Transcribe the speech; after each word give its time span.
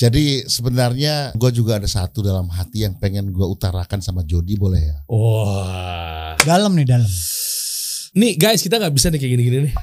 Jadi 0.00 0.48
sebenarnya 0.48 1.36
gue 1.36 1.50
juga 1.52 1.76
ada 1.76 1.84
satu 1.84 2.24
dalam 2.24 2.48
hati 2.48 2.88
yang 2.88 2.96
pengen 2.96 3.28
gue 3.36 3.44
utarakan 3.44 4.00
sama 4.00 4.24
Jody 4.24 4.56
boleh 4.56 4.80
ya? 4.80 4.96
Wah. 5.04 6.40
Dalam 6.40 6.72
nih 6.72 6.88
dalam. 6.88 7.12
Nih 8.16 8.32
guys, 8.40 8.64
kita 8.64 8.80
nggak 8.80 8.96
bisa 8.96 9.12
nih 9.12 9.20
kayak 9.20 9.32
gini-gini 9.36 9.58
nih. 9.68 9.74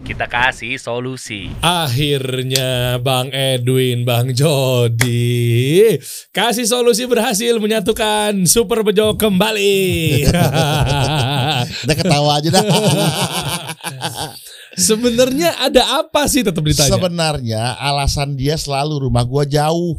Kita 0.00 0.24
kasih 0.24 0.80
solusi. 0.80 1.52
Akhirnya 1.60 2.96
Bang 3.04 3.28
Edwin, 3.36 4.08
Bang 4.08 4.32
Jody 4.32 6.00
kasih 6.32 6.64
solusi 6.64 7.04
berhasil 7.04 7.60
menyatukan 7.60 8.48
Super 8.48 8.80
Bejo 8.80 9.12
kembali. 9.20 10.24
Kita 11.84 11.94
ketawa 12.00 12.40
aja 12.40 12.48
dah. 12.48 12.64
Sebenarnya 14.80 15.60
ada 15.60 16.00
apa 16.00 16.24
sih 16.26 16.40
tetap 16.40 16.64
ditanya? 16.64 16.90
Sebenarnya 16.90 17.62
alasan 17.76 18.34
dia 18.34 18.56
selalu 18.56 19.06
rumah 19.06 19.22
gue 19.22 19.44
jauh. 19.52 19.94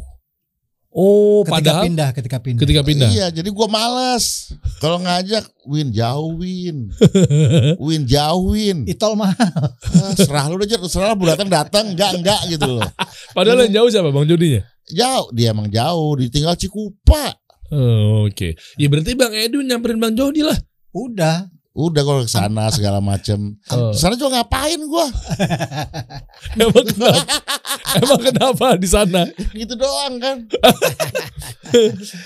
oh, 0.92 1.40
Ketika 1.40 1.54
padahal 1.56 1.82
pindah, 1.88 2.08
ketika 2.12 2.38
pindah. 2.42 2.60
ketika 2.60 2.82
pindah. 2.84 3.08
Iya, 3.08 3.26
jadi 3.32 3.48
gue 3.48 3.68
males. 3.70 4.52
Kalau 4.76 5.00
ngajak, 5.00 5.48
Win 5.64 5.88
jauh 5.88 6.36
Win, 6.36 6.92
Win 7.86 8.02
jauh 8.04 8.52
Win. 8.52 8.84
Itol 8.84 9.16
mahal. 9.16 9.72
Ah, 10.02 10.12
serah 10.12 10.52
lu 10.52 10.60
aja, 10.60 10.76
serah 10.84 11.16
lu 11.16 11.24
datang 11.24 11.48
datang, 11.48 11.94
enggak 11.94 12.18
enggak 12.18 12.40
gitu 12.50 12.76
loh. 12.76 12.84
Padahal 13.32 13.64
yang 13.64 13.80
jauh 13.80 13.88
siapa 13.88 14.12
Bang 14.12 14.28
Jodinya? 14.28 14.66
Jauh, 14.92 15.32
dia 15.32 15.54
emang 15.54 15.70
jauh, 15.72 16.18
ditinggal 16.18 16.58
Cikupa. 16.58 17.40
Oh, 17.72 18.28
Oke, 18.28 18.52
ya 18.76 18.86
berarti 18.92 19.16
Bang 19.16 19.32
Edwin 19.32 19.64
nyamperin 19.64 19.96
Bang 19.96 20.12
Jody 20.12 20.44
lah. 20.44 20.58
Udah. 20.92 21.48
Udah 21.72 22.04
kalau 22.04 22.20
ke 22.20 22.28
sana 22.28 22.68
segala 22.68 23.00
macem. 23.00 23.56
Oh. 23.72 23.96
Sana 23.96 24.12
juga 24.12 24.36
ngapain 24.36 24.76
gua? 24.84 25.08
Emang 26.60 26.84
kenapa? 26.84 27.22
Emang 27.96 28.20
kenapa 28.20 28.66
di 28.76 28.88
sana? 28.88 29.24
Gitu 29.56 29.72
doang 29.74 30.20
kan. 30.20 30.36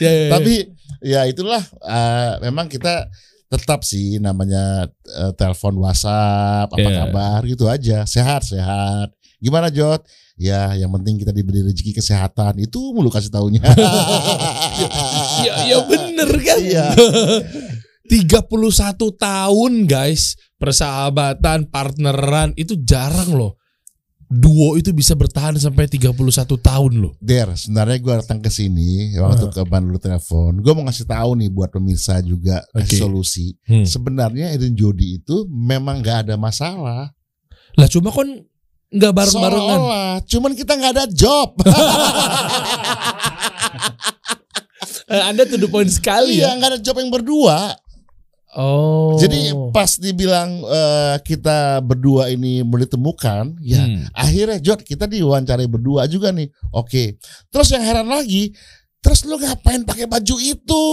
Ya, 0.03 0.11
ya, 0.11 0.23
ya. 0.27 0.31
Tapi 0.35 0.55
ya 0.99 1.21
itulah 1.31 1.63
eh, 1.87 2.33
memang 2.43 2.67
kita 2.67 3.07
tetap 3.47 3.87
sih 3.87 4.19
namanya 4.19 4.91
eh, 5.07 5.33
telepon 5.39 5.79
WhatsApp 5.79 6.67
apa 6.67 6.83
Iya. 6.83 7.07
kabar 7.07 7.41
gitu 7.47 7.71
aja 7.71 8.03
sehat 8.03 8.43
sehat 8.43 9.15
gimana 9.39 9.71
Jod 9.71 10.03
ya 10.35 10.75
yang 10.75 10.91
penting 10.91 11.23
kita 11.23 11.31
diberi 11.31 11.63
rezeki 11.63 11.95
kesehatan 11.95 12.59
itu 12.59 12.91
mulu 12.91 13.07
kasih 13.07 13.31
taunya 13.31 13.63
ya, 15.47 15.53
ya 15.63 15.79
bener 15.87 16.31
kan? 16.43 16.59
Iya. 16.59 16.87
31 18.07 18.47
tahun 19.19 19.73
guys 19.85 20.39
persahabatan 20.57 21.69
partneran 21.69 22.55
itu 22.57 22.79
jarang 22.81 23.35
loh. 23.35 23.59
Duo 24.27 24.75
itu 24.75 24.91
bisa 24.91 25.15
bertahan 25.15 25.55
sampai 25.55 25.87
31 25.87 26.11
tahun 26.59 26.93
loh. 26.99 27.15
Der 27.23 27.47
sebenarnya 27.55 27.99
gue 28.03 28.15
datang 28.19 28.43
ke 28.43 28.51
sini 28.51 29.15
waktu 29.23 29.55
ke 29.55 29.63
Bandung 29.63 30.03
telepon 30.03 30.59
gue 30.59 30.73
mau 30.75 30.83
ngasih 30.83 31.07
tahu 31.07 31.39
nih 31.39 31.51
buat 31.55 31.71
pemirsa 31.71 32.19
juga 32.27 32.59
Oke. 32.75 32.99
solusi. 32.99 33.55
Hmm. 33.71 33.87
sebenarnya 33.87 34.51
Edwin 34.51 34.75
Jody 34.75 35.23
itu 35.23 35.47
memang 35.47 36.03
nggak 36.03 36.27
ada 36.27 36.35
masalah. 36.35 37.15
Lah 37.79 37.87
cuma 37.87 38.11
kan 38.11 38.27
nggak 38.91 39.13
bareng-barengan. 39.15 39.81
Cuman 40.27 40.53
kita 40.59 40.73
nggak 40.75 40.93
ada 40.99 41.07
job. 41.07 41.55
Anda 45.07 45.47
the 45.47 45.71
point 45.71 45.87
sekali 45.87 46.43
iya 46.43 46.51
ya. 46.51 46.59
nggak 46.59 46.71
ada 46.75 46.81
job 46.83 46.99
yang 46.99 47.15
berdua 47.15 47.79
oh 48.57 49.21
Jadi 49.21 49.53
pas 49.71 50.01
dibilang 50.01 50.65
eh, 50.65 51.17
kita 51.21 51.85
berdua 51.85 52.33
ini 52.33 52.65
mau 52.65 52.81
ditemukan, 52.81 53.61
ya 53.61 53.85
Hmm. 53.85 54.09
akhirnya 54.11 54.59
Jod 54.59 54.81
kita 54.81 55.05
diwawancarai 55.05 55.69
berdua 55.69 56.09
juga 56.09 56.33
nih. 56.33 56.49
Oke. 56.73 57.21
Terus 57.53 57.69
yang 57.71 57.85
heran 57.85 58.09
lagi, 58.09 58.57
terus 58.99 59.23
lu 59.23 59.37
ngapain 59.37 59.85
pakai 59.85 60.09
baju 60.09 60.37
itu? 60.41 60.85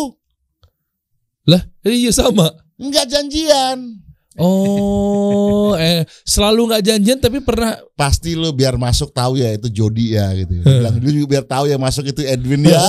lah 1.43 1.59
iya 1.83 2.11
sama 2.11 2.51
Enggak 2.79 3.07
janjian. 3.07 4.02
Oh 4.41 5.77
eh 5.81 6.05
selalu 6.25 6.73
nggak 6.73 6.83
janjian 6.83 7.19
tapi 7.21 7.39
pernah 7.41 7.77
Pasti 7.93 8.33
lu 8.33 8.49
biar 8.49 8.73
masuk 8.81 9.13
tahu 9.13 9.37
ya 9.37 9.53
itu 9.53 9.69
Jody 9.69 10.17
ya 10.17 10.33
gitu. 10.33 10.65
Bilang 10.65 10.97
dulu 10.97 11.13
juga 11.13 11.29
biar 11.37 11.45
tahu 11.45 11.69
ya 11.69 11.77
masuk 11.77 12.09
itu 12.09 12.25
Edwin 12.25 12.65
ya. 12.65 12.73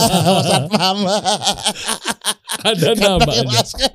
Mas 0.48 0.66
Mama. 0.72 1.16
ada 2.64 2.88
masker. 3.44 3.92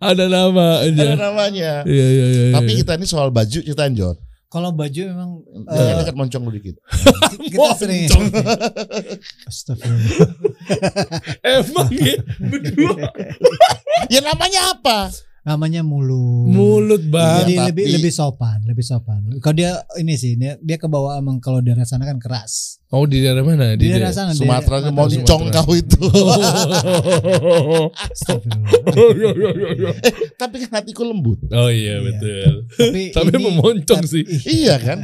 ada 0.00 0.24
nama 0.28 0.84
Ada 0.84 1.16
namanya. 1.16 1.72
iya 1.88 2.06
iya 2.12 2.26
iya 2.28 2.42
iya. 2.52 2.54
Tapi 2.60 2.70
kita 2.84 3.00
ini 3.00 3.08
soal 3.08 3.32
baju 3.32 3.58
ceritain 3.64 3.96
Jod. 3.96 4.20
Kalau 4.50 4.74
baju 4.74 5.00
memang 5.06 5.30
Jangan 5.62 5.94
eh, 5.94 5.98
dekat 6.02 6.16
moncong 6.18 6.42
lu 6.42 6.52
dikit. 6.52 6.76
kita 7.54 7.70
sering. 7.78 8.10
Moncong. 8.10 8.26
Astagfirullah. 9.46 10.30
emang 11.46 11.88
ya 11.94 12.18
berdua 12.36 13.08
Ya 14.10 14.20
namanya 14.26 14.74
apa? 14.74 15.14
Namanya 15.50 15.82
mulut. 15.82 16.46
mulut 16.46 17.02
bang 17.04 17.42
Jadi 17.42 17.52
Iya, 17.52 17.62
lebih 17.66 17.82
tapi- 17.82 17.94
lebih 17.96 18.12
sopan, 18.12 18.58
lebih 18.62 18.84
sopan. 18.84 19.18
Kalau 19.36 19.50
dia 19.52 19.70
ini 19.96 20.14
sih 20.14 20.34
dia, 20.34 20.54
dia 20.56 20.76
ke 20.76 20.86
bawah 20.86 21.16
emang 21.16 21.38
kalau 21.38 21.58
daerah 21.58 21.82
sana 21.82 22.04
kan 22.04 22.16
keras. 22.16 22.78
oh 22.88 23.02
di 23.02 23.18
daerah 23.18 23.42
mana 23.42 23.74
Di, 23.74 23.86
daerah 23.88 24.10
sana 24.10 24.30
Sumatera 24.32 24.78
daerah- 24.80 24.90
moncong 24.92 25.22
Sumatera. 25.42 25.58
kau 25.60 25.74
itu. 25.74 25.98
Tapi 30.36 30.54
kan 30.60 30.70
hatiku 30.76 31.02
lembut. 31.04 31.38
oh 31.48 31.68
iya 31.68 31.98
Iya. 31.98 32.04
betul 32.04 32.52
Tapi, 32.72 33.02
tapi 33.10 33.30
ini- 33.32 33.44
memoncong 33.44 34.02
sih 34.04 34.22
Iya 34.62 34.78
kan? 34.78 34.98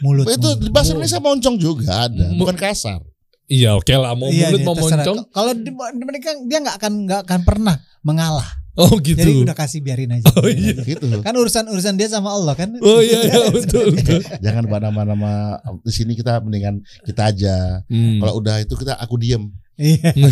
Mulut. 0.00 0.24
itu 0.26 0.36
mulut. 0.38 0.58
di 0.58 0.68
bahasa 0.68 0.92
Indonesia 0.92 1.18
moncong 1.18 1.56
juga 1.56 2.06
ada, 2.06 2.26
bukan 2.32 2.54
kasar. 2.54 3.00
iya 3.46 3.74
oke 3.74 3.90
lah 3.90 4.14
mau 4.14 4.28
Iya, 4.28 4.48
mulut 4.48 4.60
mau 4.62 4.74
moncong 4.74 5.18
Kalau 5.28 5.52
di, 5.54 5.70
di 5.70 6.04
mereka 6.04 6.28
dia 6.42 6.58
nggak 6.60 6.76
akan 6.76 6.92
nggak 7.04 7.20
akan 7.26 7.40
pernah 7.42 7.74
mengalah. 8.00 8.61
Oh 8.78 8.92
gitu 9.00 9.20
Jadi 9.20 9.44
udah 9.44 9.56
kasih 9.56 9.84
biarin 9.84 10.16
aja. 10.16 10.24
Oh, 10.32 10.48
iya. 10.48 10.80
Gitu. 10.80 11.04
Kan 11.20 11.34
urusan 11.36 11.68
urusan 11.68 11.94
dia 12.00 12.08
sama 12.08 12.32
Allah 12.32 12.56
kan. 12.56 12.72
oh 12.80 13.00
iya 13.04 13.20
iya 13.28 13.38
betul 13.52 13.92
betul 13.96 14.20
Jangan 14.40 14.64
nama-nama 14.68 15.60
di 15.84 15.92
sini 15.92 16.16
kita 16.16 16.40
mendingan 16.40 16.80
kita 17.04 17.32
aja. 17.32 17.84
Hmm. 17.86 18.20
Kalau 18.20 18.40
udah 18.40 18.64
itu 18.64 18.74
kita 18.76 18.96
aku 18.96 19.20
diem. 19.20 19.52
Iya. 19.76 20.12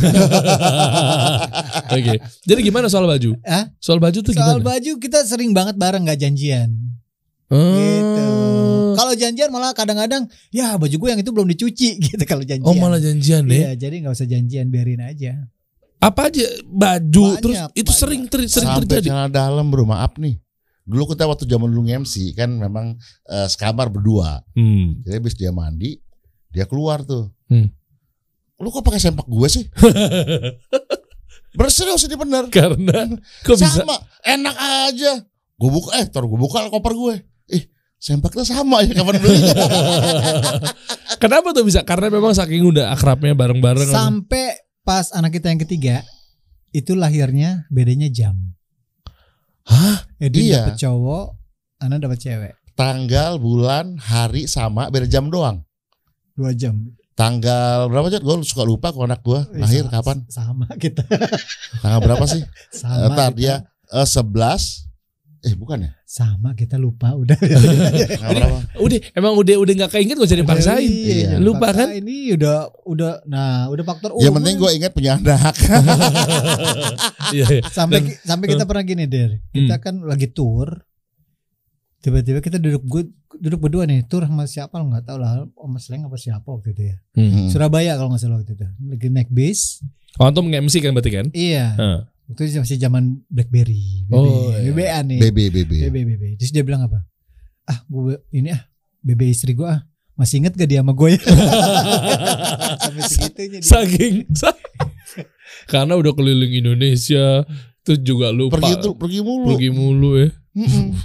Oke. 1.97 2.15
Jadi 2.45 2.61
gimana 2.61 2.87
soal 2.93 3.09
baju? 3.09 3.37
Hah? 3.45 3.73
Soal 3.81 3.99
baju 3.99 4.19
tuh 4.21 4.33
Soal 4.33 4.61
gimana? 4.61 4.77
baju 4.77 4.93
kita 5.01 5.25
sering 5.25 5.57
banget 5.57 5.77
bareng 5.81 6.05
nggak 6.07 6.21
janjian. 6.21 6.71
Oh. 7.51 7.77
Gitu. 7.77 8.25
Kalau 8.95 9.13
janjian 9.17 9.49
malah 9.51 9.73
kadang-kadang 9.73 10.29
ya 10.53 10.77
baju 10.77 10.93
gue 10.93 11.09
yang 11.09 11.21
itu 11.21 11.31
belum 11.33 11.49
dicuci 11.51 11.89
gitu 12.13 12.25
kalau 12.29 12.45
janjian. 12.45 12.69
Oh 12.69 12.77
malah 12.77 13.01
janjian 13.01 13.49
ya? 13.49 13.75
Iya, 13.75 13.89
jadi 13.89 13.95
nggak 14.07 14.15
usah 14.15 14.29
janjian, 14.29 14.69
biarin 14.71 15.03
aja. 15.03 15.35
Apa 16.01 16.33
aja 16.33 16.49
baju 16.65 17.25
Banyak, 17.37 17.43
terus 17.45 17.59
itu 17.77 17.85
banyak. 17.87 18.01
sering 18.01 18.23
ter, 18.27 18.41
sering 18.49 18.73
Sampai 18.73 18.89
terjadi. 18.89 19.09
celana 19.13 19.29
dalam 19.29 19.69
bro, 19.69 19.85
maaf 19.85 20.17
nih. 20.17 20.41
Dulu 20.89 21.13
kita 21.13 21.29
waktu 21.29 21.45
zaman 21.45 21.69
dulu 21.69 21.85
MC 21.87 22.33
kan 22.33 22.51
memang 22.51 22.97
eh, 23.29 23.47
sekamar 23.47 23.93
berdua. 23.93 24.41
Hmm. 24.57 24.97
Jadi 25.05 25.15
habis 25.15 25.37
dia 25.37 25.53
mandi, 25.53 26.01
dia 26.49 26.65
keluar 26.65 27.05
tuh. 27.05 27.29
Hmm. 27.47 27.69
Lu 28.57 28.69
kok 28.69 28.81
pakai 28.81 28.97
sempak 28.99 29.29
gue 29.29 29.49
sih? 29.49 29.65
Berserius 31.59 32.07
ini 32.07 32.17
bener. 32.17 32.49
Karena 32.49 33.07
kok 33.43 33.57
bisa? 33.59 33.83
sama, 33.83 33.97
enak 34.23 34.57
aja. 34.89 35.13
Gue 35.57 35.71
buka, 35.71 36.01
eh 36.01 36.07
taruh 36.09 36.31
gue 36.31 36.41
buka 36.41 36.71
koper 36.71 36.93
gue. 36.95 37.15
Eh, 37.51 37.63
sempaknya 38.01 38.47
sama 38.47 38.81
ya 38.81 38.97
kapan 38.97 39.21
belinya. 39.21 39.53
Kenapa 41.23 41.53
tuh 41.53 41.67
bisa? 41.67 41.85
Karena 41.85 42.09
memang 42.09 42.33
saking 42.33 42.65
udah 42.65 42.95
akrabnya 42.95 43.37
bareng-bareng. 43.37 43.91
Sampai 43.91 44.70
pas 44.91 45.15
anak 45.15 45.31
kita 45.31 45.47
yang 45.47 45.63
ketiga 45.63 46.03
itu 46.71 46.99
lahirnya 46.99 47.63
bedanya 47.71 48.11
jam. 48.11 48.35
Hah? 49.63 50.03
Edwin 50.19 50.51
Iya. 50.51 50.67
dapet 50.67 50.83
cowok, 50.83 51.27
Ana 51.79 51.97
dapat 51.97 52.19
cewek. 52.19 52.53
Tanggal, 52.75 53.39
bulan, 53.39 53.95
hari 53.97 54.45
sama, 54.45 54.91
beda 54.91 55.07
jam 55.07 55.31
doang. 55.31 55.63
Dua 56.35 56.51
jam. 56.51 56.91
Tanggal 57.15 57.87
berapa 57.87 58.09
aja? 58.09 58.19
Gue 58.19 58.43
suka 58.43 58.67
lupa 58.67 58.91
kok 58.91 59.07
anak 59.07 59.23
gue 59.23 59.39
Eh, 59.55 59.63
lahir 59.63 59.87
sa- 59.87 59.93
kapan? 59.95 60.19
Sama 60.27 60.67
kita. 60.75 61.07
Tanggal 61.79 62.01
berapa 62.01 62.25
sih? 62.27 62.43
Sama 62.75 63.15
Ntar 63.15 63.31
kita. 63.31 63.39
dia 63.39 63.55
eh, 63.95 64.07
11 64.09 64.91
Eh 65.41 65.55
bukan 65.55 65.87
ya? 65.87 65.91
Sama 66.11 66.53
kita 66.53 66.75
lupa 66.75 67.15
udah. 67.15 67.39
Berapa? 68.27 68.59
Udah, 68.77 68.99
emang 69.15 69.31
udah 69.33 69.55
udah 69.57 69.75
nggak 69.77 69.93
keinget 69.93 70.19
gak 70.19 70.27
usah 70.27 70.37
dipaksain. 70.37 70.83
Iya. 70.83 71.15
jangan 71.31 71.41
Lupa 71.41 71.69
kan? 71.71 71.87
Ini 71.95 72.35
udah 72.35 72.57
udah 72.85 73.13
nah 73.25 73.71
udah 73.71 73.85
faktor 73.85 74.11
Yang 74.13 74.27
umur. 74.27 74.37
penting 74.37 74.55
gue 74.57 74.71
ingat 74.75 74.91
punya 74.91 75.13
anak. 75.17 75.55
Iya. 77.31 77.47
iya. 77.47 77.63
sampai 77.65 78.03
ki- 78.03 78.19
sampai 78.21 78.47
kita 78.49 78.65
pernah 78.65 78.83
gini 78.83 79.07
der 79.07 79.39
kita 79.49 79.71
Hmm. 79.73 79.83
kan 79.85 79.95
lagi 80.03 80.27
tour 80.29 80.83
tiba-tiba 81.97 82.41
kita 82.41 82.59
duduk 82.59 82.83
gu- 82.83 83.13
duduk 83.37 83.61
berdua 83.61 83.85
nih 83.85 84.03
tour 84.03 84.25
sama 84.25 84.43
siapa 84.45 84.75
lo 84.75 84.89
nggak 84.89 85.05
tahu 85.05 85.17
lah 85.17 85.47
sama 85.47 85.79
Sleng 85.79 86.03
apa 86.03 86.17
siapa 86.17 86.43
waktu 86.45 86.73
itu 86.73 86.83
ya 86.85 86.97
Hmm. 87.13 87.47
Surabaya 87.47 87.95
kalau 87.95 88.11
nggak 88.11 88.19
salah 88.19 88.37
waktu 88.37 88.51
itu 88.51 88.67
lagi 88.85 89.07
naik 89.09 89.31
bis 89.31 89.79
Oh, 90.19 90.27
antum 90.27 90.43
nge-MC 90.45 90.75
kan 90.81 90.91
berarti 90.91 91.13
kan? 91.13 91.27
iya 91.31 91.71
Heeh. 91.73 91.99
Waktu 92.31 92.41
itu 92.47 92.59
masih 92.59 92.79
zaman 92.79 93.03
BlackBerry 93.27 94.07
BB, 94.07 94.15
Oh, 94.15 94.55
iya. 94.55 94.71
BBA 94.71 94.99
nih 95.05 95.19
BB 95.21 95.39
BB. 95.51 95.73
BB 95.91 95.97
BB 96.07 96.23
terus 96.39 96.51
dia 96.51 96.63
bilang 96.63 96.87
apa 96.87 97.03
ah 97.67 97.83
gue 97.83 98.23
ini 98.31 98.51
ah 98.51 98.63
BB 99.01 99.21
istri 99.29 99.53
gue 99.53 99.67
ah 99.67 99.83
Masih 100.15 100.37
inget 100.39 100.53
gak 100.53 100.69
dia 100.69 100.85
sama 100.85 100.93
gue? 100.93 101.17
Sampai 102.85 103.03
segitunya 103.03 103.59
dia. 103.59 103.65
Saking 103.65 104.15
sa- 104.37 104.53
karena 105.73 105.97
udah 105.97 106.13
keliling 106.13 106.61
Indonesia 106.61 107.49
terus 107.81 108.01
juga 108.01 108.29
lupa 108.29 108.61
Pergi 108.61 108.75
tuh, 108.79 108.93
pergi 108.95 109.21
mulu. 109.25 109.47
pergi 109.49 109.71
mulu 109.73 110.11
ya. 110.21 110.29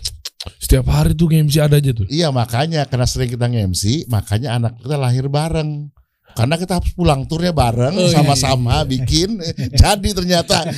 Setiap 0.61 0.85
hari 0.91 1.15
tuh 1.15 1.31
MC 1.31 1.57
ada 1.57 1.79
aja 1.79 1.89
tuh. 1.89 2.05
Iya 2.05 2.29
makanya 2.29 2.83
karena 2.85 3.07
sering 3.07 3.31
kita 3.31 3.47
nge-MC, 3.47 4.05
makanya 4.05 4.59
anak 4.59 4.77
kita 4.77 4.93
lahir 4.93 5.25
bareng. 5.25 5.89
Karena 6.35 6.55
kita 6.55 6.77
harus 6.77 6.91
pulang 6.91 7.23
turnya 7.23 7.49
bareng, 7.49 7.95
Oh, 7.95 8.05
iya, 8.05 8.19
sama-sama 8.19 8.83
bikin. 8.83 9.39
Jadi 9.81 10.09
ternyata 10.11 10.67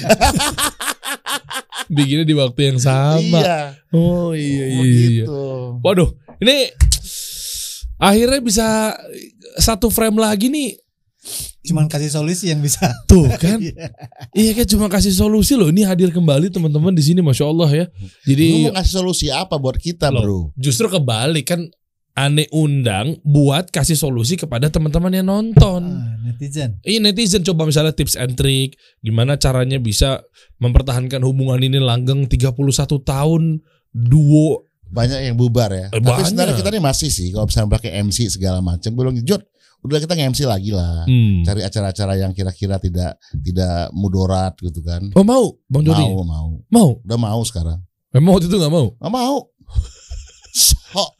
Bikinnya 1.87 2.27
di 2.27 2.35
waktu 2.35 2.59
yang 2.67 2.79
sama. 2.79 3.39
iya, 3.39 3.59
Oh 3.95 4.35
iya 4.35 4.65
iya 4.67 4.83
iya. 4.83 5.25
begitu. 5.25 5.41
Waduh, 5.79 6.09
ini 6.37 6.67
akhirnya 7.97 8.39
bisa 8.43 8.67
satu 9.57 9.87
frame 9.87 10.19
lagi 10.19 10.51
nih. 10.51 10.75
Cuman 11.63 11.87
kasih 11.87 12.11
solusi 12.11 12.51
yang 12.51 12.59
bisa. 12.59 12.87
Tuh 13.07 13.27
kan. 13.35 13.59
iya 14.39 14.51
kan 14.51 14.65
cuma 14.67 14.87
kasih 14.87 15.11
solusi 15.11 15.55
loh. 15.55 15.67
Ini 15.67 15.83
hadir 15.83 16.11
kembali 16.11 16.47
teman-teman 16.47 16.91
di 16.91 17.03
sini 17.03 17.19
Masya 17.19 17.45
Allah 17.47 17.69
ya. 17.71 17.85
Lu 17.87 18.07
Jadi 18.25 18.45
mau 18.67 18.75
ngasih 18.75 18.93
solusi 18.93 19.25
apa 19.31 19.55
buat 19.55 19.75
kita, 19.75 20.11
Loh. 20.11 20.21
bro? 20.23 20.39
justru 20.55 20.87
kebalik 20.87 21.43
kan 21.47 21.67
aneh 22.17 22.49
undang 22.49 23.21
buat 23.21 23.69
kasih 23.69 23.93
solusi 23.93 24.41
kepada 24.41 24.73
teman-teman 24.73 25.13
yang 25.13 25.29
nonton. 25.29 25.85
Ah, 25.85 26.17
netizen. 26.25 26.81
Ini 26.81 26.97
netizen 26.97 27.45
coba 27.45 27.69
misalnya 27.69 27.93
tips 27.93 28.17
and 28.17 28.33
trick 28.33 28.73
gimana 29.05 29.37
caranya 29.37 29.77
bisa 29.77 30.25
mempertahankan 30.57 31.21
hubungan 31.21 31.61
ini 31.61 31.77
langgeng 31.77 32.25
31 32.25 32.57
tahun 33.05 33.61
duo. 33.93 34.65
Banyak 34.89 35.29
yang 35.29 35.37
bubar 35.37 35.69
ya. 35.69 35.87
Eh, 35.93 36.01
Tapi 36.01 36.09
banyak. 36.09 36.25
sebenarnya 36.33 36.55
kita 36.57 36.69
nih 36.73 36.81
masih 36.81 37.09
sih 37.13 37.29
kalau 37.29 37.45
misalnya 37.45 37.69
pakai 37.77 37.91
MC 38.01 38.33
segala 38.33 38.65
macam, 38.65 38.89
belum 38.97 39.21
Jod, 39.21 39.45
udah 39.85 39.99
kita 40.01 40.17
nge-MC 40.17 40.41
lagi 40.49 40.73
lah. 40.73 41.05
Hmm. 41.05 41.45
Cari 41.45 41.61
acara-acara 41.61 42.17
yang 42.17 42.33
kira-kira 42.33 42.81
tidak 42.81 43.21
tidak 43.45 43.93
mudorat 43.93 44.57
gitu 44.57 44.81
kan. 44.81 45.05
Oh 45.13 45.21
mau 45.21 45.53
Bang 45.69 45.85
Jody? 45.85 46.01
Mau, 46.01 46.25
mau. 46.25 46.49
Mau. 46.73 46.89
Udah 47.05 47.19
mau 47.19 47.41
sekarang. 47.45 47.77
Memang 48.09 48.39
waktu 48.39 48.49
itu 48.49 48.57
gak 48.57 48.73
mau. 48.73 48.95
Nggak 48.97 49.13
mau. 49.13 49.37
Sok. 50.57 51.11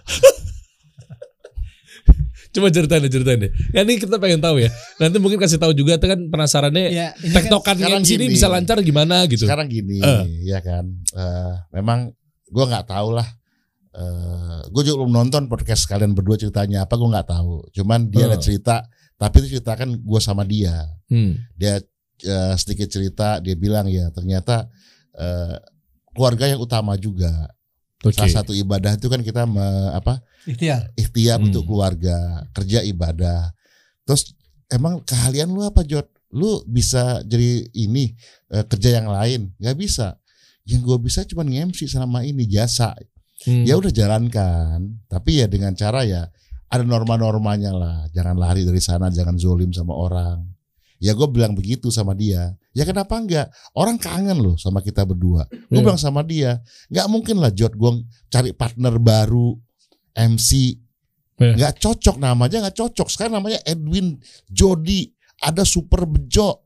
Coba 2.58 2.74
ceritain 2.74 3.00
deh, 3.00 3.12
ceritain 3.14 3.38
deh. 3.38 3.52
Ya 3.70 3.86
ini 3.86 4.02
kita 4.02 4.18
pengen 4.18 4.42
tahu 4.42 4.58
ya. 4.58 4.74
Nanti 4.98 5.22
mungkin 5.22 5.38
kasih 5.38 5.62
tahu 5.62 5.78
juga 5.78 6.02
kan 6.02 6.18
penasarannya 6.18 6.90
Ya, 6.90 7.14
kan 7.14 7.46
tektokan 7.46 7.78
sekarang 7.78 8.02
yang 8.02 8.04
sini 8.04 8.26
gini. 8.26 8.34
bisa 8.34 8.50
lancar 8.50 8.82
gimana 8.82 9.30
gitu. 9.30 9.46
Sekarang 9.46 9.70
gini, 9.70 10.02
Eh. 10.02 10.50
ya 10.50 10.58
kan. 10.60 10.90
Eh, 11.14 11.54
memang 11.72 12.10
gua 12.50 12.66
nggak 12.66 12.90
tahu 12.90 13.14
lah. 13.14 13.30
Eh, 13.94 14.60
gue 14.70 14.82
juga 14.84 15.02
belum 15.02 15.14
nonton 15.16 15.46
podcast 15.46 15.86
kalian 15.86 16.14
berdua 16.14 16.38
ceritanya 16.38 16.86
apa 16.86 16.94
gue 16.94 17.10
nggak 17.10 17.30
tahu. 17.30 17.66
Cuman 17.74 18.10
dia 18.10 18.26
ada 18.26 18.38
Eh. 18.38 18.42
cerita, 18.42 18.86
tapi 19.16 19.42
itu 19.42 19.58
cerita 19.58 19.74
kan 19.74 19.90
gue 19.90 20.22
sama 20.22 20.42
dia. 20.42 20.86
Hmm. 21.10 21.34
Dia 21.54 21.82
eh, 22.18 22.54
sedikit 22.58 22.90
cerita, 22.90 23.38
dia 23.38 23.54
bilang 23.54 23.86
ya 23.86 24.10
ternyata 24.10 24.66
eh, 25.14 25.58
keluarga 26.14 26.46
yang 26.46 26.58
utama 26.58 26.94
juga. 26.94 27.50
Oke. 28.00 28.14
Salah 28.14 28.30
satu 28.42 28.54
ibadah 28.54 28.94
itu 28.94 29.10
kan 29.10 29.20
kita 29.20 29.44
me- 29.44 29.90
apa 29.92 30.22
ikhtiar. 30.46 30.94
ikhtiar 30.94 31.42
Hmm. 31.42 31.50
untuk 31.50 31.66
keluarga, 31.66 32.46
kerja 32.54 32.86
ibadah. 32.86 33.50
Terus 34.06 34.38
emang 34.70 35.02
keahlian 35.02 35.50
lu 35.50 35.62
apa 35.62 35.82
Jod? 35.82 36.06
Lu 36.30 36.62
bisa 36.64 37.20
jadi 37.24 37.66
ini 37.74 38.14
eh, 38.48 38.64
kerja 38.64 39.02
yang 39.02 39.10
lain? 39.10 39.52
Gak 39.58 39.76
bisa. 39.76 40.16
Yang 40.64 40.82
gue 40.84 40.98
bisa 41.04 41.20
cuma 41.24 41.44
nge-MC 41.44 41.88
selama 41.88 42.22
ini 42.22 42.46
jasa. 42.46 42.96
Hmm. 43.44 43.64
Ya 43.66 43.76
udah 43.76 43.92
jalankan. 43.92 45.04
Tapi 45.08 45.42
ya 45.42 45.48
dengan 45.48 45.74
cara 45.74 46.04
ya 46.04 46.32
ada 46.68 46.84
norma-normanya 46.84 47.72
lah. 47.72 47.98
Jangan 48.12 48.36
lari 48.36 48.64
dari 48.64 48.80
sana, 48.80 49.08
jangan 49.08 49.36
zolim 49.36 49.72
sama 49.72 49.92
orang. 49.92 50.47
Ya 50.98 51.14
gue 51.14 51.28
bilang 51.30 51.54
begitu 51.54 51.90
sama 51.90 52.12
dia. 52.12 52.58
Ya 52.74 52.82
kenapa 52.82 53.14
enggak? 53.16 53.54
Orang 53.72 53.98
kangen 53.98 54.38
loh 54.38 54.58
sama 54.58 54.82
kita 54.82 55.06
berdua. 55.06 55.46
Gue 55.70 55.78
Iya. 55.78 55.86
bilang 55.86 56.02
sama 56.02 56.22
dia, 56.22 56.58
nggak 56.90 57.08
mungkin 57.08 57.38
lah 57.38 57.54
Jod 57.54 57.74
gue 57.74 57.92
cari 58.28 58.50
partner 58.52 58.98
baru 58.98 59.54
MC. 60.14 60.78
Iya. 61.38 61.54
Nggak 61.54 61.74
cocok 61.78 62.18
namanya 62.18 62.66
nggak 62.66 62.78
cocok. 62.78 63.08
Sekarang 63.08 63.38
namanya 63.38 63.62
Edwin 63.62 64.18
Jody. 64.48 65.14
Ada 65.38 65.62
Super 65.62 66.10
Bejo. 66.10 66.66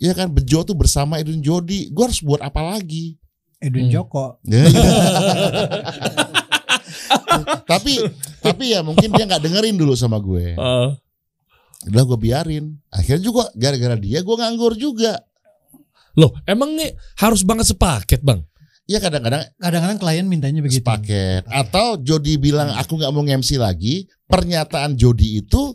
Ya 0.00 0.16
kan 0.16 0.32
Bejo 0.32 0.64
tuh 0.64 0.72
bersama 0.72 1.20
Edwin 1.20 1.44
Jody. 1.44 1.92
Gue 1.92 2.08
harus 2.08 2.24
buat 2.24 2.40
apa 2.40 2.64
lagi? 2.64 3.20
Edwin 3.60 3.92
Hmm. 3.92 3.94
Joko. 4.00 4.40
tapi 7.64 7.98
tapi 8.40 8.64
ya 8.72 8.80
mungkin 8.80 9.10
dia 9.10 9.24
nggak 9.26 9.42
dengerin 9.42 9.76
dulu 9.76 9.92
sama 9.92 10.16
gue. 10.16 10.54
Ah. 10.56 10.96
Udah 11.88 12.02
gue 12.06 12.18
biarin. 12.18 12.64
Akhirnya 12.88 13.22
juga 13.22 13.50
gara-gara 13.54 13.96
dia 13.98 14.22
gue 14.22 14.36
nganggur 14.38 14.74
juga. 14.78 15.20
Loh, 16.14 16.30
emang 16.46 16.78
nih 16.78 16.94
harus 17.18 17.42
banget 17.42 17.74
sepaket, 17.74 18.22
Bang? 18.22 18.46
Ya 18.84 19.00
kadang-kadang 19.00 19.42
Kadang-kadang 19.56 19.98
klien 19.98 20.26
mintanya 20.28 20.60
begitu. 20.60 20.84
sepaket. 20.84 21.48
Atau 21.48 21.98
Jody 22.04 22.36
bilang 22.36 22.70
aku 22.76 23.00
nggak 23.00 23.12
mau 23.12 23.24
MC 23.24 23.56
lagi. 23.56 24.04
Pernyataan 24.28 24.94
Jody 24.94 25.40
itu 25.40 25.74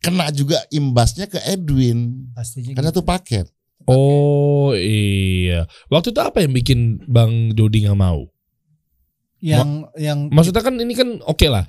kena 0.00 0.28
juga 0.32 0.60
imbasnya 0.68 1.26
ke 1.28 1.40
Edwin. 1.48 2.30
Pastinya 2.36 2.76
Karena 2.76 2.92
gitu. 2.92 3.00
tuh 3.00 3.06
paket. 3.08 3.46
Oh 3.88 4.76
iya. 4.76 5.64
Waktu 5.88 6.12
itu 6.12 6.20
apa 6.20 6.44
yang 6.44 6.52
bikin 6.52 7.00
Bang 7.08 7.56
Jody 7.56 7.88
nggak 7.88 7.96
mau? 7.98 8.28
yang 9.40 9.88
yang 9.96 10.28
Maksudnya 10.28 10.60
kan 10.60 10.76
ini 10.76 10.92
kan 10.92 11.16
oke 11.24 11.48
lah. 11.48 11.64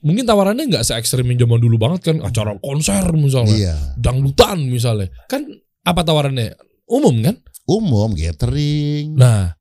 Mungkin 0.00 0.24
tawarannya 0.24 0.64
nggak 0.72 0.84
se 0.84 0.96
ekstrim 0.96 1.28
yang 1.28 1.44
zaman 1.44 1.60
dulu 1.60 1.76
banget 1.76 2.00
kan 2.12 2.16
acara 2.24 2.56
konser 2.56 3.04
misalnya, 3.12 3.52
Iya. 3.52 3.76
dangdutan 4.00 4.64
misalnya. 4.64 5.12
Kan 5.28 5.44
apa 5.84 6.00
tawarannya? 6.00 6.56
Umum 6.88 7.20
kan? 7.20 7.36
Umum, 7.68 8.16
gathering, 8.16 9.14
Nah, 9.14 9.54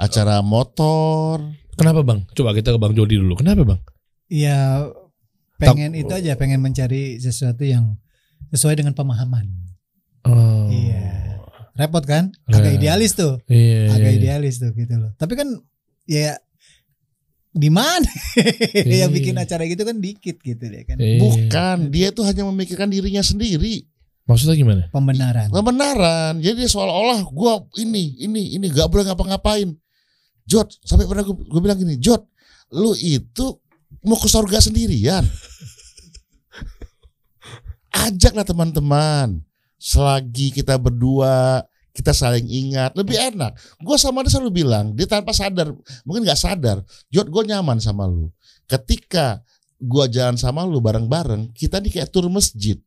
acara 0.00 0.40
motor. 0.40 1.44
kenapa 1.76 2.00
Bang? 2.02 2.24
Coba 2.32 2.56
kita 2.56 2.72
ke 2.72 2.78
Bang 2.80 2.96
Jody 2.96 3.20
dulu. 3.20 3.36
Kenapa 3.36 3.62
Bang? 3.62 3.80
ya 4.26 4.82
pengen 5.56 5.94
itu 5.94 6.10
aja 6.10 6.34
pengen 6.34 6.58
mencari 6.58 7.22
sesuatu 7.22 7.62
yang 7.62 7.94
sesuai 8.50 8.82
dengan 8.82 8.92
pemahaman. 8.96 9.46
Oh. 10.26 10.66
Iya. 10.68 11.38
Repot 11.76 12.02
kan? 12.02 12.32
Iya. 12.48 12.56
Agak 12.56 12.72
idealis 12.80 13.12
tuh. 13.14 13.38
Iya. 13.46 13.94
Agak 13.94 14.10
iya. 14.10 14.18
idealis 14.18 14.56
tuh 14.58 14.72
gitu 14.74 14.94
loh. 14.96 15.12
Tapi 15.20 15.36
kan 15.38 15.48
ya 16.08 16.40
di 17.56 17.72
mana 17.72 18.04
Iya. 18.76 19.00
yang 19.08 19.10
bikin 19.10 19.34
acara 19.40 19.64
gitu 19.64 19.82
kan 19.82 19.96
dikit 19.96 20.36
gitu 20.44 20.60
deh 20.60 20.84
kan. 20.84 21.00
Iya. 21.00 21.24
Bukan, 21.24 21.76
dia 21.88 22.12
tuh 22.12 22.28
hanya 22.28 22.44
memikirkan 22.44 22.92
dirinya 22.92 23.24
sendiri. 23.24 23.88
Maksudnya 24.28 24.58
gimana? 24.58 24.82
Pembenaran. 24.92 25.48
Kebenaran. 25.48 26.44
Jadi 26.44 26.66
dia 26.66 26.70
seolah-olah 26.70 27.24
gua 27.32 27.64
ini, 27.80 28.20
ini, 28.20 28.60
ini 28.60 28.66
gak 28.68 28.92
boleh 28.92 29.08
ngapa-ngapain. 29.08 29.72
Jod, 30.46 30.70
sampai 30.84 31.10
pernah 31.10 31.26
gue, 31.26 31.34
gue 31.34 31.60
bilang 31.62 31.78
gini, 31.78 31.98
Jod, 31.98 32.22
lu 32.70 32.94
itu 32.94 33.58
mau 34.06 34.14
ke 34.14 34.30
surga 34.30 34.62
sendirian. 34.62 35.26
Ajaklah 38.06 38.46
teman-teman. 38.46 39.42
Selagi 39.78 40.54
kita 40.54 40.78
berdua, 40.78 41.66
kita 41.96 42.12
saling 42.12 42.44
ingat, 42.44 42.92
lebih 42.92 43.16
enak. 43.16 43.56
Gue 43.80 43.96
sama 43.96 44.20
dia 44.20 44.36
selalu 44.36 44.60
bilang, 44.60 44.92
dia 44.92 45.08
tanpa 45.08 45.32
sadar, 45.32 45.72
mungkin 46.04 46.28
nggak 46.28 46.36
sadar, 46.36 46.84
Jod, 47.08 47.32
gue 47.32 47.42
nyaman 47.48 47.80
sama 47.80 48.04
lu. 48.04 48.28
Ketika 48.68 49.40
gua 49.80 50.08
jalan 50.08 50.36
sama 50.40 50.64
lu 50.64 50.80
bareng-bareng, 50.80 51.52
kita 51.52 51.80
nih 51.80 52.00
kayak 52.00 52.08
tur 52.10 52.26
masjid. 52.32 52.80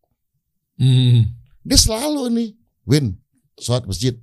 Hmm. 0.80 1.30
Dia 1.62 1.78
selalu 1.78 2.34
nih, 2.34 2.50
Win, 2.90 3.14
sholat 3.60 3.86
masjid. 3.86 4.18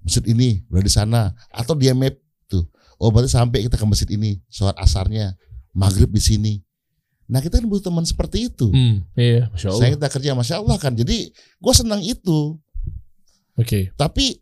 Masjid 0.00 0.24
ini, 0.28 0.64
udah 0.68 0.84
di 0.84 0.92
sana. 0.92 1.32
Atau 1.52 1.76
dia 1.76 1.92
map 1.92 2.16
tuh. 2.48 2.64
Oh 3.00 3.12
berarti 3.12 3.32
sampai 3.32 3.64
kita 3.68 3.76
ke 3.76 3.86
masjid 3.88 4.08
ini, 4.12 4.40
sholat 4.48 4.76
asarnya, 4.80 5.36
maghrib 5.76 6.08
di 6.08 6.22
sini. 6.22 6.54
Nah 7.28 7.40
kita 7.40 7.60
kan 7.60 7.66
butuh 7.68 7.88
teman 7.88 8.04
seperti 8.04 8.52
itu. 8.52 8.68
Hmm. 8.68 9.04
Iya, 9.16 9.48
Masya 9.52 9.66
Allah. 9.72 9.80
Saya 9.80 9.90
kita 9.96 10.08
kerja, 10.12 10.30
masya 10.36 10.54
Allah 10.60 10.76
kan. 10.76 10.92
Jadi 10.92 11.32
gue 11.32 11.74
senang 11.74 12.00
itu. 12.04 12.60
Oke. 13.58 13.94
Tapi 13.94 14.38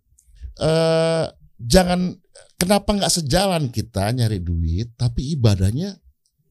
eh 0.62 1.24
jangan 1.62 2.12
kenapa 2.58 2.90
nggak 2.94 3.12
sejalan 3.12 3.68
kita 3.70 4.10
nyari 4.14 4.38
duit, 4.38 4.94
tapi 4.94 5.34
ibadahnya 5.34 5.98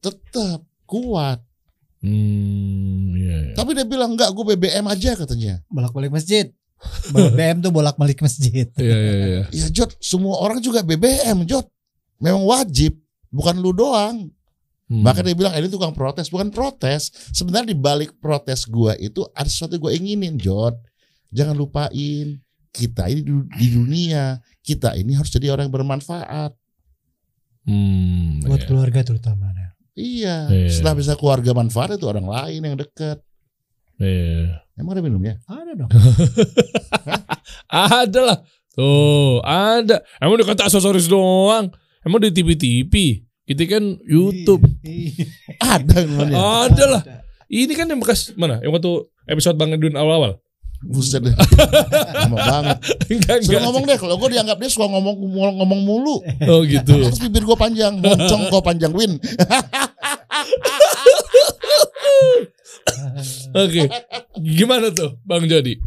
tetap 0.02 0.64
kuat. 0.84 1.40
Hmm. 2.02 3.14
Iya. 3.14 3.38
iya. 3.52 3.54
Tapi 3.54 3.78
dia 3.78 3.86
bilang 3.86 4.18
enggak, 4.18 4.34
gue 4.34 4.44
BBM 4.54 4.86
aja 4.90 5.14
katanya. 5.14 5.62
Bolak-balik 5.70 6.10
masjid. 6.10 6.50
BM 7.14 7.62
tuh 7.62 7.70
bolak-balik 7.70 8.18
masjid. 8.20 8.66
Iya, 8.82 8.96
iya, 8.98 9.14
iya. 9.14 9.42
Ya 9.54 9.66
Jod, 9.70 9.94
semua 10.02 10.42
orang 10.42 10.58
juga 10.58 10.82
BBM 10.82 11.46
Jod. 11.46 11.64
Memang 12.18 12.42
wajib, 12.42 12.98
bukan 13.30 13.54
lu 13.62 13.70
doang. 13.70 14.30
Hmm. 14.90 15.02
Bahkan 15.06 15.22
dia 15.24 15.36
bilang 15.38 15.54
"Eh, 15.54 15.62
ini 15.62 15.70
tukang 15.70 15.94
protes, 15.94 16.26
bukan 16.28 16.50
protes. 16.50 17.14
Sebenarnya 17.30 17.72
di 17.72 17.78
balik 17.78 18.18
protes 18.18 18.66
gua 18.66 18.98
itu 18.98 19.22
ada 19.32 19.46
sesuatu 19.46 19.78
yang 19.78 19.82
gue 19.86 19.92
inginin 19.94 20.34
Jod. 20.36 20.74
Jangan 21.32 21.54
lupain 21.56 22.42
kita 22.72 23.06
ini 23.12 23.20
di, 23.52 23.66
dunia, 23.68 24.40
kita 24.64 24.96
ini 24.96 25.12
harus 25.12 25.28
jadi 25.28 25.52
orang 25.52 25.68
yang 25.68 25.76
bermanfaat. 25.76 26.56
Hmm. 27.68 28.42
Buat 28.42 28.64
iya. 28.64 28.68
keluarga 28.68 29.00
terutama. 29.04 29.52
nah. 29.52 29.76
Iya. 29.92 30.48
Iya. 30.48 30.68
Setelah 30.72 30.96
bisa 30.96 31.12
keluarga 31.14 31.52
manfaat 31.52 31.94
itu 32.00 32.08
orang 32.08 32.24
lain 32.24 32.60
yang 32.64 32.76
dekat. 32.80 33.20
Iya. 34.00 34.64
Emang 34.74 34.96
ada 34.96 35.04
minumnya? 35.04 35.36
Ada 35.44 35.72
dong. 35.76 35.90
Ada 37.68 38.20
lah. 38.20 38.38
Tuh, 38.72 39.44
ada. 39.44 40.00
Emang 40.16 40.40
di 40.40 40.48
kata 40.48 40.64
aksesoris 40.64 41.04
doang. 41.04 41.68
Emang 42.00 42.20
di 42.24 42.32
TV-TV. 42.32 43.20
Kita 43.44 43.68
kan 43.68 44.00
YouTube. 44.08 44.64
Ada 45.60 46.08
namanya. 46.08 46.36
Ada 46.68 46.84
lah. 46.88 47.02
Ini 47.52 47.72
kan 47.76 47.84
yang 47.84 48.00
bekas 48.00 48.32
mana? 48.32 48.64
Yang 48.64 48.80
waktu 48.80 48.92
episode 49.28 49.56
Bang 49.60 49.76
Edwin 49.76 49.92
awal-awal. 49.92 50.40
Buset 50.82 51.22
deh. 51.22 51.34
Lama 52.26 52.36
banget. 52.36 52.78
Enggak, 53.06 53.36
enggak. 53.46 53.60
ngomong 53.62 53.84
deh, 53.86 53.98
kalau 53.98 54.18
gue 54.18 54.28
dianggap 54.34 54.58
dia 54.58 54.70
suka 54.70 54.90
ngomong 54.90 55.14
ngomong 55.62 55.80
mulu. 55.86 56.18
Oh 56.50 56.66
gitu. 56.66 57.06
Terus 57.06 57.22
bibir 57.22 57.46
gue 57.46 57.56
panjang, 57.58 58.02
moncong 58.02 58.50
gue 58.50 58.62
panjang 58.62 58.90
win. 58.90 59.18
Oke. 63.52 63.86
Gimana 64.40 64.90
tuh 64.90 65.14
Bang 65.22 65.46
Jody? 65.46 65.78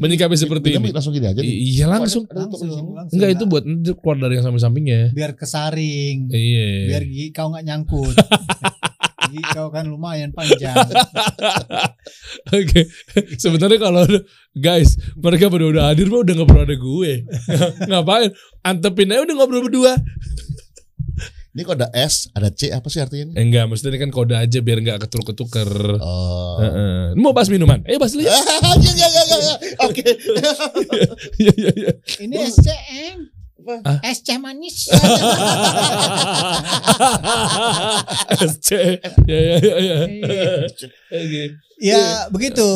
Menyikapi 0.00 0.34
seperti 0.34 0.80
ini. 0.80 0.90
Langsung 0.90 1.12
gini 1.12 1.28
aja. 1.28 1.42
Iya 1.44 1.86
langsung. 1.86 2.24
Ada. 2.26 2.46
Langsung, 2.46 2.94
langsung. 2.96 3.14
Enggak 3.14 3.30
itu 3.36 3.44
buat 3.46 3.64
keluar 4.00 4.16
dari 4.18 4.40
yang 4.40 4.44
samping-sampingnya. 4.48 5.12
biar 5.12 5.36
kesaring. 5.36 6.30
Iya. 6.32 6.96
Biar 6.96 7.02
gigi 7.06 7.30
kau 7.30 7.52
nggak 7.52 7.64
nyangkut. 7.68 8.14
gigi 9.30 9.46
kau 9.54 9.70
kan 9.70 9.86
lumayan 9.86 10.34
panjang. 10.34 10.74
Oke. 12.58 12.90
Sebenarnya 13.38 13.78
kalau 13.78 14.04
guys, 14.52 14.98
mereka 15.14 15.46
berdua 15.46 15.70
udah 15.78 15.84
hadir 15.94 16.10
mah 16.10 16.26
udah 16.26 16.34
gak 16.34 16.48
perlu 16.50 16.62
ada 16.66 16.76
gue. 16.76 17.12
Ngapain? 17.86 18.30
Antepin 18.66 19.14
aja 19.14 19.22
udah 19.22 19.34
ngobrol 19.38 19.70
berdua. 19.70 19.94
Ini 21.50 21.66
kok 21.66 21.82
ada 21.82 21.90
S, 21.90 22.30
ada 22.30 22.46
C 22.54 22.70
apa 22.70 22.86
sih 22.86 23.02
artinya? 23.02 23.34
ini? 23.34 23.34
Eh, 23.34 23.42
enggak, 23.42 23.66
maksudnya 23.66 23.98
ini 23.98 24.06
kan 24.06 24.10
kode 24.14 24.38
aja 24.38 24.58
biar 24.62 24.78
enggak 24.86 25.02
ketuker-ketuker. 25.02 25.98
Oh. 25.98 26.62
Heeh. 26.62 27.18
Mau 27.18 27.34
bahas 27.34 27.50
minuman? 27.50 27.82
Eh, 27.90 27.98
bahas 27.98 28.14
dulu 28.14 28.22
ya. 28.22 28.30
Iya 28.30 28.92
iya 29.02 29.08
iya 29.10 29.22
iya. 29.26 29.54
Oke. 29.82 30.06
Iya, 31.42 31.52
iya, 31.58 31.90
iya. 33.62 33.76
Ini 33.76 33.80
SCM. 33.80 33.86
Ah. 33.86 34.00
SC 34.04 34.28
manis. 34.38 34.76
SC. 38.50 38.70
Ya, 39.26 39.38
ya, 39.38 39.56
ya, 39.58 39.76
ya. 39.78 39.96
Iya. 40.06 40.52
Oke. 41.10 41.42
ya 41.80 42.02
begitu. 42.28 42.68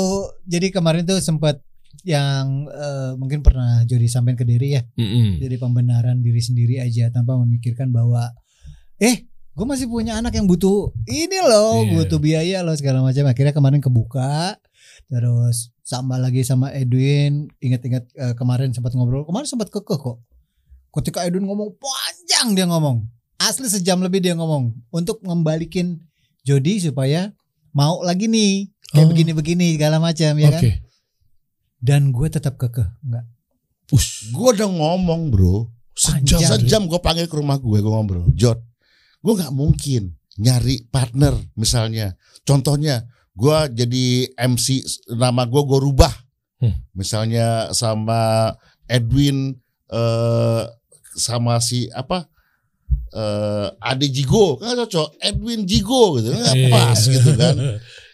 Jadi 0.45 0.73
kemarin 0.73 1.05
tuh 1.05 1.21
sempat 1.21 1.61
yang 2.05 2.69
eh, 2.69 3.13
mungkin 3.17 3.41
pernah 3.41 3.85
Jody 3.89 4.09
sampaikan 4.09 4.39
ke 4.41 4.47
diri 4.47 4.77
ya. 4.77 4.83
Mm-mm. 4.97 5.41
Jadi 5.41 5.57
pembenaran 5.57 6.21
diri 6.21 6.41
sendiri 6.41 6.81
aja 6.81 7.09
tanpa 7.09 7.37
memikirkan 7.41 7.89
bahwa 7.89 8.29
eh 9.01 9.25
gue 9.55 9.67
masih 9.67 9.87
punya 9.87 10.19
anak 10.19 10.35
yang 10.35 10.51
butuh 10.51 10.91
ini 11.07 11.39
loh, 11.47 11.87
Iya. 11.87 11.93
butuh 11.95 12.19
biaya 12.19 12.59
loh 12.67 12.75
segala 12.75 13.01
macam. 13.01 13.25
Akhirnya 13.31 13.55
kemarin 13.55 13.81
kebuka 13.81 14.59
terus 15.05 15.69
sama 15.85 16.17
lagi 16.17 16.41
sama 16.43 16.73
Edwin 16.73 17.53
ingat-ingat 17.61 18.09
eh, 18.17 18.35
kemarin 18.41 18.73
sempat 18.73 18.97
ngobrol 18.97 19.29
kemarin 19.29 19.45
sempat 19.45 19.69
kekeh 19.69 20.01
kok 20.01 20.17
ketika 20.95 21.27
Edwin 21.27 21.45
ngomong 21.45 21.75
panjang 21.77 22.55
dia 22.55 22.65
ngomong 22.65 23.03
asli 23.37 23.67
sejam 23.67 23.99
lebih 23.99 24.23
dia 24.23 24.33
ngomong 24.33 24.73
untuk 24.89 25.19
ngembalikin 25.21 25.99
Jody 26.43 26.79
supaya 26.79 27.35
mau 27.71 28.01
lagi 28.01 28.27
nih 28.27 28.71
kayak 28.91 29.05
Oh. 29.05 29.11
begini-begini 29.11 29.75
segala 29.75 29.99
macam 29.99 30.39
ya 30.39 30.49
Oke. 30.49 30.55
kan 30.55 30.63
dan 31.81 32.03
gue 32.09 32.27
tetap 32.31 32.55
kekeh 32.55 32.87
enggak 33.03 33.27
Ush, 33.93 34.33
Gue 34.33 34.57
udah 34.57 34.65
ngomong 34.65 35.29
bro. 35.29 35.69
sejam. 35.93 36.41
Panjang. 36.41 36.41
Sejam 36.57 36.83
gue 36.89 36.97
panggil 36.97 37.29
ke 37.29 37.37
rumah 37.37 37.61
gue, 37.61 37.79
gue 37.79 37.93
ngobrol. 37.93 38.25
Jod, 38.33 38.57
gue 39.21 39.33
nggak 39.37 39.53
mungkin 39.53 40.17
nyari 40.41 40.89
partner 40.89 41.37
misalnya. 41.55 42.17
Contohnya, 42.43 43.05
gue 43.37 43.57
jadi 43.77 44.07
MC, 44.41 44.81
nama 45.13 45.45
gue 45.45 45.63
gue 45.63 45.79
rubah. 45.79 46.11
Hmm. 46.65 46.81
Misalnya 46.97 47.77
sama 47.77 48.51
Edwin, 48.89 49.53
eh, 49.93 50.63
sama 51.15 51.59
si 51.63 51.89
apa? 51.95 52.27
eh 53.15 53.69
Ade 53.79 54.11
Jigo. 54.11 54.59
Kan 54.59 54.75
cocok. 54.75 55.23
Edwin 55.23 55.63
Jigo 55.63 56.19
gitu. 56.19 56.35
Nggak 56.35 56.55
Iya. 56.59 56.69
pas 56.71 56.99
gitu 56.99 57.31
kan. 57.39 57.57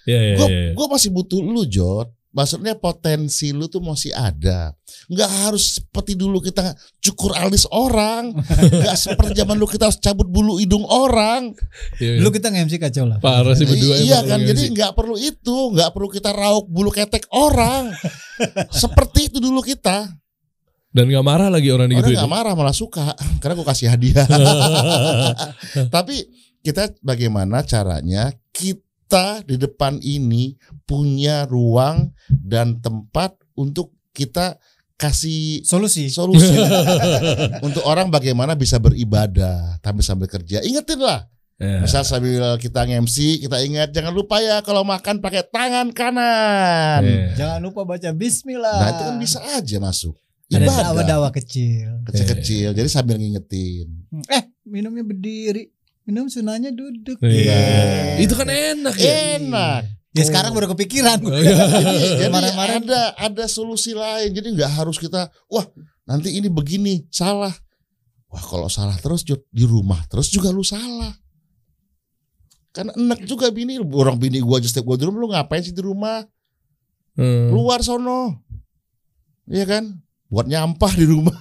Iya, 0.09 0.17
iya, 0.17 0.37
gue 0.41 0.49
iya. 0.49 0.71
gue 0.73 0.87
masih 0.91 1.13
butuh 1.13 1.39
lu 1.45 1.63
Jod 1.69 2.09
maksudnya 2.31 2.79
potensi 2.79 3.51
lu 3.51 3.67
tuh 3.67 3.83
masih 3.83 4.15
ada. 4.15 4.75
Nggak 5.11 5.31
harus 5.47 5.83
seperti 5.83 6.15
dulu 6.15 6.39
kita 6.39 6.75
cukur 7.03 7.35
alis 7.35 7.67
orang. 7.71 8.35
Nggak 8.81 8.97
seperti 8.97 9.33
zaman 9.43 9.59
lu 9.59 9.67
kita 9.67 9.91
harus 9.91 9.99
cabut 9.99 10.27
bulu 10.31 10.59
hidung 10.63 10.87
orang. 10.87 11.55
Iya, 11.99 12.19
iya. 12.19 12.23
lu 12.23 12.31
kita 12.31 12.51
nge-MC 12.51 12.79
kacau 12.79 13.05
lah. 13.07 13.19
Parah 13.19 13.55
sih 13.59 13.67
berdua 13.67 13.99
iya 13.99 14.23
kan 14.23 14.39
jadi 14.43 14.71
nggak 14.71 14.93
perlu 14.95 15.19
itu. 15.19 15.57
Nggak 15.75 15.91
perlu 15.91 16.09
kita 16.11 16.31
rauk 16.31 16.71
bulu 16.71 16.91
ketek 16.95 17.27
orang. 17.35 17.91
Seperti 18.83 19.31
itu 19.31 19.39
dulu 19.43 19.61
kita 19.61 20.07
Dan 20.91 21.07
gak 21.07 21.23
marah 21.23 21.47
lagi 21.47 21.71
orang 21.71 21.87
orang 21.87 22.03
gitu 22.03 22.19
nggak 22.19 22.31
marah 22.31 22.55
malah 22.59 22.75
suka 22.75 23.15
karena 23.41 23.55
gue 23.55 23.67
kasih 23.67 23.89
hadiah 23.95 24.27
tapi 25.95 26.27
kita 26.67 26.91
bagaimana 26.99 27.63
caranya 27.63 28.35
kita 28.51 29.47
di 29.47 29.55
depan 29.55 30.03
ini 30.03 30.59
punya 30.83 31.47
ruang 31.47 32.11
dan 32.27 32.83
tempat 32.83 33.39
untuk 33.55 33.95
kita 34.11 34.59
kasih 35.01 35.65
solusi 35.65 36.13
solusi 36.13 36.53
untuk 37.67 37.81
orang 37.89 38.13
bagaimana 38.13 38.53
bisa 38.53 38.77
beribadah 38.77 39.81
tapi 39.81 40.05
sambil 40.05 40.29
kerja. 40.29 40.61
Ingetin 40.61 41.01
lah. 41.01 41.25
Ya. 41.61 41.85
Misal 41.85 42.09
sambil 42.09 42.57
kita 42.57 42.89
nge-MC, 42.89 43.45
kita 43.45 43.61
ingat 43.61 43.93
jangan 43.93 44.17
lupa 44.17 44.41
ya 44.41 44.65
kalau 44.65 44.81
makan 44.81 45.21
pakai 45.21 45.45
tangan 45.45 45.93
kanan. 45.93 47.05
Iya. 47.05 47.37
jangan 47.37 47.61
lupa 47.61 47.85
baca 47.85 48.17
Bismillah 48.17 48.81
Nah, 48.81 48.89
itu 48.97 49.03
kan 49.05 49.17
bisa 49.21 49.39
aja 49.45 49.77
masuk. 49.77 50.17
Ada 50.51 50.67
Ibadah 50.67 50.83
dakwah-dakwah 50.91 51.31
kecil 51.33 52.03
kecil-kecil. 52.05 52.75
Jadi 52.75 52.89
sambil 52.91 53.17
ngingetin. 53.17 53.87
eh 54.27 54.43
minumnya 54.67 55.03
berdiri 55.03 55.71
minum 56.03 56.27
sunahnya 56.27 56.75
duduk 56.75 57.23
Iya. 57.23 58.19
Itu 58.19 58.35
kan 58.35 58.51
enak 58.51 58.97
ya. 58.97 59.39
Enak. 59.39 59.83
ya 60.11 60.27
sekarang 60.27 60.51
baru 60.51 60.75
kepikiran 60.75 61.23
Oh, 61.23 61.31
iya. 61.33 61.55
Jadi, 61.55 61.97
jadi 62.19 62.27
Kemarin-kemarin- 62.27 62.83
ada 62.83 63.01
ada 63.15 63.45
solusi 63.47 63.95
lain. 63.95 64.35
Jadi 64.35 64.59
nggak 64.59 64.73
harus 64.75 64.99
kita 64.99 65.31
wah 65.47 65.63
nanti 66.03 66.35
ini 66.35 66.51
begini 66.51 67.07
salah. 67.09 67.55
Wah 68.27 68.43
kalau 68.43 68.67
salah 68.67 68.99
terus 68.99 69.23
di 69.27 69.63
rumah 69.63 70.03
terus 70.11 70.27
juga 70.27 70.51
lu 70.51 70.67
salah. 70.67 71.15
Karena 72.71 72.91
enak 72.95 73.23
juga 73.23 73.51
bini 73.51 73.79
orang 73.79 74.19
bini 74.19 74.39
gua 74.39 74.59
aja 74.59 74.67
setiap 74.67 74.87
gua 74.87 74.99
di 74.99 75.07
rumah 75.07 75.19
lu 75.19 75.29
ngapain 75.31 75.63
sih 75.63 75.75
di 75.75 75.83
rumah? 75.83 76.23
Hmm. 77.15 77.51
Luar 77.51 77.83
sono. 77.83 78.47
Iya 79.47 79.67
kan? 79.67 79.85
Buat 80.31 80.47
nyampah 80.47 80.93
di 80.95 81.05
rumah. 81.11 81.35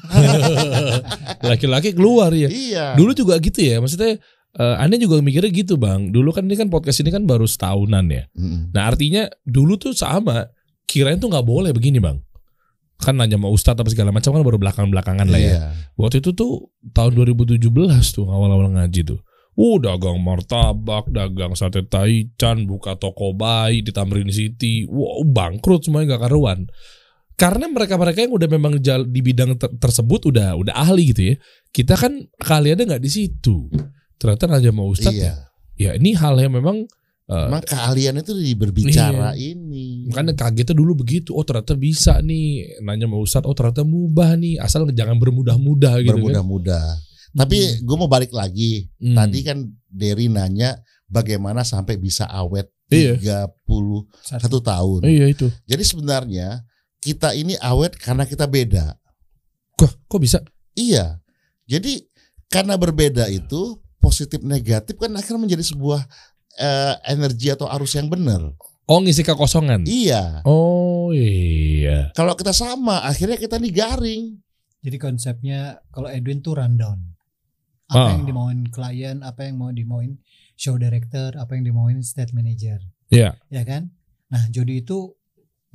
Laki-laki 1.49 1.93
keluar 1.93 2.33
ya. 2.33 2.49
iya. 2.49 2.97
Dulu 2.97 3.13
juga 3.13 3.37
gitu 3.37 3.61
ya. 3.61 3.77
Maksudnya 3.77 4.17
eh 4.57 4.75
Anda 4.81 4.97
juga 4.97 5.21
mikirnya 5.21 5.53
gitu 5.53 5.77
bang. 5.77 6.09
Dulu 6.09 6.33
kan 6.33 6.49
ini 6.49 6.57
kan 6.57 6.73
podcast 6.73 7.05
ini 7.05 7.13
kan 7.13 7.29
baru 7.29 7.45
setahunan 7.45 8.09
ya. 8.09 8.25
Mm-mm. 8.33 8.73
Nah 8.73 8.89
artinya 8.89 9.29
dulu 9.45 9.77
tuh 9.77 9.93
sama. 9.93 10.49
Kirain 10.89 11.21
tuh 11.21 11.29
nggak 11.29 11.45
boleh 11.45 11.69
begini 11.69 12.01
bang. 12.01 12.17
Kan 12.97 13.21
nanya 13.21 13.37
sama 13.37 13.53
Ustadz 13.53 13.79
apa 13.79 13.89
segala 13.93 14.09
macam 14.09 14.33
kan 14.33 14.41
baru 14.41 14.57
belakang-belakangan 14.57 15.29
lah 15.29 15.39
ya. 15.39 15.53
Iya. 15.53 15.61
Waktu 15.95 16.25
itu 16.25 16.33
tuh 16.33 16.73
tahun 16.91 17.13
2017 17.13 17.61
tuh 18.09 18.25
awal-awal 18.25 18.73
ngaji 18.73 19.05
tuh. 19.05 19.21
Uh, 19.59 19.75
dagang 19.75 20.23
martabak, 20.23 21.11
dagang 21.11 21.51
sate 21.51 21.83
taichan, 21.83 22.63
buka 22.63 22.95
toko 22.95 23.35
bayi 23.35 23.83
di 23.83 23.91
Tamrin 23.91 24.31
City. 24.31 24.87
Wow, 24.87 25.27
bangkrut 25.27 25.83
semuanya 25.83 26.15
gak 26.15 26.31
karuan. 26.31 26.63
Karena 27.39 27.71
mereka-mereka 27.71 28.19
yang 28.19 28.35
udah 28.35 28.49
memang 28.51 28.73
di 29.07 29.21
bidang 29.23 29.55
ter- 29.55 29.71
tersebut 29.79 30.27
udah 30.27 30.59
udah 30.59 30.73
ahli 30.75 31.15
gitu 31.15 31.21
ya. 31.31 31.35
Kita 31.71 31.95
kan 31.95 32.19
kalian 32.35 32.83
nggak 32.83 32.99
di 32.99 33.07
situ. 33.07 33.71
Ternyata 34.19 34.51
nanya 34.51 34.75
sama 34.75 34.83
Ustadz 34.83 35.15
Iya. 35.15 35.31
ya. 35.31 35.35
Ya 35.79 35.91
ini 35.95 36.11
hal 36.11 36.35
yang 36.35 36.51
memang 36.51 36.83
eh, 37.29 37.45
Emang 37.47 37.63
keahlian 37.63 38.19
itu 38.19 38.35
di 38.35 38.51
berbicara 38.51 39.31
Iya. 39.31 39.55
ini. 39.55 40.11
Makanya 40.11 40.35
kagetnya 40.35 40.75
dulu 40.75 40.99
begitu. 40.99 41.31
Oh 41.31 41.47
ternyata 41.47 41.79
bisa 41.79 42.19
nih. 42.19 42.83
Nanya 42.83 43.07
sama 43.07 43.17
Ustadz. 43.23 43.47
Oh 43.47 43.55
ternyata 43.55 43.87
mubah 43.87 44.35
nih. 44.35 44.59
Asal 44.59 44.83
jangan 44.91 45.15
bermudah-mudah 45.15 46.03
gitu 46.03 46.11
kan. 46.11 46.19
bermudah-mudah. 46.19 46.85
Tapi 47.31 47.79
gue 47.79 47.95
mau 47.95 48.09
balik 48.11 48.35
lagi. 48.35 48.89
Hmm. 48.99 49.15
Tadi 49.15 49.39
kan 49.47 49.63
Derry 49.87 50.27
nanya 50.27 50.75
bagaimana 51.07 51.63
sampai 51.63 51.95
bisa 51.95 52.27
awet 52.27 52.67
Iya. 52.89 53.15
31 53.15 54.59
tahun. 54.59 54.99
Iya 55.05 55.25
itu. 55.29 55.47
Jadi 55.63 55.83
sebenarnya 55.85 56.65
kita 56.99 57.31
ini 57.33 57.55
awet 57.59 57.95
karena 57.95 58.27
kita 58.27 58.45
beda. 58.45 58.95
Kok 59.75 60.07
kok 60.07 60.19
bisa? 60.19 60.39
Iya. 60.75 61.19
Jadi 61.65 62.03
karena 62.51 62.75
berbeda 62.75 63.29
itu 63.29 63.77
positif 63.99 64.41
negatif 64.41 64.95
kan 64.95 65.11
akhirnya 65.13 65.41
menjadi 65.47 65.63
sebuah 65.63 66.01
eh, 66.55 66.95
energi 67.07 67.51
atau 67.51 67.67
arus 67.71 67.95
yang 67.95 68.11
benar. 68.11 68.41
Oh 68.89 68.99
ngisi 68.99 69.21
kekosongan. 69.21 69.85
Iya. 69.85 70.41
Oh 70.43 71.13
iya. 71.13 72.09
Kalau 72.11 72.33
kita 72.33 72.51
sama 72.51 73.05
akhirnya 73.05 73.37
kita 73.37 73.55
nih 73.57 73.73
garing. 73.73 74.23
jadi 74.79 74.95
konsepnya 74.95 75.83
kalau 75.91 76.07
Edwin 76.07 76.39
tuh 76.39 76.55
rundown 76.55 77.03
apa 77.91 77.99
Ah. 77.99 78.15
yang 78.15 78.23
dimauin 78.23 78.63
klien 78.71 79.19
apa 79.27 79.43
yang 79.43 79.59
mau 79.59 79.75
dimauin 79.75 80.15
show 80.55 80.79
director, 80.79 81.35
apa 81.35 81.51
yang 81.59 81.67
dimauin 81.67 81.99
state 81.99 82.31
manager. 82.31 82.79
Iya. 83.11 83.35
Ya 83.51 83.63
kan? 83.67 83.91
Nah, 84.31 84.47
Jody 84.47 84.79
itu 84.79 85.19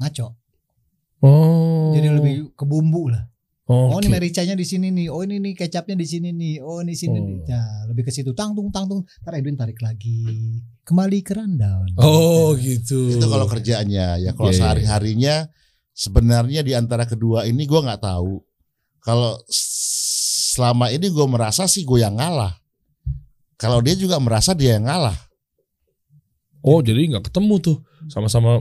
ngaco. 0.00 0.40
Oh. 1.25 1.90
Jadi 1.97 2.09
lebih 2.12 2.35
ke 2.52 2.64
bumbu 2.69 3.09
lah. 3.09 3.25
Oh, 3.64 3.97
Oke. 3.97 4.04
ini 4.04 4.12
mericanya 4.12 4.52
di 4.52 4.66
sini 4.69 4.93
nih. 4.93 5.09
Oh, 5.09 5.25
ini 5.25 5.40
nih 5.40 5.57
kecapnya 5.57 5.97
di 5.97 6.04
sini 6.04 6.37
nih. 6.37 6.61
Oh, 6.61 6.85
ini 6.85 6.93
sini 6.93 7.16
Oh. 7.16 7.25
nih. 7.25 7.38
Nah, 7.49 7.88
lebih 7.88 8.04
ke 8.04 8.12
situ. 8.12 8.37
Tangtung 8.37 8.69
tangtung. 8.69 9.09
Ntar 9.25 9.40
Edwin 9.40 9.57
tarik 9.57 9.81
lagi. 9.81 10.61
Kembali 10.85 11.25
ke 11.25 11.33
rundown. 11.33 11.88
Oh 11.97 12.52
gitu. 12.61 13.16
Itu 13.16 13.25
kalau 13.25 13.49
kerjaannya 13.49 14.21
ya. 14.21 14.31
Kalau 14.37 14.52
Iya, 14.52 14.57
iya. 14.57 14.61
sehari-harinya 14.61 15.35
sebenarnya 15.97 16.61
di 16.61 16.76
antara 16.76 17.09
kedua 17.09 17.49
ini 17.49 17.64
gue 17.64 17.81
nggak 17.81 18.04
tahu. 18.04 18.45
Kalau 19.00 19.40
selama 19.49 20.93
ini 20.93 21.09
gue 21.09 21.25
merasa 21.25 21.64
sih 21.64 21.88
gue 21.88 22.04
yang 22.04 22.21
ngalah. 22.21 22.52
Kalau 23.57 23.81
dia 23.81 23.97
juga 23.97 24.21
merasa 24.21 24.52
dia 24.52 24.76
yang 24.76 24.85
ngalah. 24.85 25.16
Oh 26.61 26.85
jadi 26.85 27.16
nggak 27.16 27.33
ketemu 27.33 27.54
tuh 27.64 27.76
sama-sama. 28.12 28.61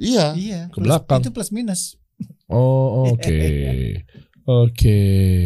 Iya. 0.00 0.26
Iya. 0.36 0.60
Ke 0.68 0.78
plus- 0.80 0.86
belakang. 0.86 1.20
Itu 1.24 1.30
plus 1.32 1.50
minus. 1.52 1.96
Oh 2.50 3.10
oke. 3.14 3.38
Oke. 4.44 5.00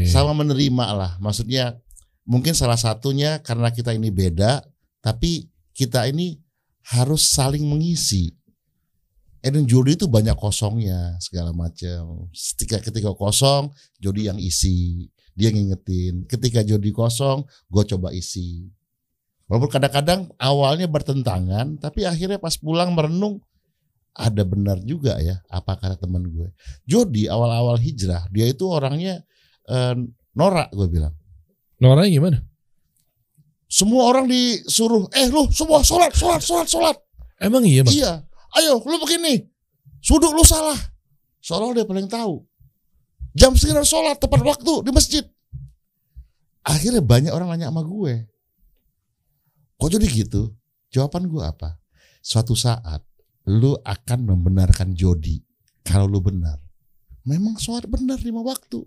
Sama 0.09 0.33
menerima 0.33 0.87
lah. 0.97 1.13
Maksudnya 1.21 1.77
mungkin 2.25 2.57
salah 2.57 2.81
satunya 2.81 3.39
karena 3.45 3.69
kita 3.69 3.93
ini 3.93 4.09
beda, 4.09 4.65
tapi 5.05 5.53
kita 5.77 6.09
ini 6.09 6.41
harus 6.95 7.29
saling 7.29 7.65
mengisi. 7.65 8.33
Edwin 9.45 9.69
Jody 9.69 10.01
itu 10.01 10.09
banyak 10.09 10.33
kosongnya 10.41 11.21
segala 11.21 11.53
macam. 11.53 12.33
Ketika 12.33 12.81
ketika 12.81 13.13
kosong, 13.13 13.69
Jody 14.01 14.33
yang 14.33 14.41
isi, 14.41 15.13
dia 15.37 15.53
ngingetin. 15.53 16.25
Ketika 16.25 16.65
Jody 16.65 16.89
kosong, 16.97 17.45
gue 17.69 17.85
coba 17.85 18.09
isi. 18.17 18.73
Walaupun 19.45 19.69
kadang-kadang 19.69 20.33
awalnya 20.41 20.89
bertentangan, 20.89 21.77
tapi 21.77 22.09
akhirnya 22.09 22.41
pas 22.41 22.57
pulang 22.57 22.97
merenung 22.97 23.45
ada 24.15 24.47
benar 24.47 24.79
juga 24.87 25.19
ya 25.19 25.43
apa 25.51 25.75
kata 25.75 25.99
teman 25.99 26.23
gue. 26.31 26.49
Jody 26.87 27.27
awal-awal 27.27 27.77
hijrah, 27.83 28.31
dia 28.31 28.47
itu 28.47 28.65
orangnya 28.71 29.27
eh, 29.67 29.95
norak 30.39 30.71
gue 30.71 30.87
bilang. 30.87 31.15
Noranya 31.83 32.11
gimana? 32.11 32.39
Semua 33.67 34.07
orang 34.07 34.31
disuruh, 34.31 35.11
eh 35.11 35.27
lu 35.27 35.51
semua 35.51 35.83
sholat, 35.83 36.15
sholat, 36.15 36.39
sholat, 36.39 36.69
sholat. 36.71 36.97
Emang 37.43 37.67
iya 37.67 37.83
bang? 37.83 37.95
Iya, 37.95 38.13
ayo 38.63 38.79
lu 38.79 38.97
begini. 39.03 39.43
Suduk 39.99 40.31
lu 40.31 40.47
salah. 40.47 40.79
Seolah 41.43 41.75
dia 41.75 41.85
paling 41.85 42.07
tahu. 42.07 42.45
Jam 43.35 43.59
segini 43.59 43.83
harus 43.83 43.91
sholat 43.91 44.17
tepat 44.17 44.47
waktu 44.47 44.87
di 44.87 44.91
masjid. 44.95 45.25
Akhirnya 46.63 47.03
banyak 47.03 47.35
orang 47.35 47.51
nanya 47.51 47.69
sama 47.69 47.83
gue. 47.83 48.25
Kok 49.77 49.91
jadi 49.91 50.07
gitu? 50.07 50.55
Jawaban 50.95 51.27
gue 51.27 51.43
apa? 51.43 51.77
Suatu 52.23 52.55
saat 52.55 53.03
lu 53.45 53.77
akan 53.85 54.25
membenarkan 54.25 54.97
Jody 54.97 55.45
kalau 55.85 56.09
lu 56.09 56.21
benar. 56.21 56.61
Memang 57.25 57.57
sholat 57.57 57.89
benar 57.89 58.21
lima 58.21 58.45
waktu. 58.45 58.85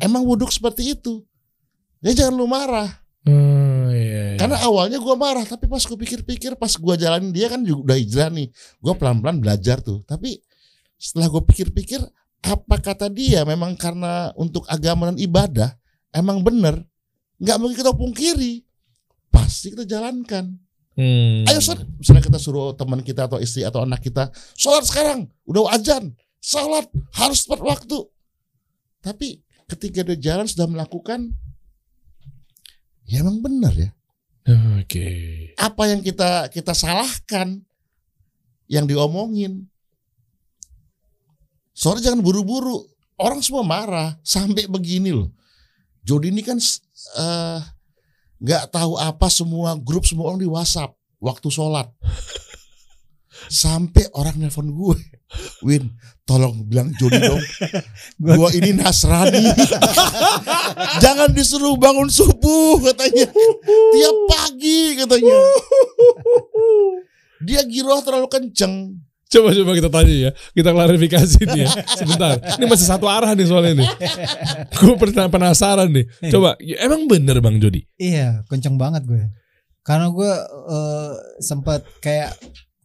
Emang 0.00 0.24
wuduk 0.24 0.52
seperti 0.52 0.96
itu. 0.96 1.24
Ya 2.04 2.12
jangan 2.12 2.34
lu 2.36 2.44
marah. 2.44 3.04
Oh, 3.24 3.88
iya, 3.88 4.36
iya. 4.36 4.36
Karena 4.36 4.60
awalnya 4.60 5.00
gua 5.00 5.16
marah, 5.16 5.48
tapi 5.48 5.64
pas 5.64 5.80
gue 5.80 5.96
pikir-pikir, 5.96 6.60
pas 6.60 6.68
gua 6.76 6.92
jalanin 6.92 7.32
dia 7.32 7.48
kan 7.48 7.64
juga 7.64 7.88
udah 7.88 7.96
hijrah 7.96 8.28
nih, 8.28 8.52
gua 8.84 8.92
pelan-pelan 9.00 9.40
belajar 9.40 9.80
tuh. 9.80 10.04
Tapi 10.04 10.44
setelah 11.00 11.32
gue 11.32 11.42
pikir-pikir, 11.48 12.04
apa 12.44 12.76
kata 12.76 13.08
dia 13.08 13.40
memang 13.48 13.72
karena 13.80 14.28
untuk 14.36 14.68
agama 14.68 15.08
dan 15.08 15.16
ibadah 15.16 15.72
emang 16.12 16.44
bener, 16.44 16.84
nggak 17.40 17.56
mungkin 17.56 17.76
kita 17.80 17.96
pungkiri, 17.96 18.60
pasti 19.32 19.72
kita 19.72 19.88
jalankan. 19.88 20.63
Hmm. 20.94 21.42
Ayo 21.50 21.58
Sat, 21.58 21.82
misalnya 21.98 22.22
kita 22.22 22.38
suruh 22.38 22.70
teman 22.78 23.02
kita 23.02 23.26
atau 23.26 23.42
istri 23.42 23.66
atau 23.66 23.82
anak 23.82 23.98
kita, 23.98 24.30
sholat 24.54 24.86
sekarang, 24.86 25.26
udah 25.42 25.74
ajan, 25.74 26.14
sholat 26.38 26.86
harus 27.18 27.42
tepat 27.42 27.60
waktu. 27.66 27.98
Tapi 29.02 29.42
ketika 29.66 30.06
dia 30.06 30.18
jalan 30.30 30.46
sudah 30.46 30.70
melakukan, 30.70 31.34
ya 33.04 33.20
emang 33.20 33.42
benar 33.44 33.74
ya 33.76 33.90
Oke. 34.80 35.08
apa 35.60 35.82
yang 35.88 36.00
kita 36.00 36.48
kita 36.48 36.72
salahkan 36.72 37.60
yang 38.68 38.84
diomongin. 38.88 39.68
Soalnya 41.74 42.12
jangan 42.12 42.22
buru-buru. 42.22 42.86
Orang 43.18 43.42
semua 43.42 43.66
marah 43.66 44.18
sampai 44.22 44.66
begini 44.70 45.10
loh. 45.14 45.30
Jody 46.04 46.30
ini 46.30 46.42
kan 46.44 46.58
eh, 47.18 47.60
nggak 48.42 48.74
tahu 48.74 48.98
apa 48.98 49.30
semua 49.30 49.78
grup 49.78 50.08
semua 50.08 50.32
orang 50.32 50.42
di 50.42 50.50
WhatsApp 50.50 50.94
waktu 51.22 51.48
sholat. 51.50 51.90
Sampai 53.50 54.06
orang 54.14 54.40
nelpon 54.40 54.70
gue, 54.70 54.96
Win, 55.66 55.90
tolong 56.22 56.64
bilang 56.64 56.94
Jody 56.96 57.18
dong, 57.18 57.42
gue 58.24 58.48
ini 58.56 58.72
Nasrani. 58.72 59.42
Jangan 61.02 61.34
disuruh 61.34 61.74
bangun 61.74 62.08
subuh 62.08 62.78
katanya, 62.80 63.26
tiap 63.92 64.16
pagi 64.30 64.96
katanya. 64.96 65.38
Dia 67.44 67.60
giroh 67.68 68.00
terlalu 68.00 68.28
kenceng. 68.32 68.96
Coba 69.24 69.50
coba 69.50 69.72
kita 69.74 69.90
tanya 69.90 70.14
ya, 70.14 70.30
kita 70.54 70.70
klarifikasi 70.70 71.38
nih 71.42 71.60
ya. 71.66 71.70
Sebentar, 71.98 72.38
ini 72.60 72.64
masih 72.70 72.86
satu 72.86 73.10
arah 73.10 73.34
nih 73.34 73.46
soalnya 73.50 73.82
nih. 73.82 73.88
Gue 74.78 74.94
pernah 74.94 75.26
penasaran 75.26 75.90
nih. 75.90 76.06
Coba, 76.30 76.54
ya, 76.62 76.86
emang 76.86 77.10
bener 77.10 77.42
bang 77.42 77.58
Jody? 77.58 77.82
Iya, 77.98 78.46
kenceng 78.46 78.78
banget 78.78 79.02
gue. 79.08 79.34
Karena 79.82 80.08
gue 80.14 80.32
eh, 80.70 81.12
sempat 81.42 81.82
kayak 81.98 82.36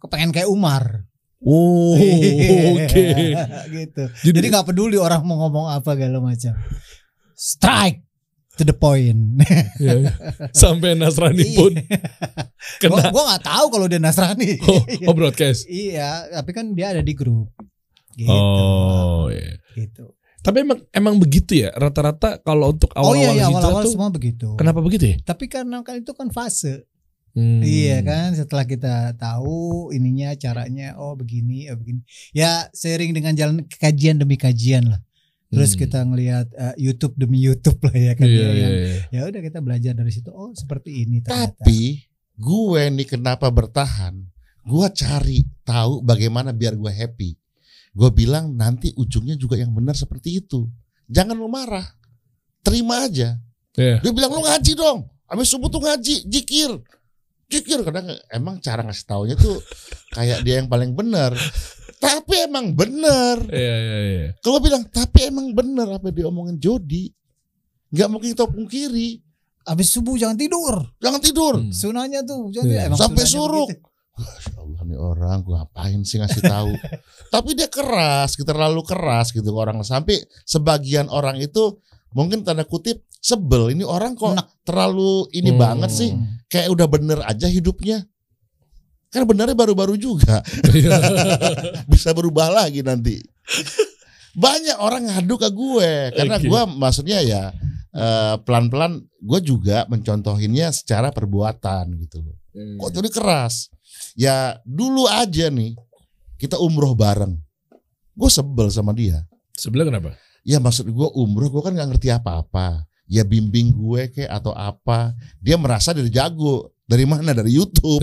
kepengen 0.02 0.34
kayak 0.34 0.50
Umar. 0.50 1.06
Oh, 1.40 1.96
oke. 2.76 3.06
gitu. 3.72 4.04
Jadi, 4.28 4.36
Jadi 4.36 4.46
nggak 4.52 4.68
peduli 4.68 5.00
orang 5.00 5.24
mau 5.24 5.40
ngomong 5.48 5.72
apa 5.72 5.96
segala 5.96 6.20
macam. 6.20 6.52
Strike 7.40 8.09
to 8.60 8.68
the 8.68 8.76
point. 8.76 9.40
ya, 9.80 10.12
sampai 10.52 11.00
Nasrani 11.00 11.56
pun 11.56 11.72
gue 11.80 11.88
kena. 12.84 13.08
gua 13.16 13.24
nggak 13.34 13.44
tahu 13.48 13.66
kalau 13.72 13.86
dia 13.88 14.02
Nasrani. 14.04 14.60
Oh, 14.70 14.84
oh 15.10 15.16
broadcast. 15.16 15.66
iya, 15.72 16.28
tapi 16.36 16.52
kan 16.52 16.76
dia 16.76 16.92
ada 16.92 17.00
di 17.00 17.16
grup. 17.16 17.48
Gitu. 18.20 18.28
Oh, 18.28 19.32
iya. 19.32 19.56
gitu. 19.80 20.12
Tapi 20.44 20.64
emang 20.64 20.80
emang 20.92 21.16
begitu 21.20 21.56
ya 21.56 21.72
rata-rata 21.76 22.40
kalau 22.44 22.72
untuk 22.76 22.92
Oh 22.96 23.12
awal-awal 23.12 23.36
iya, 23.36 23.44
iya 23.44 23.46
hijrah 23.48 23.60
awal-awal 23.60 23.84
tuh 23.84 23.94
semua 23.96 24.10
begitu. 24.12 24.48
kenapa 24.60 24.80
begitu 24.84 25.16
ya? 25.16 25.18
Tapi 25.24 25.46
karena 25.48 25.80
kan 25.84 26.00
itu 26.00 26.12
kan 26.12 26.28
fase. 26.32 26.88
Hmm. 27.38 27.62
Iya 27.62 28.02
kan 28.02 28.34
setelah 28.34 28.66
kita 28.66 29.14
tahu 29.16 29.92
ininya 29.94 30.34
caranya 30.36 30.96
oh 31.00 31.16
begini 31.16 31.72
oh 31.72 31.78
begini. 31.80 32.02
Ya 32.36 32.68
seiring 32.76 33.12
dengan 33.16 33.36
jalan 33.36 33.64
kajian 33.68 34.20
demi 34.20 34.36
kajian 34.36 34.92
lah. 34.92 35.00
Terus 35.50 35.74
Hmm. 35.74 35.80
kita 35.80 36.00
ngelihat 36.04 36.48
eh, 36.52 36.76
YouTube 36.78 37.16
demi 37.16 37.42
YouTube 37.42 37.82
lah 37.82 37.96
ya 37.96 38.14
kan 38.14 38.24
Iya, 38.24 38.38
ya, 38.38 38.50
yang- 38.54 38.76
iya. 38.78 38.98
ya 39.10 39.22
udah 39.26 39.42
kita 39.42 39.60
belajar 39.60 39.94
dari 39.94 40.12
situ 40.12 40.30
oh 40.30 40.54
seperti 40.54 41.04
ini 41.04 41.20
ternyata. 41.20 41.58
Tapi 41.58 42.06
gue 42.36 42.82
nih 42.94 43.08
kenapa 43.10 43.50
bertahan? 43.50 44.14
Gue 44.62 44.86
cari 44.92 45.44
tahu 45.64 46.00
bagaimana 46.00 46.54
biar 46.54 46.74
gue 46.74 46.88
happy. 46.88 47.34
Gue 47.90 48.10
bilang 48.12 48.54
nanti 48.54 48.94
ujungnya 48.94 49.34
juga 49.34 49.58
yang 49.58 49.74
benar 49.74 49.98
seperti 49.98 50.38
itu. 50.38 50.70
Jangan 51.10 51.34
lu 51.34 51.50
marah, 51.50 51.90
terima 52.62 53.02
aja. 53.04 53.42
Iya. 53.74 53.98
Dia 54.00 54.12
bilang 54.14 54.30
lu 54.30 54.46
ngaji 54.46 54.78
dong. 54.78 55.10
Habis 55.26 55.50
subuh 55.50 55.66
tuh 55.68 55.82
ngaji, 55.82 56.26
jikir. 56.26 56.70
Jikir 57.50 57.82
kadang 57.82 58.06
emang 58.30 58.62
cara 58.62 58.86
ngasih 58.86 59.06
taunya 59.06 59.34
tuh 59.34 59.58
kayak 60.16 60.46
dia 60.46 60.62
yang 60.62 60.70
paling 60.70 60.94
benar. 60.94 61.34
Tapi 62.00 62.48
emang 62.48 62.72
benar. 62.72 63.44
Iya, 63.46 63.76
iya, 63.78 63.98
iya. 64.02 64.28
Kalau 64.40 64.58
bilang 64.58 64.88
tapi 64.88 65.28
emang 65.28 65.52
benar 65.52 65.92
apa 65.92 66.08
yang 66.10 66.26
diomongin 66.26 66.56
Jody. 66.56 67.12
Nggak 67.90 68.08
mungkin 68.08 68.30
kita 68.32 68.46
pungkiri. 68.46 69.20
Habis 69.62 69.92
subuh 69.92 70.16
jangan 70.16 70.34
tidur. 70.34 70.80
Jangan 70.98 71.20
tidur. 71.20 71.54
Hmm. 71.60 71.70
Sunahnya 71.70 72.24
tuh 72.24 72.50
jangan 72.50 72.66
Iya. 72.66 72.76
tidur. 72.80 72.88
Emang 72.88 73.00
Sampai 73.00 73.24
suruk. 73.24 73.70
begitu. 73.70 73.88
Masya 74.16 74.52
Allah 74.58 74.82
nih 74.84 75.00
orang 75.00 75.38
gue 75.42 75.56
ngapain 75.56 76.00
sih 76.04 76.18
ngasih 76.18 76.44
tahu. 76.44 76.72
Tapi 77.34 77.50
dia 77.54 77.68
keras, 77.68 78.36
kita 78.36 78.52
terlalu 78.52 78.82
keras 78.84 79.32
gitu 79.32 79.46
ke 79.46 79.56
orang 79.56 79.80
sampai 79.82 80.20
sebagian 80.44 81.08
orang 81.08 81.36
itu 81.38 81.80
mungkin 82.12 82.44
tanda 82.44 82.64
kutip 82.64 83.00
sebel. 83.16 83.72
Ini 83.72 83.84
orang 83.84 84.16
kok 84.16 84.36
Enak. 84.36 84.48
terlalu 84.64 85.28
ini 85.32 85.52
Hmm. 85.52 85.60
banget 85.60 85.92
sih. 85.94 86.10
Kayak 86.48 86.68
udah 86.74 86.88
bener 86.88 87.20
aja 87.24 87.48
hidupnya. 87.48 88.04
Kan 89.10 89.26
benernya 89.26 89.58
baru-baru 89.58 89.98
juga. 89.98 90.46
Iya. 90.70 90.98
Bisa 91.92 92.14
berubah 92.14 92.54
lagi 92.54 92.86
nanti. 92.86 93.18
Banyak 94.38 94.78
orang 94.78 95.10
ngadu 95.10 95.36
ke 95.42 95.50
gue 95.50 95.92
karena 96.14 96.38
Oke. 96.38 96.46
gue 96.46 96.62
maksudnya 96.78 97.20
ya 97.26 97.50
eh, 97.98 98.36
pelan-pelan 98.46 99.02
gue 99.02 99.40
juga 99.42 99.90
mencontohinnya 99.90 100.70
secara 100.70 101.10
perbuatan 101.10 101.98
gitu 102.06 102.22
loh. 102.22 102.38
Kok 102.54 102.92
jadi 102.94 103.10
keras? 103.10 103.74
Ya 104.14 104.62
dulu 104.62 105.10
aja 105.10 105.50
nih 105.50 105.74
kita 106.38 106.62
umroh 106.62 106.94
bareng. 106.94 107.36
Gue 108.14 108.30
sebel 108.30 108.70
sama 108.70 108.94
dia. 108.96 109.26
Sebelah 109.58 109.90
kenapa? 109.90 110.16
Ya 110.48 110.62
maksud 110.62 110.88
gue 110.88 111.10
umroh 111.18 111.52
gue 111.52 111.62
kan 111.66 111.76
nggak 111.76 111.90
ngerti 111.98 112.10
apa-apa. 112.14 112.86
Ya 113.10 113.26
bimbing 113.26 113.74
gue 113.74 114.14
kayak 114.14 114.32
atau 114.44 114.54
apa. 114.56 115.18
Dia 115.42 115.58
merasa 115.58 115.92
dia 115.92 116.06
jago. 116.08 116.72
Dari 116.90 117.06
mana? 117.06 117.38
Dari 117.38 117.54
YouTube. 117.54 118.02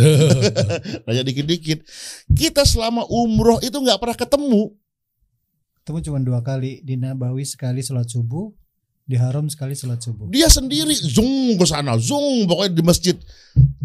Nanya 1.10 1.26
dikit-dikit. 1.26 1.82
Kita 2.30 2.62
selama 2.62 3.02
umroh 3.10 3.58
itu 3.58 3.74
nggak 3.74 3.98
pernah 3.98 4.14
ketemu. 4.14 4.70
Ketemu 5.82 5.98
cuma 6.06 6.18
dua 6.22 6.40
kali 6.46 6.86
di 6.86 6.94
Nabawi 6.94 7.42
sekali 7.42 7.82
sholat 7.82 8.06
subuh, 8.06 8.54
di 9.02 9.18
Haram 9.18 9.50
sekali 9.50 9.74
sholat 9.74 9.98
subuh. 9.98 10.30
Dia 10.30 10.46
sendiri 10.46 10.94
zung 10.94 11.58
ke 11.58 11.66
sana, 11.66 11.98
zung 11.98 12.46
pokoknya 12.46 12.78
di 12.78 12.82
masjid 12.86 13.16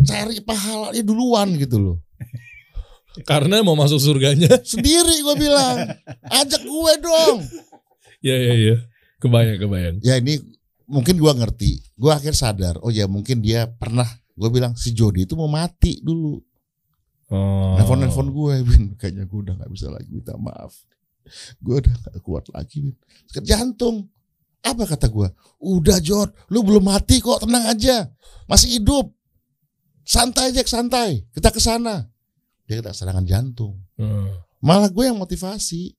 cari 0.05 0.37
pahalanya 0.45 1.01
duluan 1.01 1.49
gitu 1.57 1.81
loh. 1.81 1.97
Karena 3.29 3.65
mau 3.65 3.73
masuk 3.73 3.97
surganya. 3.97 4.53
Sendiri 4.71 5.25
gue 5.25 5.35
bilang, 5.35 5.97
ajak 6.29 6.61
gue 6.61 6.93
dong. 7.01 7.41
ya 8.21 8.37
ya 8.37 8.53
ya. 8.53 8.75
Kebayang 9.17 9.57
kebayang. 9.61 9.97
Ya 10.05 10.17
ini 10.21 10.41
mungkin 10.85 11.17
gue 11.17 11.33
ngerti. 11.33 11.85
Gue 11.97 12.13
akhir 12.13 12.37
sadar, 12.37 12.77
oh 12.85 12.93
ya 12.93 13.09
mungkin 13.09 13.41
dia 13.41 13.65
pernah. 13.65 14.20
Gue 14.35 14.49
bilang 14.49 14.73
si 14.75 14.95
Jody 14.95 15.27
itu 15.27 15.35
mau 15.35 15.51
mati 15.51 15.99
dulu. 15.99 16.39
Oh. 17.31 17.79
Nelfon 17.79 17.99
nelfon 18.03 18.27
gue, 18.31 18.53
Win. 18.67 18.83
Kayaknya 18.99 19.23
gue 19.27 19.39
udah 19.39 19.53
nggak 19.55 19.71
bisa 19.71 19.87
lagi 19.87 20.09
minta 20.11 20.35
maaf. 20.35 20.75
Gue 21.63 21.79
udah 21.79 21.93
gak 21.95 22.19
kuat 22.23 22.45
lagi, 22.51 22.83
Win. 22.83 22.95
Sakit 23.31 23.45
jantung. 23.47 24.11
Apa 24.61 24.85
kata 24.85 25.09
gue? 25.09 25.27
Udah 25.57 25.97
Jod, 25.97 26.29
lu 26.53 26.61
belum 26.61 26.85
mati 26.85 27.17
kok, 27.17 27.41
tenang 27.47 27.65
aja. 27.65 28.05
Masih 28.45 28.77
hidup. 28.77 29.09
Santai 30.05 30.53
aja, 30.53 30.61
santai. 30.65 31.25
Kita 31.33 31.49
ke 31.49 31.57
sana. 31.57 32.05
Dia 32.69 32.79
kena 32.81 32.93
serangan 32.93 33.25
jantung. 33.25 33.79
Hmm. 33.97 34.29
Malah 34.61 34.93
gue 34.93 35.03
yang 35.07 35.17
motivasi. 35.17 35.97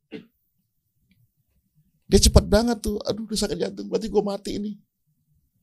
Dia 2.07 2.21
cepat 2.23 2.45
banget 2.47 2.79
tuh. 2.85 3.01
Aduh, 3.03 3.25
udah 3.27 3.39
sakit 3.41 3.59
jantung. 3.59 3.89
Berarti 3.91 4.07
gue 4.07 4.23
mati 4.23 4.51
ini. 4.61 4.73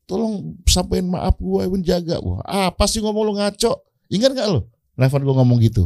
Tolong 0.09 0.57
sampaikan 0.65 1.13
maaf 1.13 1.37
gue, 1.37 1.69
Win 1.69 1.85
jaga. 1.85 2.17
Wah, 2.17 2.41
apa 2.73 2.89
sih 2.89 2.97
ngomong 2.97 3.23
lu 3.29 3.33
ngaco? 3.37 3.85
Ingat 4.09 4.33
gak 4.33 4.47
lu? 4.49 4.65
Nelfon 4.97 5.21
gue 5.21 5.35
ngomong 5.37 5.61
gitu. 5.61 5.85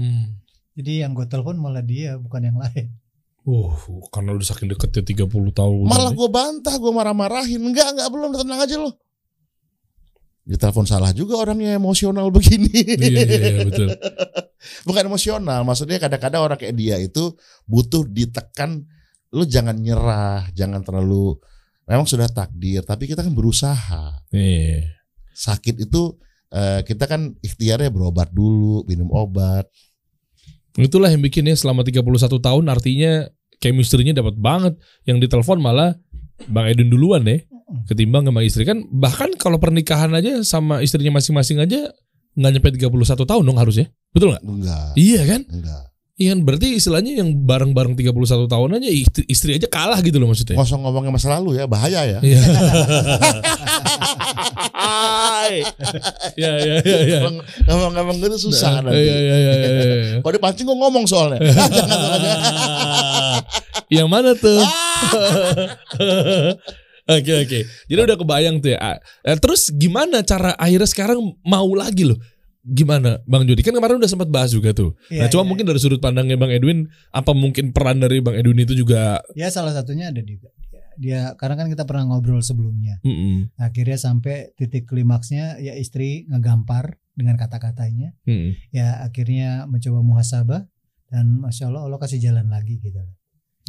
Hmm. 0.00 0.40
Jadi 0.72 1.04
yang 1.04 1.12
gue 1.12 1.28
telepon 1.28 1.60
malah 1.60 1.84
dia, 1.84 2.16
bukan 2.16 2.48
yang 2.48 2.56
lain. 2.56 2.96
Uh, 3.44 3.76
karena 4.08 4.34
udah 4.34 4.46
saking 4.48 4.72
deket 4.72 4.90
ya 4.90 5.28
30 5.28 5.52
tahun. 5.52 5.84
Malah 5.84 6.16
gue 6.16 6.28
bantah, 6.32 6.74
gue 6.80 6.92
marah-marahin. 6.96 7.60
Enggak, 7.60 7.92
enggak 7.92 8.08
belum, 8.08 8.32
tenang 8.32 8.60
aja 8.64 8.76
lo. 8.80 8.90
Dia 10.46 10.56
telepon 10.56 10.86
salah 10.86 11.10
juga 11.10 11.42
orangnya 11.42 11.76
emosional 11.76 12.32
begini. 12.36 12.72
Iya 12.72 13.20
iya 13.20 13.40
iya 13.52 13.62
betul. 13.68 13.92
Bukan 14.88 15.02
emosional, 15.12 15.60
maksudnya 15.60 16.00
kadang-kadang 16.00 16.40
orang 16.40 16.58
kayak 16.58 16.72
dia 16.72 16.96
itu 16.96 17.36
butuh 17.68 18.08
ditekan. 18.08 18.82
Lu 19.34 19.44
jangan 19.44 19.76
nyerah, 19.76 20.48
jangan 20.56 20.80
terlalu. 20.80 21.36
Memang 21.86 22.06
sudah 22.06 22.26
takdir, 22.26 22.82
tapi 22.82 23.06
kita 23.06 23.22
kan 23.22 23.30
berusaha. 23.30 24.26
Iya. 24.34 24.90
Sakit 25.32 25.86
itu 25.86 26.18
eh, 26.50 26.82
kita 26.82 27.06
kan 27.06 27.34
ikhtiarnya 27.38 27.94
berobat 27.94 28.34
dulu, 28.34 28.82
minum 28.90 29.06
obat. 29.14 29.70
Itulah 30.76 31.08
yang 31.08 31.22
bikinnya 31.24 31.56
selama 31.56 31.86
31 31.86 32.04
tahun 32.42 32.64
artinya 32.68 33.30
chemistry-nya 33.62 34.12
dapat 34.18 34.36
banget. 34.36 34.74
Yang 35.08 35.30
ditelepon 35.30 35.62
malah 35.62 35.96
Bang 36.50 36.68
Edun 36.68 36.92
duluan 36.92 37.24
deh 37.24 37.40
ketimbang 37.90 38.22
sama 38.22 38.46
istri 38.46 38.62
kan 38.62 38.78
bahkan 38.94 39.34
kalau 39.34 39.58
pernikahan 39.58 40.14
aja 40.14 40.38
sama 40.46 40.86
istrinya 40.86 41.18
masing-masing 41.18 41.58
aja 41.58 41.90
nggak 42.36 42.50
nyampe 42.52 42.68
31 42.76 42.92
tahun 43.24 43.42
dong 43.42 43.58
harusnya. 43.58 43.88
Betul 44.12 44.36
nggak? 44.36 44.42
Enggak, 44.44 44.88
Iya 44.94 45.22
kan? 45.24 45.40
enggak. 45.48 45.84
Iya 46.16 46.32
kan 46.32 46.48
berarti 46.48 46.80
istilahnya 46.80 47.20
yang 47.20 47.44
bareng-bareng 47.44 47.92
31 47.92 48.48
tahun 48.48 48.80
aja 48.80 48.88
istri, 48.88 49.22
istri 49.28 49.50
aja 49.52 49.68
kalah 49.68 50.00
gitu 50.00 50.16
loh 50.16 50.32
maksudnya. 50.32 50.56
Ngosong 50.56 50.80
ngomongnya 50.80 51.12
masa 51.12 51.28
lalu 51.36 51.60
ya, 51.60 51.68
bahaya 51.68 52.08
ya. 52.08 52.18
Iya. 52.24 52.40
Iya 56.40 56.52
iya 56.56 56.74
iya 56.80 56.98
iya. 57.04 57.18
Ngomong-ngomong 57.68 58.16
gitu 58.24 58.48
susah 58.48 58.80
nanti. 58.80 58.96
Iya 58.96 59.16
iya 59.20 59.36
iya 59.36 59.52
iya. 59.60 59.68
iya. 59.76 60.16
Kalau 60.24 60.32
dipancing 60.32 60.64
gue 60.64 60.76
ngomong 60.80 61.04
soalnya. 61.04 61.36
Yang 63.92 64.08
mana 64.08 64.32
tuh? 64.32 64.60
Oke 67.06 67.38
oke. 67.38 67.62
Jadi 67.86 68.00
udah 68.02 68.18
kebayang 68.18 68.58
tuh 68.58 68.74
ya. 68.74 68.98
Eh, 69.22 69.38
Terus 69.38 69.70
gimana 69.70 70.26
cara 70.26 70.58
akhirnya 70.58 70.90
sekarang 70.90 71.22
mau 71.46 71.70
lagi 71.70 72.02
loh? 72.02 72.18
Gimana 72.66 73.22
Bang 73.30 73.46
Jody? 73.46 73.62
Kan 73.62 73.78
kemarin 73.78 74.02
udah 74.02 74.10
sempat 74.10 74.26
bahas 74.26 74.50
juga 74.50 74.74
tuh. 74.74 74.98
nah 75.14 75.26
Iya, 75.26 75.30
cuma 75.30 75.46
iya. 75.46 75.50
mungkin 75.54 75.64
dari 75.70 75.78
sudut 75.78 76.02
pandangnya 76.02 76.34
Bang 76.34 76.50
Edwin, 76.50 76.90
apa 77.14 77.30
mungkin 77.30 77.70
peran 77.70 78.02
dari 78.02 78.18
Bang 78.18 78.34
Edwin 78.34 78.58
itu 78.58 78.74
juga? 78.74 79.22
Ya 79.38 79.46
salah 79.48 79.70
satunya 79.70 80.10
ada 80.10 80.18
juga. 80.18 80.50
Dia, 80.66 80.82
dia 80.98 81.20
karena 81.38 81.54
kan 81.54 81.70
kita 81.70 81.86
pernah 81.86 82.10
ngobrol 82.10 82.42
sebelumnya. 82.42 82.98
Mm-mm, 83.06 83.54
Akhirnya 83.54 83.94
sampai 83.94 84.50
titik 84.58 84.90
klimaksnya 84.90 85.62
ya 85.62 85.78
istri 85.78 86.26
ngegampar 86.26 86.98
dengan 87.14 87.38
kata-katanya. 87.38 88.18
mm-mm. 88.26 88.58
Ya 88.74 88.98
akhirnya 89.06 89.70
mencoba 89.70 90.02
muhasabah 90.02 90.66
dan 91.06 91.38
masya 91.38 91.70
Allah 91.70 91.86
Allah 91.86 92.02
kasih 92.02 92.18
jalan 92.18 92.50
lagi 92.50 92.82
gitu. 92.82 92.98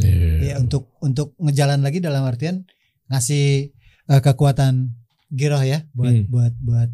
Iya. 0.02 0.42
Ya 0.42 0.56
untuk 0.58 0.90
untuk 1.06 1.38
ngejalan 1.38 1.86
lagi 1.86 2.02
dalam 2.02 2.26
artian 2.26 2.66
ngasih 3.10 3.74
eh, 4.10 4.22
kekuatan 4.26 4.98
giroh 5.30 5.62
ya 5.62 5.84
buat 5.94 6.14
Hmm. 6.14 6.26
buat 6.32 6.54
buat 6.60 6.90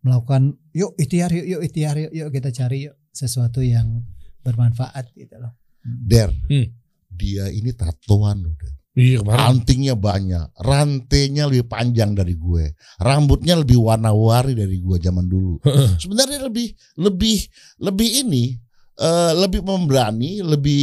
melakukan 0.00 0.56
yuk 0.72 0.96
ikhtiar 0.96 1.30
yuk 1.30 1.46
yuk 1.46 1.60
ikhtiar 1.62 1.96
yuk 1.98 2.12
yuk 2.12 2.28
kita 2.30 2.50
cari 2.50 2.88
yuk 2.88 2.96
sesuatu 3.10 3.60
yang 3.60 4.04
bermanfaat 4.40 5.12
gitu 5.12 5.36
loh. 5.36 5.52
Hmm. 5.80 6.00
Der, 6.04 6.30
Hmm. 6.48 6.68
dia 7.10 7.48
ini 7.48 7.72
tatoan. 7.72 8.44
Der. 8.56 8.72
Iya 8.90 9.22
kemarin. 9.22 9.40
Antingnya 9.46 9.94
banyak, 9.94 10.46
rantainya 10.58 11.46
lebih 11.46 11.70
panjang 11.70 12.10
dari 12.12 12.34
gue, 12.34 12.74
rambutnya 12.98 13.54
lebih 13.54 13.78
warna-warni 13.78 14.58
dari 14.58 14.82
gue 14.82 14.96
zaman 14.98 15.24
dulu. 15.24 15.62
Sebenarnya 15.96 16.42
lebih 16.42 16.74
lebih 16.98 17.38
lebih 17.78 18.08
ini 18.26 18.58
eh, 18.98 19.32
lebih 19.32 19.62
memberani, 19.62 20.42
lebih 20.42 20.82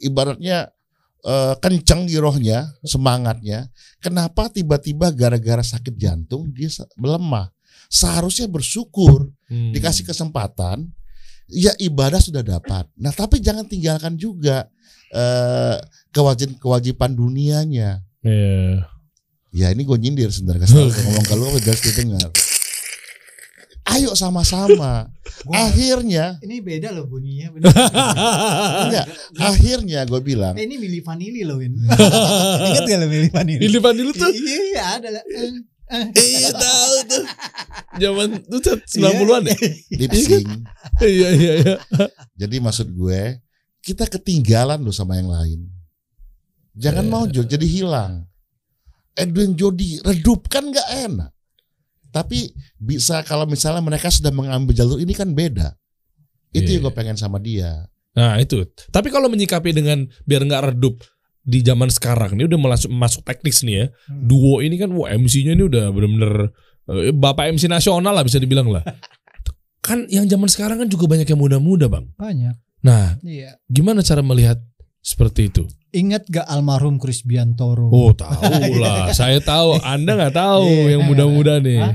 ibaratnya 0.00 0.66
eh, 1.20 1.54
kenceng 1.60 2.08
girohnya, 2.08 2.74
semangatnya. 2.82 3.68
Kenapa 4.00 4.48
tiba-tiba 4.48 5.12
gara-gara 5.12 5.62
sakit 5.62 5.94
jantung 5.94 6.48
dia 6.50 6.72
se- 6.72 6.88
melemah? 6.96 7.53
Seharusnya 7.94 8.50
bersyukur 8.50 9.30
Hmm. 9.46 9.70
dikasih 9.70 10.02
kesempatan 10.02 10.90
ya 11.46 11.70
ibadah 11.78 12.16
sudah 12.16 12.40
dapat 12.40 12.88
nah 12.96 13.12
tapi 13.12 13.38
jangan 13.38 13.62
tinggalkan 13.62 14.16
juga 14.16 14.66
eh 15.12 15.76
kewajiban 16.10 16.56
kewajiban 16.56 17.12
dunianya 17.12 18.00
Iya. 18.18 18.88
ya 19.52 19.66
ini 19.68 19.84
gue 19.84 19.94
nyindir 19.94 20.32
sebenarnya 20.32 20.64
ngomong 21.04 21.22
kalau 21.24 21.52
gue 21.52 21.60
jelas 21.60 21.84
didengar 21.84 22.32
ayo 23.86 24.16
sama-sama 24.16 25.12
akhirnya 25.46 26.40
ini 26.40 26.58
beda 26.58 26.88
loh 26.88 27.04
bunyinya. 27.04 27.52
bener. 27.52 27.68
enggak 28.88 29.06
akhirnya 29.36 30.00
gue 30.02 30.20
bilang 30.24 30.56
Eh, 30.56 30.64
ini 30.64 30.80
Mili 30.80 30.98
Vanilli 30.98 31.44
loh 31.44 31.60
Win. 31.60 31.78
Ingat 32.72 32.82
gak 32.82 32.98
lo 32.98 33.06
Mili 33.06 33.28
Vanilli? 33.28 33.60
Ini 33.60 33.76
Van 33.76 33.92
dulu 33.92 34.10
tuh. 34.10 34.32
Iya 34.32 34.58
iya 34.64 34.82
ada 34.98 35.08
lah. 35.12 35.22
Iya 36.34 36.50
tahu 36.50 36.94
tuh. 37.06 37.24
Zaman 37.94 38.28
tuh 38.44 38.60
90-an 38.84 39.42
ya. 39.46 39.56
lip 39.94 40.12
sync 40.12 40.46
Iya 40.98 41.28
iya 41.30 41.52
iya. 41.62 41.74
jadi 42.34 42.56
maksud 42.58 42.90
gue 42.90 43.38
kita 43.80 44.08
ketinggalan 44.08 44.80
loh 44.80 44.90
sama 44.90 45.14
yang 45.14 45.28
lain 45.28 45.60
jangan 46.72 47.06
Eh. 47.06 47.10
mau 47.10 47.24
jadi 47.24 47.62
hilang 47.62 48.26
Edwin 49.14 49.54
Jody 49.54 50.02
redup 50.02 50.50
kan 50.50 50.66
nggak 50.66 50.88
enak 51.06 51.30
tapi 52.08 52.50
bisa 52.74 53.22
kalau 53.22 53.46
misalnya 53.46 53.78
mereka 53.78 54.10
sudah 54.10 54.30
mengambil 54.30 54.74
jalur 54.74 54.98
ini 54.98 55.14
kan 55.14 55.30
beda 55.30 55.74
itu 56.50 56.66
Iya. 56.66 56.74
yang 56.78 56.82
gue 56.86 56.94
pengen 56.94 57.14
sama 57.14 57.38
dia 57.38 57.86
Nah 58.14 58.38
itu. 58.38 58.62
Tapi 58.94 59.10
kalau 59.10 59.26
menyikapi 59.26 59.74
dengan 59.74 60.06
biar 60.22 60.46
nggak 60.46 60.70
redup 60.70 61.02
di 61.44 61.60
zaman 61.60 61.92
sekarang 61.92 62.34
ini 62.34 62.48
udah 62.48 62.56
masuk 62.58 62.90
masuk 62.90 63.20
teknis 63.22 63.60
nih 63.60 63.74
ya. 63.76 63.86
Hmm. 64.08 64.24
Duo 64.24 64.58
ini 64.58 64.74
kan 64.74 64.88
wah 64.90 65.12
MC-nya 65.12 65.52
ini 65.52 65.64
udah 65.64 65.92
bener-bener 65.92 66.32
eh, 66.88 67.12
bapak 67.12 67.52
MC 67.52 67.68
nasional 67.68 68.10
lah 68.10 68.24
bisa 68.24 68.40
dibilang 68.40 68.66
lah. 68.66 68.80
kan 69.86 70.08
yang 70.08 70.24
zaman 70.24 70.48
sekarang 70.48 70.80
kan 70.80 70.88
juga 70.88 71.04
banyak 71.04 71.28
yang 71.28 71.36
muda-muda 71.36 71.86
bang. 71.86 72.08
Banyak. 72.16 72.56
Nah 72.80 73.20
Iya. 73.20 73.60
gimana 73.68 74.00
cara 74.00 74.20
melihat 74.20 74.56
seperti 74.98 75.52
itu? 75.52 75.64
Ingat 75.92 76.26
gak 76.26 76.48
almarhum 76.48 76.96
Chris 76.96 77.20
Biantoro? 77.20 77.86
Oh 77.86 78.10
tahu 78.16 78.80
lah, 78.80 79.12
saya 79.12 79.38
tahu. 79.38 79.76
Anda 79.78 80.16
nggak 80.16 80.34
tahu 80.34 80.64
Iya, 80.66 80.90
yang 80.96 81.02
kan? 81.04 81.08
muda-muda 81.12 81.54
nih. 81.60 81.78
Hah? 81.78 81.94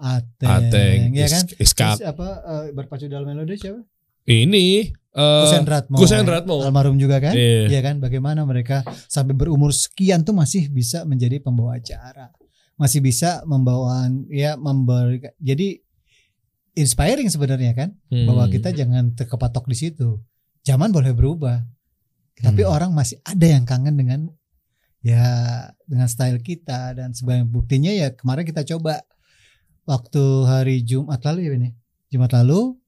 Ateng. 0.00 0.48
Ateng, 0.48 0.98
ya 1.12 1.28
kan? 1.28 1.44
Is- 1.44 1.56
Iskak. 1.60 2.00
Terus 2.00 2.08
apa 2.08 2.28
eh, 2.40 2.64
berpacu 2.72 3.04
dalam 3.06 3.28
melodi 3.28 3.60
siapa? 3.60 3.84
Ini 4.24 4.88
Kusen 5.10 5.66
Ratmo. 5.66 5.96
Kusen 5.98 6.22
Ratmo. 6.22 6.62
Almarhum 6.62 6.94
juga 6.94 7.18
kan? 7.18 7.34
Iya. 7.34 7.66
Iya 7.66 7.80
kan? 7.82 7.98
Bagaimana 7.98 8.46
mereka 8.46 8.86
sampai 9.10 9.34
berumur 9.34 9.74
sekian 9.74 10.22
tuh 10.22 10.30
masih 10.32 10.70
bisa 10.70 11.02
menjadi 11.02 11.42
pembawa 11.42 11.82
acara, 11.82 12.30
masih 12.78 13.02
bisa 13.02 13.42
membawa 13.42 14.06
ya 14.30 14.54
memberi. 14.54 15.18
Jadi 15.42 15.82
inspiring 16.78 17.26
sebenarnya 17.26 17.74
kan? 17.74 17.90
Hmm. 18.06 18.30
Bahwa 18.30 18.46
kita 18.46 18.70
jangan 18.70 19.12
terkepatok 19.18 19.66
di 19.66 19.76
situ. 19.76 20.22
Zaman 20.62 20.94
boleh 20.94 21.10
berubah, 21.10 21.58
tapi 22.38 22.62
Hmm. 22.62 22.70
orang 22.70 22.90
masih 22.94 23.18
ada 23.26 23.46
yang 23.48 23.64
kangen 23.66 23.96
dengan 23.98 24.20
ya 25.00 25.24
dengan 25.88 26.06
style 26.06 26.38
kita 26.44 26.92
dan 26.92 27.16
sebagai 27.16 27.48
buktinya 27.48 27.88
ya 27.88 28.12
kemarin 28.12 28.44
kita 28.44 28.60
coba 28.68 29.00
waktu 29.88 30.24
hari 30.44 30.84
Jumat 30.84 31.24
lalu 31.24 31.40
ya 31.48 31.56
ya? 31.56 31.72
Jumat 32.12 32.30
lalu 32.36 32.79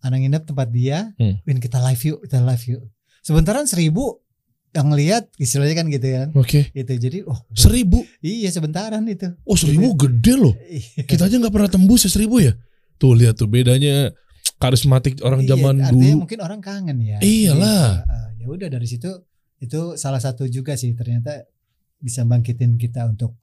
anak 0.00 0.18
nginep 0.20 0.42
tempat 0.44 0.68
dia, 0.68 1.10
Hmm. 1.16 1.40
Win 1.42 1.58
kita 1.58 1.78
live 1.80 2.02
yuk, 2.04 2.18
kita 2.24 2.38
live 2.40 2.64
yuk. 2.68 2.82
Sebentaran 3.20 3.64
seribu 3.64 4.22
yang 4.70 4.92
lihat 4.92 5.32
istilahnya 5.36 5.74
kan 5.74 5.86
gitu 5.88 6.06
kan. 6.06 6.28
Oke. 6.34 6.70
Itu 6.70 6.92
jadi 6.92 7.24
oh 7.24 7.40
Seribu. 7.50 8.04
iya 8.20 8.48
sebentaran 8.48 9.02
itu. 9.04 9.32
Oh 9.42 9.56
seribu 9.56 9.92
gede 9.94 10.34
loh. 10.34 10.54
Iya. 10.60 11.02
Kita 11.02 11.24
aja 11.24 11.34
nggak 11.34 11.50
pernah 11.50 11.68
tembus 11.68 12.04
ya 12.04 12.10
seribu 12.10 12.38
ya. 12.38 12.52
Tuh 12.96 13.14
lihat 13.14 13.36
tuh 13.36 13.46
bedanya 13.46 14.12
karismatik 14.56 15.22
orang 15.22 15.42
Iya, 15.42 15.54
zaman 15.54 15.74
artinya 15.80 15.92
dulu. 15.92 16.20
mungkin 16.22 16.38
orang 16.40 16.60
kangen 16.60 16.98
ya. 17.00 17.18
Iyalah. 17.18 18.04
Iya, 18.04 18.44
ya 18.44 18.46
udah 18.46 18.68
dari 18.68 18.86
situ 18.86 19.10
itu 19.58 19.80
salah 19.96 20.18
satu 20.18 20.46
juga 20.46 20.74
sih 20.74 20.94
ternyata 20.94 21.42
bisa 21.98 22.22
bangkitin 22.22 22.78
kita 22.78 23.06
untuk 23.06 23.34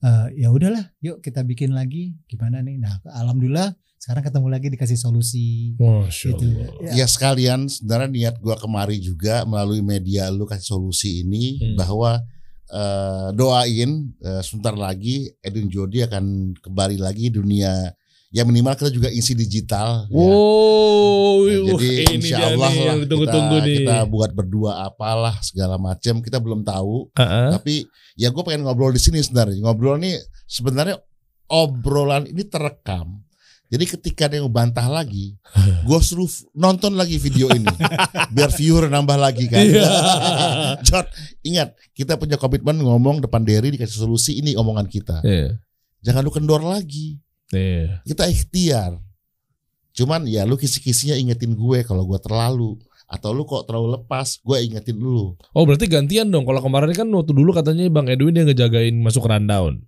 eh, 0.00 0.26
ya 0.40 0.48
udahlah, 0.48 0.92
yuk 0.98 1.20
kita 1.20 1.44
bikin 1.44 1.72
lagi 1.72 2.16
gimana 2.24 2.60
nih. 2.60 2.80
Nah, 2.80 2.98
alhamdulillah 3.04 3.72
sekarang 3.98 4.22
ketemu 4.24 4.46
lagi 4.48 4.66
dikasih 4.70 4.96
solusi. 4.96 5.74
Masya 5.76 6.32
Gitu. 6.32 6.46
Allah. 6.46 6.70
Ya. 6.94 7.02
Ya 7.02 7.06
sekalian 7.06 7.66
sebenarnya 7.66 8.08
niat 8.08 8.36
gua 8.38 8.56
kemari 8.56 8.96
juga 8.98 9.42
melalui 9.44 9.82
media 9.82 10.30
lu 10.30 10.46
kasih 10.46 10.64
solusi 10.72 11.26
ini 11.26 11.58
Hmm. 11.58 11.76
bahwa 11.76 12.22
eh, 12.68 13.28
doain 13.34 13.90
eh, 14.20 14.42
sebentar 14.44 14.72
lagi 14.72 15.28
Edwin 15.40 15.68
Jody 15.68 16.04
akan 16.04 16.52
kembali 16.60 16.96
lagi 16.96 17.28
dunia 17.28 17.92
ya 18.28 18.42
minimal 18.42 18.74
kita 18.74 18.88
juga 18.88 19.08
isi 19.08 19.32
digital 19.32 20.04
ya. 20.04 20.14
Wow, 20.14 21.48
Nah, 21.48 21.64
wah, 21.66 21.80
jadi 21.80 21.88
ini 22.06 22.14
insya 22.20 22.36
Allah 22.46 22.68
nih 22.68 22.76
lah 22.76 22.86
yang 22.86 22.98
ditunggu-tunggu 23.02 23.56
kita, 23.56 23.64
nih. 23.64 23.76
kita 23.78 23.96
buat 24.04 24.30
berdua 24.30 24.70
apalah 24.84 25.36
segala 25.40 25.76
macam 25.76 26.18
kita 26.18 26.36
belum 26.36 26.60
tahu 26.60 27.08
Ah, 27.14 27.22
ah. 27.22 27.48
tapi 27.52 27.88
ya 28.14 28.28
gue 28.28 28.42
pengen 28.42 28.62
ngobrol 28.62 28.90
di 28.90 28.98
sini 28.98 29.18
sebenarnya 29.18 29.60
ngobrol 29.60 29.96
nih 29.96 30.18
sebenarnya 30.44 30.96
obrolan 31.46 32.26
ini 32.26 32.44
terekam 32.44 33.24
jadi 33.68 33.84
ketika 33.86 34.24
dia 34.26 34.40
ngebantah 34.40 34.84
lagi 34.86 35.36
gue 35.86 35.98
suruh 35.98 36.28
nonton 36.52 36.92
lagi 36.92 37.16
video 37.16 37.48
ini 37.48 37.68
biar 38.30 38.48
viewer 38.50 38.88
nambah 38.88 39.16
lagi 39.16 39.44
kan. 39.46 39.60
Jod 40.86 41.06
ingat 41.42 41.72
kita 41.92 42.16
punya 42.16 42.36
komitmen 42.36 42.76
ngomong 42.76 43.20
depan 43.20 43.40
Derry 43.40 43.68
dikasih 43.70 44.00
solusi 44.00 44.36
ini 44.36 44.52
omongan 44.52 44.84
kita 44.84 45.20
Iya. 45.22 45.56
jangan 46.00 46.20
lu 46.20 46.30
kendor 46.30 46.60
lagi 46.60 47.16
Iya. 47.50 48.04
kita 48.04 48.24
ikhtiar 48.26 49.00
cuman 49.90 50.24
ya 50.24 50.44
lu 50.44 50.54
kisi-kisinya 50.54 51.14
ingetin 51.14 51.52
gue 51.52 51.78
kalau 51.82 52.04
gue 52.04 52.18
terlalu 52.18 52.76
atau 53.04 53.32
lu 53.32 53.42
kok 53.42 53.64
terlalu 53.64 53.96
lepas 53.96 54.36
gue 54.38 54.56
ingetin 54.62 54.94
lu 54.94 55.32
Oh 55.50 55.64
berarti 55.64 55.88
gantian 55.88 56.28
dong. 56.28 56.44
Kalau 56.44 56.60
kemarin 56.60 56.92
kan 56.92 57.08
waktu 57.08 57.32
dulu 57.32 57.50
katanya 57.50 57.88
Bang 57.88 58.04
Edwin 58.06 58.36
yang 58.36 58.46
ngejagain 58.46 58.92
masuk 58.94 59.24
rundown. 59.24 59.80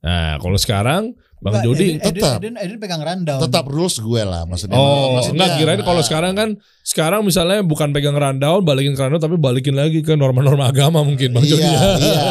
Nah 0.00 0.36
kalau 0.36 0.56
sekarang 0.56 1.14
Bang 1.38 1.56
Enggak, 1.56 1.64
Jody 1.64 1.86
Edwin, 1.86 1.96
Edwin, 1.96 2.20
tetap. 2.20 2.36
Edwin, 2.36 2.54
Edwin 2.58 2.80
pegang 2.80 3.00
rundown. 3.00 3.40
tetap 3.40 3.64
rules 3.64 3.96
gue 3.96 4.22
lah 4.22 4.44
maksudnya 4.44 4.76
Oh, 4.76 5.14
maksudnya, 5.14 5.36
enggak 5.40 5.50
kirain 5.56 5.80
kalau 5.80 6.02
sekarang 6.02 6.32
kan 6.34 6.48
sekarang 6.82 7.20
misalnya 7.22 7.62
bukan 7.62 7.88
pegang 7.90 8.12
rundown, 8.12 8.60
balikin 8.60 8.92
ke 8.92 9.00
rundown 9.00 9.22
tapi 9.22 9.36
balikin 9.36 9.72
lagi 9.72 10.02
ke 10.02 10.12
norma-norma 10.12 10.68
agama 10.68 11.00
mungkin 11.00 11.30
Bang 11.30 11.46
Jody. 11.46 11.64
iya 11.64 11.80
iya 11.96 12.22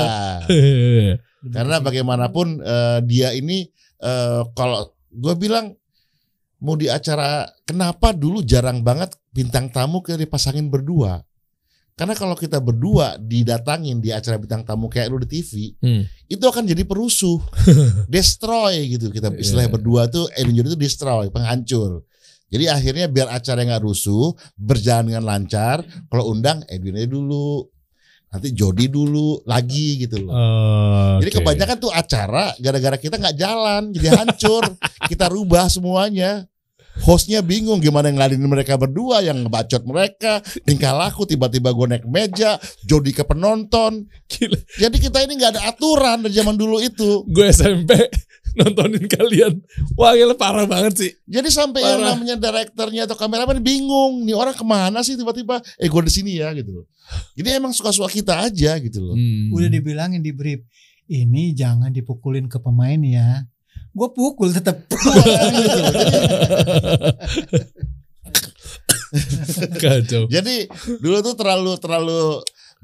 Iya. 0.49 1.13
karena 1.47 1.79
bagaimanapun 1.79 2.47
eh, 2.59 2.99
dia 3.03 3.31
ini 3.31 3.65
eh, 3.99 4.41
kalau 4.53 4.79
gue 5.09 5.33
bilang 5.35 5.73
mau 6.59 6.75
di 6.75 6.87
acara 6.87 7.47
kenapa 7.63 8.11
dulu 8.11 8.43
jarang 8.43 8.79
banget 8.79 9.15
bintang 9.31 9.69
tamu 9.69 9.99
kayak 9.99 10.23
dipasangin 10.23 10.67
berdua? 10.67 11.23
Karena 11.95 12.15
kalau 12.15 12.31
kita 12.31 12.63
berdua 12.63 13.19
didatangin 13.19 13.99
di 13.99 14.15
acara 14.15 14.39
bintang 14.39 14.63
tamu 14.63 14.87
kayak 14.87 15.11
lu 15.11 15.19
di 15.19 15.27
TV 15.29 15.75
Hmm. 15.83 16.07
itu 16.27 16.39
akan 16.41 16.63
jadi 16.63 16.87
perusuh. 16.87 17.43
Destroy 18.07 18.87
gitu 18.87 19.11
kita. 19.11 19.35
Istilahnya 19.35 19.67
Iya. 19.67 19.75
berdua 19.75 20.01
tuh 20.07 20.31
Edwin 20.31 20.63
Jody 20.63 20.75
itu 20.75 20.79
destroy 20.79 21.27
penghancur. 21.27 22.07
Jadi 22.49 22.65
akhirnya 22.65 23.05
biar 23.05 23.27
acara 23.29 23.61
nggak 23.61 23.83
rusuh 23.83 24.31
berjalan 24.55 25.11
dengan 25.11 25.23
lancar 25.27 25.83
kalau 26.07 26.31
undang 26.31 26.63
Edwin 26.65 26.97
aja 26.97 27.05
dulu 27.05 27.67
nanti 28.29 28.53
Jody 28.53 28.85
dulu 28.87 29.41
lagi 29.49 30.05
gitu 30.05 30.21
loh. 30.21 30.33
Oh, 30.33 31.17
jadi 31.17 31.41
kebanyakan 31.41 31.77
tuh 31.81 31.89
acara 31.89 32.53
gara-gara 32.61 32.97
kita 32.97 33.17
nggak 33.17 33.37
jalan 33.37 33.89
jadi 33.89 34.07
hancur. 34.15 34.63
Kita 35.09 35.25
rubah 35.25 35.65
semuanya 35.73 36.45
hostnya 37.01 37.39
bingung 37.39 37.79
gimana 37.79 38.09
ngeladin 38.09 38.43
mereka 38.43 38.75
berdua 38.75 39.19
yang 39.19 39.43
ngebacot 39.43 39.83
mereka 39.83 40.39
tingkah 40.63 40.91
laku 40.91 41.23
tiba-tiba 41.23 41.71
gue 41.71 41.87
naik 41.89 42.05
meja 42.05 42.55
Jody 42.83 43.11
ke 43.11 43.23
penonton 43.23 44.07
Gila. 44.27 44.57
jadi 44.77 44.95
kita 44.95 45.23
ini 45.23 45.37
nggak 45.37 45.51
ada 45.55 45.61
aturan 45.67 46.21
dari 46.21 46.33
zaman 46.33 46.55
dulu 46.55 46.79
itu 46.79 47.23
gue 47.25 47.45
SMP 47.49 47.95
nontonin 48.49 49.05
kalian. 49.05 49.61
Wah 49.93 50.17
gila 50.17 50.33
parah 50.33 50.65
banget 50.65 50.93
sih. 50.97 51.11
jadi 51.23 51.45
sampai 51.47 51.85
yang 51.85 52.01
Parah. 52.01 52.17
namanya 52.17 52.35
direkturnya 52.35 53.05
atau 53.05 53.13
kameramen 53.13 53.61
bingung 53.61 54.25
nih 54.25 54.33
orang 54.33 54.57
ke 54.57 54.65
mana 54.65 55.05
sih 55.05 55.13
tiba-tiba 55.13 55.61
eh 55.77 55.85
gue 55.85 56.01
di 56.01 56.09
sini 56.09 56.41
ya 56.41 56.49
gitu 56.57 56.81
loh 56.81 56.85
jadi 57.37 57.61
emang 57.61 57.71
suka-suka 57.71 58.09
kita 58.09 58.41
aja 58.41 58.73
gitu 58.77 58.99
loh 58.99 59.13
Hmm. 59.13 59.53
Udah 59.53 59.69
dibilangin 59.69 60.21
di 60.21 60.33
brief, 60.33 60.65
ini 61.05 61.53
jangan 61.53 61.89
dipukulin 61.89 62.45
ke 62.45 62.57
pemain 62.57 62.97
ya. 63.01 63.45
Gue 63.89 64.09
pukul 64.13 64.53
tetap. 64.53 64.85
gitu. 64.85 65.79
Kacau. 69.81 70.29
jadi 70.29 70.69
dulu 71.01 71.17
tuh 71.25 71.33
terlalu 71.33 71.73
terlalu 71.81 72.21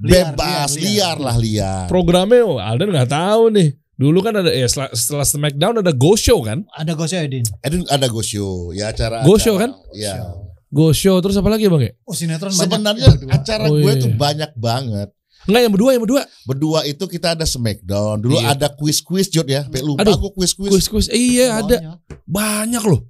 Liar, 0.01 0.33
bebas 0.35 0.75
liar, 0.75 0.83
liar, 0.83 0.91
liar. 0.91 1.17
lah 1.21 1.35
liar 1.39 1.85
Programnya 1.87 2.43
oh, 2.43 2.59
Alden 2.59 2.91
nggak 2.91 3.13
tahu 3.15 3.47
nih. 3.53 3.69
Dulu 3.95 4.19
kan 4.19 4.35
ada 4.35 4.51
ya 4.51 4.67
setelah, 4.67 4.91
setelah 4.91 5.23
Smackdown 5.23 5.79
ada 5.79 5.95
Go 5.95 6.19
Show 6.19 6.43
kan? 6.43 6.67
Ada 6.75 6.99
gosnya 6.99 7.23
Edin. 7.23 7.47
Edwin 7.63 7.87
ada 7.87 8.11
go 8.11 8.19
show 8.19 8.75
ya 8.75 8.91
acara 8.91 9.23
Go 9.23 9.39
show 9.39 9.55
kan? 9.55 9.71
ya 9.95 10.19
Go 10.67 10.91
Show 10.91 11.15
terus 11.23 11.39
apa 11.39 11.47
lagi 11.47 11.63
ya, 11.63 11.71
Bang 11.71 11.79
ya? 11.87 11.95
Oh 12.03 12.11
sinetron 12.11 12.51
sebenarnya 12.51 13.07
banyak. 13.07 13.31
acara 13.31 13.63
Oh, 13.71 13.79
gue 13.79 13.93
iya. 13.95 14.03
tuh 14.03 14.11
banyak 14.11 14.51
banget 14.59 15.14
Enggak 15.45 15.61
yang 15.61 15.73
berdua 15.73 15.89
yang 15.91 16.03
berdua. 16.03 16.23
berdua 16.43 16.79
itu 16.83 17.05
kita 17.05 17.31
ada 17.31 17.43
Smackdown 17.43 18.17
dulu 18.17 18.35
Iya. 18.35 18.51
ada 18.51 18.67
quiz 18.67 18.97
quiz 18.99 19.27
Jod 19.27 19.45
ya 19.45 19.61
Sampai 19.61 19.81
lupa 19.81 20.01
Aduh, 20.01 20.17
gue 20.17 20.31
quiz 20.33 20.51
quiz 20.51 20.69
Kuis 20.69 20.87
kuis 20.87 21.07
iya 21.09 21.57
ada 21.57 22.01
Banyak. 22.23 22.83
loh. 22.83 23.05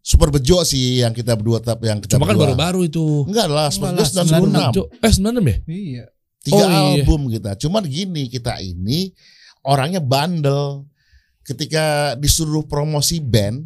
super 0.00 0.28
bejo 0.28 0.62
sih 0.62 0.98
yang 0.98 1.10
kita 1.10 1.32
berdua 1.32 1.58
tapi 1.58 1.86
yang 1.86 1.98
kita 1.98 2.14
Cuma 2.14 2.26
kan 2.26 2.34
baru-baru 2.34 2.84
itu. 2.84 3.22
enggak 3.24 3.46
lah 3.46 3.70
Enggak 3.70 4.02
Smackdown 4.04 4.26
lah, 4.50 4.70
96 4.70 4.74
Jo- 4.74 4.90
Eh 4.92 5.12
96 5.12 5.42
ya? 5.44 5.56
Iya. 5.64 6.04
tiga 6.40 6.58
Oh, 6.58 6.66
iya. 6.66 6.78
album 6.98 7.20
kita 7.28 7.50
cuman 7.56 7.82
gini 7.84 8.22
kita 8.26 8.58
ini 8.58 9.14
orangnya 9.62 9.98
bandel 9.98 10.86
ketika 11.42 12.14
disuruh 12.16 12.62
promosi 12.62 13.18
band 13.18 13.62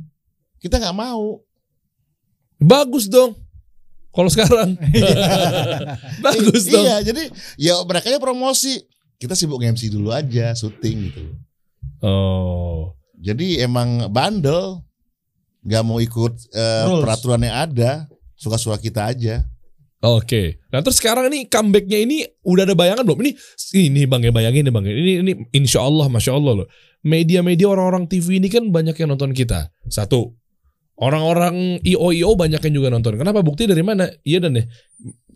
kita 0.58 0.76
nggak 0.76 0.92
mau 0.92 1.40
Bagus 2.58 3.04
dong. 3.06 3.36
Kalau 4.16 4.30
sekarang. 4.32 4.80
Bagus 6.24 6.64
dong. 6.66 6.80
iya 6.82 7.04
jadi 7.04 7.28
ya 7.60 7.76
mereka 7.84 8.16
promosi 8.16 8.80
kita 9.20 9.36
sibuk 9.36 9.60
MC 9.60 9.92
dulu 9.92 10.08
aja 10.12 10.56
syuting 10.56 11.12
gitu 11.12 11.24
Oh. 12.04 12.92
Jadi 13.16 13.56
emang 13.64 14.12
bandel, 14.12 14.84
nggak 15.64 15.82
mau 15.82 15.96
ikut 15.98 16.32
Rules. 16.52 17.02
peraturan 17.02 17.40
yang 17.40 17.56
ada, 17.56 18.04
suka-suka 18.36 18.76
kita 18.76 19.08
aja. 19.08 19.42
Oke. 20.04 20.60
Nah 20.68 20.84
terus 20.84 21.00
sekarang 21.00 21.32
ini 21.32 21.48
comebacknya 21.48 21.98
ini 22.04 22.22
udah 22.44 22.68
ada 22.68 22.76
bayangan 22.76 23.02
belum? 23.02 23.24
Ini 23.24 23.32
ini 23.80 24.04
bang 24.04 24.28
ya 24.28 24.30
bayangin 24.30 24.68
deh 24.68 24.74
bang. 24.74 24.84
ya. 24.84 24.92
Ini 24.92 25.12
ini 25.24 25.32
insya 25.56 25.82
Allah 25.82 26.06
masya 26.12 26.36
Allah 26.36 26.62
loh. 26.62 26.68
Media-media 27.00 27.66
orang-orang 27.72 28.04
TV 28.04 28.36
ini 28.38 28.52
kan 28.52 28.68
banyak 28.68 28.94
yang 28.94 29.16
nonton 29.16 29.32
kita. 29.32 29.72
Satu. 29.88 30.36
Orang-orang 30.96 31.76
IO 31.84 32.08
IO 32.08 32.32
banyak 32.40 32.60
yang 32.70 32.74
juga 32.80 32.88
nonton. 32.88 33.20
Kenapa? 33.20 33.44
Bukti 33.44 33.68
dari 33.68 33.84
mana? 33.84 34.08
Iya 34.24 34.40
dan 34.40 34.56
deh. 34.56 34.66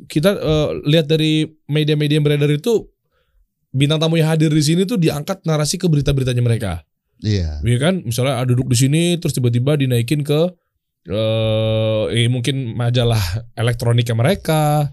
Kita 0.09 0.33
eh, 0.33 0.69
lihat 0.89 1.05
dari 1.05 1.45
media-media 1.69 2.17
yang 2.17 2.25
beredar 2.25 2.49
itu 2.49 2.89
bintang 3.71 4.01
tamu 4.01 4.17
yang 4.17 4.33
hadir 4.33 4.49
di 4.51 4.65
sini 4.65 4.89
tuh 4.89 4.97
diangkat 4.97 5.45
narasi 5.45 5.77
ke 5.77 5.85
berita-beritanya 5.87 6.41
mereka. 6.41 6.73
Iya. 7.21 7.61
Iya 7.61 7.79
kan, 7.79 8.01
misalnya 8.03 8.41
ada 8.41 8.49
duduk 8.57 8.73
di 8.73 8.77
sini 8.81 9.03
terus 9.21 9.37
tiba-tiba 9.37 9.77
dinaikin 9.77 10.25
ke 10.25 10.41
eh 11.09 12.05
eh, 12.13 12.29
mungkin 12.33 12.73
majalah 12.73 13.21
elektroniknya 13.53 14.17
mereka. 14.17 14.89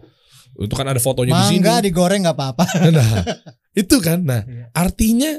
Itu 0.58 0.74
kan 0.76 0.90
ada 0.92 1.00
fotonya 1.00 1.32
di 1.32 1.44
sini. 1.56 1.64
Mangga 1.64 1.80
digoreng 1.80 2.28
nggak 2.28 2.36
apa-apa. 2.36 2.66
Nah, 2.96 3.24
itu 3.72 3.96
kan. 4.04 4.26
Nah, 4.26 4.42
Iya. 4.44 4.68
artinya 4.74 5.32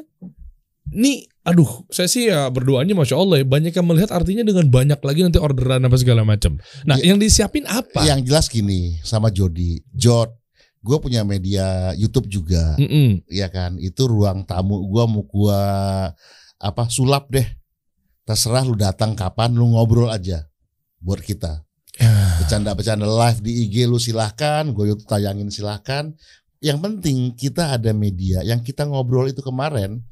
nih 0.88 1.28
aduh, 1.48 1.88
saya 1.88 2.06
sih 2.06 2.28
ya 2.28 2.44
berdoanya 2.52 2.92
Masya 2.92 3.16
Allah 3.16 3.40
ya, 3.40 3.46
banyak 3.48 3.72
yang 3.72 3.86
melihat 3.88 4.12
artinya 4.12 4.44
dengan 4.44 4.68
banyak 4.68 5.00
lagi 5.00 5.20
nanti 5.24 5.40
orderan 5.40 5.82
apa 5.82 5.96
segala 5.96 6.22
macam. 6.22 6.60
Nah, 6.84 7.00
Ya. 7.00 7.10
yang 7.12 7.18
disiapin 7.18 7.64
apa? 7.64 8.04
Yang 8.04 8.20
jelas 8.28 8.46
gini 8.52 9.00
sama 9.00 9.32
Jody, 9.32 9.80
Jod, 9.96 10.30
gue 10.84 10.96
punya 11.00 11.24
media 11.24 11.90
YouTube 11.96 12.28
juga, 12.28 12.76
Mm-mm. 12.76 13.24
ya 13.32 13.48
kan. 13.48 13.80
Itu 13.80 14.06
ruang 14.06 14.44
tamu 14.44 14.84
gue 14.86 15.04
mau 15.08 15.24
gue 15.24 15.60
apa 16.58 16.82
sulap 16.92 17.32
deh. 17.32 17.46
Terserah 18.28 18.60
lu 18.62 18.76
datang 18.76 19.16
kapan, 19.16 19.56
lu 19.56 19.72
ngobrol 19.72 20.12
aja 20.12 20.44
buat 21.00 21.24
kita. 21.24 21.64
Ya. 21.96 22.12
Bercanda-bercanda 22.44 23.08
live 23.08 23.40
di 23.40 23.64
IG 23.66 23.88
lu 23.88 23.96
silahkan, 23.96 24.68
gue 24.68 24.92
YouTube 24.92 25.08
tayangin 25.08 25.48
silahkan. 25.48 26.12
Yang 26.60 26.78
penting 26.84 27.18
kita 27.38 27.78
ada 27.78 27.94
media 27.94 28.42
yang 28.42 28.60
kita 28.60 28.84
ngobrol 28.84 29.30
itu 29.30 29.40
kemarin, 29.40 30.02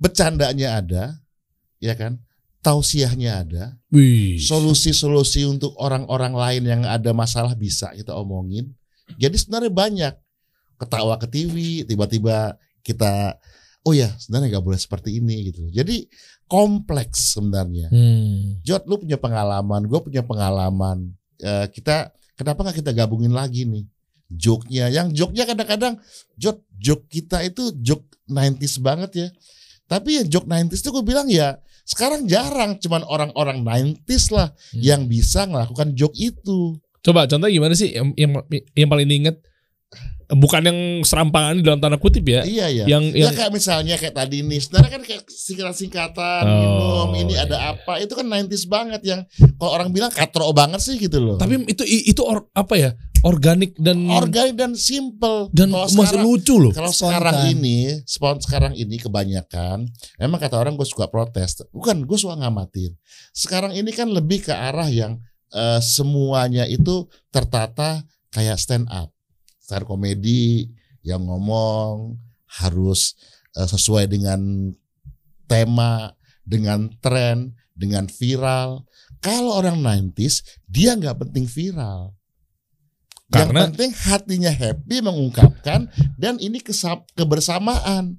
bercandanya 0.00 0.80
ada, 0.80 1.04
ya 1.78 1.92
kan? 1.94 2.18
tausiahnya 2.60 3.40
ada, 3.40 3.64
solusi-solusi 4.36 5.48
untuk 5.48 5.72
orang-orang 5.80 6.36
lain 6.36 6.62
yang 6.68 6.82
ada 6.84 7.10
masalah 7.16 7.56
bisa 7.56 7.88
kita 7.96 8.12
omongin. 8.12 8.68
Jadi 9.16 9.36
sebenarnya 9.40 9.72
banyak 9.72 10.14
ketawa 10.76 11.16
ke 11.16 11.26
TV, 11.28 11.84
tiba-tiba 11.88 12.56
kita 12.84 13.36
oh 13.84 13.96
ya 13.96 14.12
sebenarnya 14.20 14.56
nggak 14.56 14.64
boleh 14.64 14.80
seperti 14.80 15.24
ini 15.24 15.52
gitu. 15.52 15.72
Jadi 15.72 16.04
kompleks 16.44 17.32
sebenarnya. 17.36 17.88
Hmm. 17.88 18.60
Jod, 18.60 18.84
lu 18.84 19.00
punya 19.00 19.16
pengalaman, 19.16 19.88
gue 19.88 20.00
punya 20.04 20.20
pengalaman. 20.20 21.16
Eh, 21.40 21.66
kita 21.72 22.12
kenapa 22.36 22.60
nggak 22.68 22.84
kita 22.84 22.92
gabungin 22.92 23.32
lagi 23.32 23.64
nih 23.64 23.88
joke-nya? 24.28 24.92
Yang 24.92 25.16
joke-nya 25.16 25.48
kadang-kadang 25.48 25.94
Jod, 26.36 26.60
joke 26.76 27.08
kita 27.08 27.40
itu 27.40 27.72
joke 27.80 28.04
90s 28.28 28.76
banget 28.84 29.10
ya. 29.16 29.28
Tapi 29.90 30.22
yang 30.22 30.26
joke 30.30 30.46
90s 30.46 30.78
itu 30.78 30.90
gue 30.92 31.02
bilang 31.02 31.26
ya 31.26 31.58
sekarang 31.82 32.22
jarang 32.24 32.78
cuman 32.78 33.02
orang-orang 33.02 33.58
90s 33.60 34.30
lah 34.30 34.54
Hmm. 34.70 34.78
yang 34.78 35.00
bisa 35.04 35.44
melakukan 35.44 35.90
joke 35.92 36.14
itu. 36.14 36.78
Coba 37.02 37.26
contoh 37.26 37.50
gimana 37.50 37.74
sih 37.74 37.90
yang 37.90 38.14
yang, 38.14 38.38
yang 38.72 38.86
paling 38.86 39.04
diinget 39.04 39.42
bukan 40.30 40.62
yang 40.62 40.78
serampangan 41.02 41.58
dalam 41.58 41.82
tanda 41.82 41.98
kutip 41.98 42.22
ya. 42.22 42.46
Iya 42.46 42.66
ya. 42.70 42.84
Yang 42.86 43.04
Ya 43.10 43.26
yang 43.26 43.34
kayak 43.34 43.50
misalnya 43.50 43.98
kayak 43.98 44.14
tadi 44.14 44.46
nih, 44.46 44.62
sebenarnya 44.62 44.90
kan 44.94 45.02
kayak 45.02 45.22
singkatan-singkatan, 45.26 46.42
Oh, 46.46 46.54
minum, 46.54 47.08
ini 47.18 47.34
iya. 47.34 47.50
ada 47.50 47.56
apa, 47.74 47.98
itu 47.98 48.14
kan 48.14 48.22
90s 48.22 48.64
banget 48.70 49.02
yang 49.02 49.20
kalau 49.58 49.74
orang 49.74 49.90
bilang 49.90 50.14
katro 50.14 50.46
banget 50.54 50.78
sih 50.78 50.94
gitu 50.96 51.18
loh. 51.18 51.34
tapi 51.34 51.58
itu 51.66 51.82
itu 51.82 52.22
or- 52.22 52.46
apa 52.54 52.74
ya? 52.78 52.90
Organik 53.20 53.76
dan 53.76 54.08
organik 54.08 54.56
dan 54.56 54.72
simple. 54.72 55.52
dan 55.52 55.68
Kalau 55.68 55.86
masih 55.92 56.16
sekarang- 56.16 56.24
lucu 56.24 56.54
loh. 56.56 56.72
Kalau 56.72 56.88
Spontan. 56.88 57.04
sekarang 57.12 57.36
ini, 57.52 57.78
spon 58.08 58.36
sekarang 58.40 58.72
ini 58.72 58.96
kebanyakan, 58.96 59.84
emang 60.16 60.40
kata 60.40 60.56
orang 60.56 60.72
gue 60.72 60.88
suka 60.88 61.04
protes, 61.12 61.60
bukan 61.68 62.08
gue 62.08 62.16
suka 62.16 62.40
ngamatin. 62.40 62.96
Sekarang 63.36 63.76
ini 63.76 63.92
kan 63.92 64.08
lebih 64.08 64.48
ke 64.48 64.52
arah 64.52 64.88
yang 64.88 65.20
eh, 65.50 65.80
semuanya 65.82 66.64
itu 66.64 67.10
tertata 67.28 68.06
kayak 68.30 68.56
stand 68.56 68.86
up, 68.88 69.10
stand 69.58 69.82
komedi 69.82 70.70
yang 71.02 71.26
ngomong 71.26 72.14
harus 72.62 73.18
eh, 73.52 73.66
sesuai 73.66 74.06
dengan 74.08 74.70
tema, 75.44 76.14
dengan 76.46 76.88
tren, 77.02 77.52
dengan 77.74 78.06
viral. 78.06 78.86
Kalau 79.20 79.58
orang 79.58 79.76
90s 79.82 80.40
dia 80.64 80.96
nggak 80.96 81.18
penting 81.28 81.44
viral. 81.44 82.14
Karena- 83.30 83.46
yang 83.46 83.72
penting 83.72 83.90
hatinya 83.94 84.50
happy 84.50 84.96
mengungkapkan 85.00 85.86
dan 86.18 86.34
ini 86.36 86.58
kebersamaan. 87.14 88.18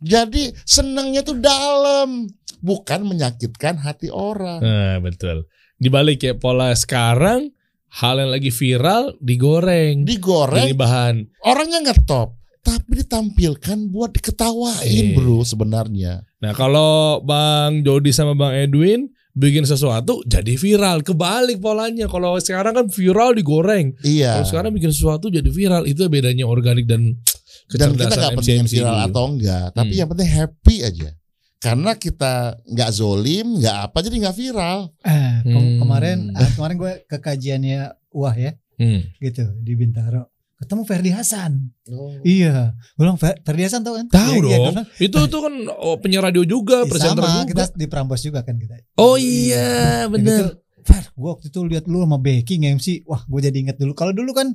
Jadi 0.00 0.48
senangnya 0.64 1.20
tuh 1.20 1.36
dalam, 1.36 2.24
bukan 2.64 3.04
menyakitkan 3.04 3.76
hati 3.76 4.08
orang. 4.08 4.64
Nah, 4.64 4.96
betul. 4.98 5.44
Dibalik 5.76 6.24
ya 6.24 6.32
pola 6.32 6.72
sekarang 6.72 7.52
hal 8.00 8.16
yang 8.16 8.32
lagi 8.32 8.48
viral 8.48 9.16
digoreng. 9.20 10.08
Digoreng, 10.08 10.72
bahan. 10.72 11.28
orangnya 11.44 11.84
ngetop, 11.84 12.32
tapi 12.64 13.04
ditampilkan 13.04 13.92
buat 13.92 14.16
diketawain 14.16 15.12
Eh. 15.12 15.12
bro 15.12 15.44
sebenarnya. 15.44 16.24
Nah, 16.40 16.56
kalau 16.56 17.20
Bang 17.20 17.84
Jody 17.84 18.12
sama 18.12 18.32
Bang 18.32 18.56
Edwin 18.56 19.12
bikin 19.32 19.62
sesuatu 19.62 20.20
jadi 20.24 20.54
viral. 20.54 21.00
Kebalik 21.00 21.58
polanya. 21.58 22.06
Kalau 22.06 22.36
sekarang 22.36 22.72
kan 22.72 22.86
viral 22.86 23.32
digoreng. 23.32 23.94
Iya. 24.00 24.36
Kalau 24.36 24.46
sekarang 24.48 24.70
bikin 24.72 24.90
sesuatu 24.90 25.26
jadi 25.26 25.46
viral. 25.46 25.84
Itu 25.84 26.06
bedanya 26.06 26.44
organik 26.44 26.84
dan 26.84 27.18
Dan 27.70 27.94
kita 27.94 28.06
kecerdasan 28.06 28.18
nggak 28.20 28.32
penting 28.36 28.62
viral 28.66 28.90
dulu. 28.92 29.06
atau 29.06 29.24
enggak, 29.28 29.66
tapi 29.72 29.88
Hmm. 29.88 29.98
yang 29.98 30.08
penting 30.08 30.30
happy 30.32 30.76
aja. 30.80 31.10
Karena 31.56 31.92
kita 31.94 32.34
nggak 32.64 32.90
zolim, 32.90 33.46
nggak 33.56 33.78
apa, 33.84 33.98
jadi 34.00 34.16
nggak 34.18 34.36
viral. 34.36 34.78
Eh, 35.00 35.34
ke- 35.44 35.54
Hmm. 35.54 35.78
kemarin 35.78 36.18
ah, 36.32 36.50
kemarin 36.50 36.76
gue 36.76 36.92
ke 37.04 37.16
kajiannya 37.16 37.80
Wah 38.10 38.34
ya 38.34 38.58
Hmm. 38.74 39.06
gitu 39.16 39.44
di 39.56 39.72
Bintaro. 39.72 40.26
Ketemu 40.60 40.82
Ferdi 40.84 41.10
Hasan. 41.10 41.72
Iya, 42.20 42.76
gue 42.76 43.00
bilang 43.00 43.16
"Fer- 43.16 43.40
Ferdi 43.40 43.64
Hasan 43.64 43.80
tau 43.80 43.96
kan? 43.96 44.06
Tahu 44.06 44.20
Iya, 44.30 44.36
iya, 44.36 44.40
dong. 44.46 44.60
gua 44.60 44.72
bilang, 44.74 44.88
Itu 44.98 45.18
tuh 45.26 45.40
kan 45.40 45.54
oh, 45.74 45.96
penyiar 45.96 46.22
radio 46.22 46.44
juga, 46.44 46.84
"Ih, 46.84 46.88
presenter 46.88 47.22
sama, 47.22 47.32
juga. 47.34 47.48
kita 47.48 47.64
di 47.74 47.86
Prambos 47.86 48.20
juga 48.20 48.40
kan 48.40 48.54
kita. 48.54 48.76
Oh 48.94 49.16
iya, 49.16 50.04
Kayak 50.04 50.12
bener. 50.12 50.28
gitu, 50.28 50.44
Fer, 50.82 51.04
gue 51.08 51.28
waktu 51.30 51.46
itu 51.46 51.60
lihat 51.62 51.84
lu 51.86 52.00
sama 52.00 52.16
Becky 52.16 52.54
nge-MC. 52.56 52.86
Wah, 53.04 53.20
gue 53.22 53.40
jadi 53.42 53.56
inget 53.58 53.76
dulu. 53.76 53.92
Kalau 53.94 54.12
dulu 54.12 54.30
kan 54.30 54.52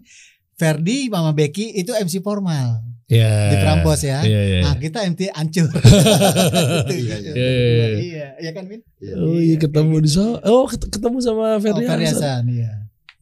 Ferdi 0.53 1.05
sama 1.07 1.31
Becky 1.31 1.73
itu 1.73 1.91
MC 1.91 2.17
formal 2.19 2.81
Ya. 3.05 3.49
di 3.49 3.57
Prambos 3.59 3.99
ya. 3.99 4.21
Iya, 4.21 4.41
iya. 4.41 4.59
Nah, 4.61 4.75
kita 4.75 5.03
MC 5.03 5.29
ancur. 5.29 5.69
Gitu, 6.85 7.01
Iya, 7.03 7.15
gitu. 7.19 7.35
iya, 7.35 7.49
iya. 7.59 7.87
Iya, 7.95 8.27
iya 8.39 8.51
kan 8.51 8.65
Min? 8.65 8.81
Oh 9.15 9.35
iya 9.35 9.55
ketemu 9.55 9.95
di 9.99 10.07
sana. 10.07 10.37
Oh 10.43 10.65
ket- 10.65 10.85
ketemu 10.87 11.17
sama 11.19 11.45
Oh, 11.51 11.59
Ferdi 11.59 11.83
Hasan. 11.83 12.01
Hasan, 12.05 12.43
iya. 12.47 12.71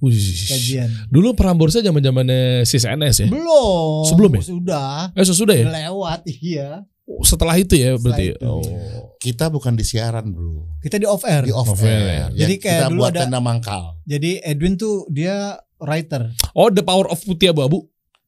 Wih. 0.03 0.19
Kajian. 0.51 0.89
Dulu 1.07 1.31
Prambors 1.31 1.73
zaman 1.73 2.03
zamannya 2.03 2.67
CSNS 2.67 3.23
ya. 3.23 3.27
Belum. 3.31 4.03
Sebelum 4.03 4.31
ya? 4.35 4.41
Sudah. 4.43 4.93
Eh 5.15 5.23
sesudah 5.23 5.55
ya. 5.55 5.65
Lewat, 5.71 6.27
iya. 6.27 6.83
Oh, 7.03 7.23
Setelah 7.23 7.55
itu 7.55 7.75
ya 7.75 7.95
berarti. 7.95 8.31
Setelah 8.31 8.59
itu, 8.59 8.69
Oh. 8.69 9.15
Kita 9.17 9.47
bukan 9.47 9.71
di 9.73 9.83
siaran 9.83 10.27
bro, 10.27 10.67
Kita 10.79 10.99
di 10.99 11.07
off 11.07 11.23
air. 11.23 11.47
di 11.47 11.51
off 11.51 11.71
Off 11.71 11.79
air, 11.79 11.87
air. 11.89 12.03
ya. 12.03 12.11
Ya, 12.11 12.27
Jadi 12.43 12.53
kayak 12.59 12.75
kita 12.77 12.91
dulu 12.91 12.99
buat 12.99 13.11
ada- 13.11 13.21
tenda 13.23 13.39
mangkal. 13.39 13.83
Jadi 14.03 14.31
Edwin 14.39 14.75
tuh 14.75 15.07
dia 15.07 15.35
writer. 15.79 16.35
Oh, 16.51 16.67
The 16.67 16.83
Power 16.83 17.07
of 17.07 17.19
Putih 17.19 17.51
Abu-abu. 17.51 17.87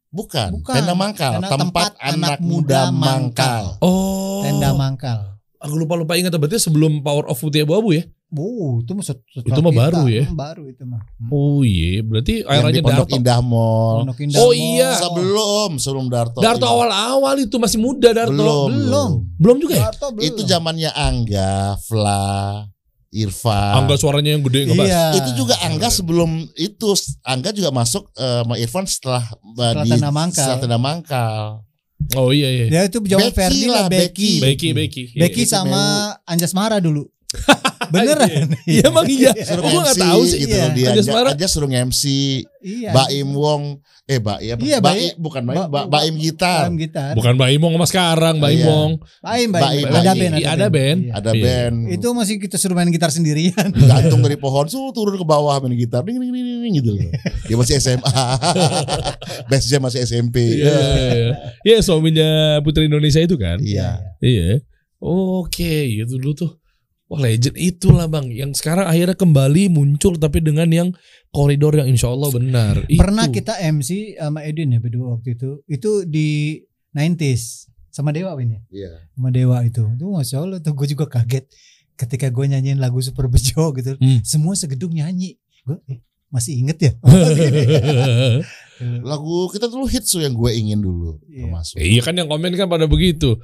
Bukan, 0.10 0.56
Bukan. 0.56 0.72
tenda 0.74 0.96
mangkal, 0.96 1.44
Tenda- 1.44 1.60
tempat, 1.60 1.92
anak 2.00 2.40
muda 2.40 2.88
mangkal. 2.90 3.76
Oh. 3.80 4.48
Tenda 4.48 4.72
mangkal. 4.72 5.36
Aku 5.60 5.76
lupa 5.76 5.96
lupa 5.96 6.16
ingat 6.16 6.32
berarti 6.32 6.56
sebelum 6.56 7.00
Power 7.00 7.28
of 7.28 7.36
Putih 7.36 7.68
Abu-abu 7.68 7.92
ya. 7.92 8.08
Oh, 8.28 8.82
itu 8.82 8.92
mah 8.92 9.06
set- 9.06 9.22
setelah 9.28 9.54
Itu 9.54 9.60
mah 9.62 9.72
kita. 9.72 9.82
baru 9.86 10.04
ya? 10.08 10.24
Hmm, 10.26 10.36
Baru 10.36 10.64
itu 10.66 10.84
mah. 10.84 11.02
Hmm. 11.16 11.30
Oh 11.30 11.62
iya, 11.62 12.02
berarti 12.02 12.34
Yang 12.38 12.50
di 12.50 12.52
airnya 12.52 12.82
Pondok 12.82 13.06
Darto. 13.06 13.16
Indah 13.16 13.40
Mall. 13.40 13.96
Pondok 14.02 14.20
Indah 14.20 14.38
Oh, 14.38 14.46
Mall. 14.46 14.58
iya. 14.58 14.90
Sebelum, 14.98 15.70
sebelum 15.78 16.06
Darto. 16.10 16.40
Darto 16.40 16.66
ini. 16.66 16.74
awal-awal 16.74 17.36
itu 17.38 17.56
masih 17.56 17.80
muda 17.80 18.10
Darto. 18.12 18.34
Belum, 18.34 18.68
Belum. 18.70 19.12
Belum 19.38 19.58
juga 19.58 19.74
ya? 19.76 19.84
Darto 19.88 20.08
belum. 20.12 20.26
Itu 20.26 20.42
zamannya 20.44 20.92
Angga, 20.92 21.56
Fla, 21.80 22.66
Irfan. 23.10 23.74
Angga 23.80 23.96
suaranya 23.96 24.36
yang 24.36 24.44
gede 24.44 24.68
ngebas. 24.68 24.84
Iya. 24.84 25.04
Itu 25.16 25.30
juga 25.38 25.56
Angga 25.62 25.88
sebelum 25.88 26.30
itu 26.54 26.88
Angga 27.22 27.50
juga 27.50 27.70
masuk 27.72 28.12
eh, 28.12 28.42
sama 28.42 28.56
Irfan 28.58 28.84
setelah 28.84 29.24
eh, 29.24 29.72
Setelah 29.72 29.86
Tenda 29.88 30.12
Mangkal. 30.12 30.36
setelah 30.36 30.60
Tenda 30.60 30.80
Mangkal. 30.82 31.42
Oh 32.14 32.30
iya 32.30 32.52
iya. 32.52 32.66
Dia 32.68 32.82
itu 32.86 33.00
Becky 33.00 33.32
Ferdi 33.32 33.66
lah, 33.66 33.88
lah 33.88 33.88
Becky. 33.88 34.32
Becky, 34.38 34.70
Becky. 34.76 35.04
Becky 35.16 35.42
Iya, 35.42 35.52
sama 35.58 35.82
Anjas 36.28 36.52
Mara 36.52 36.78
dulu. 36.78 37.08
Beneran. 37.94 38.50
Iya 38.66 38.90
emang 38.90 39.06
iya. 39.06 39.32
Suruh 39.38 39.62
Oh, 39.62 39.70
gua 39.70 39.82
nggak 39.86 39.96
MC 39.96 40.04
tahu 40.04 40.22
sih. 40.26 40.40
gitu 40.42 40.56
Iya. 40.56 40.64
loh 40.66 40.72
dia. 40.74 40.88
Aja, 40.90 41.12
aja 41.38 41.48
suruh 41.48 41.70
MC. 41.70 42.04
Iya. 42.60 42.90
Baim 42.92 43.30
Wong 43.32 43.64
eh 44.06 44.18
Baim 44.18 44.58
Iya, 44.58 44.78
Baim 44.82 45.14
Baim. 45.14 45.14
bukan 45.18 45.42
Baim, 45.44 45.58
Ba- 45.58 45.70
Ba- 45.70 45.88
Baim 45.88 46.14
gitar. 46.18 46.66
Baim 46.66 46.78
gitar. 46.78 47.14
Bukan 47.14 47.38
Mbak 47.38 47.50
Imong 47.54 47.74
sama 47.74 47.86
sekarang, 47.86 48.34
Mbak 48.38 48.52
Iya. 48.52 48.58
Imong. 48.60 48.92
Baim, 49.20 49.50
Baim, 49.50 49.62
Baim. 49.62 49.86
Baim. 49.86 49.96
Ada 49.96 50.12
band, 50.14 50.34
Iya, 50.36 50.48
ada 50.48 50.68
band. 50.68 51.00
Iya. 51.00 51.12
Ada 51.14 51.32
Iya. 51.32 51.44
band. 51.46 51.76
Itu 51.92 52.08
masih 52.12 52.36
kita 52.38 52.56
suruh 52.56 52.74
main 52.74 52.90
gitar 52.90 53.10
sendirian. 53.10 53.68
gantung 53.92 54.22
dari 54.22 54.36
pohon 54.36 54.66
suruh 54.66 54.90
turun 54.90 55.14
ke 55.14 55.24
bawah 55.24 55.58
main 55.60 55.74
gitar 55.76 56.02
ding 56.02 56.18
ding 56.18 56.30
ding, 56.30 56.46
ding 56.62 56.74
gitu 56.76 56.90
loh. 56.92 57.06
Dia 57.44 57.56
masih 57.56 57.74
SMA. 57.78 58.24
Best 59.46 59.66
jam 59.68 59.80
masih 59.80 60.02
SMP. 60.02 60.42
Iya, 60.58 60.74
iya, 60.74 61.06
iya. 61.14 61.32
Iya, 61.64 61.78
suaminya 61.82 62.30
Putri 62.62 62.86
Indonesia 62.86 63.22
itu 63.22 63.38
kan. 63.38 63.62
Iya. 63.62 64.02
Iya. 64.20 64.62
Oke, 65.00 66.02
itu 66.02 66.18
dulu 66.18 66.34
tuh. 66.36 66.52
Wah 67.16 67.24
legend 67.24 67.56
itulah 67.56 68.06
bang, 68.06 68.28
yang 68.28 68.52
sekarang 68.52 68.84
akhirnya 68.86 69.16
kembali 69.16 69.72
muncul 69.72 70.20
tapi 70.20 70.44
dengan 70.44 70.68
yang 70.68 70.90
koridor 71.32 71.72
yang 71.80 71.88
insya 71.88 72.12
Allah 72.12 72.28
benar. 72.30 72.84
Pernah 72.92 73.32
Itu. 73.32 73.40
kita 73.40 73.56
MC 73.72 74.20
sama 74.20 74.44
Edwin 74.44 74.76
ya 74.76 74.80
berdua 74.84 75.16
waktu 75.16 75.40
itu. 75.40 75.64
Itu 75.66 76.04
di 76.04 76.60
90s 76.92 77.72
sama 77.88 78.12
Dewa 78.12 78.36
ini. 78.40 78.60
Iya. 78.68 79.08
Sama 79.16 79.32
Dewa 79.32 79.64
itu. 79.64 79.84
Itu 79.96 80.06
Masya 80.12 80.38
Allah 80.44 80.60
tuh 80.60 80.76
gue 80.76 80.88
juga 80.92 81.08
kaget. 81.08 81.48
Ketika 81.96 82.28
gue 82.28 82.46
nyanyiin 82.52 82.84
lagu 82.84 83.00
Super 83.00 83.32
Bejo 83.32 83.72
gitu. 83.72 83.96
Hmm. 83.96 84.20
Semua 84.20 84.52
segedung 84.60 84.92
nyanyi. 84.92 85.40
Gue 85.64 85.80
eh, 85.88 86.04
masih 86.28 86.60
inget 86.60 86.78
ya. 86.80 86.92
Lagu 89.08 89.48
kita 89.48 89.72
dulu 89.72 89.88
hits 89.88 90.12
tuh 90.12 90.20
yang 90.20 90.36
gue 90.36 90.52
ingin 90.52 90.84
dulu 90.84 91.16
Iya. 91.32 91.48
termasuk. 91.48 91.76
iya 91.80 92.02
kan 92.04 92.12
yang 92.12 92.28
komen 92.28 92.52
kan 92.60 92.68
pada 92.68 92.84
begitu. 92.86 93.40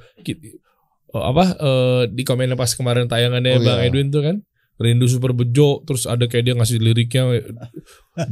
Oh, 1.12 1.20
apa 1.28 1.44
eh, 1.60 2.02
di 2.08 2.24
komen 2.24 2.56
pas 2.56 2.72
kemarin 2.72 3.04
tayangannya 3.04 3.60
Oh, 3.60 3.64
bang 3.64 3.78
iya. 3.84 3.88
Edwin 3.92 4.08
tuh 4.08 4.24
kan 4.24 4.36
rindu 4.80 5.06
super 5.06 5.30
bejo 5.36 5.84
terus 5.86 6.08
ada 6.10 6.26
kayak 6.26 6.42
dia 6.48 6.54
ngasih 6.58 6.80
liriknya 6.82 7.22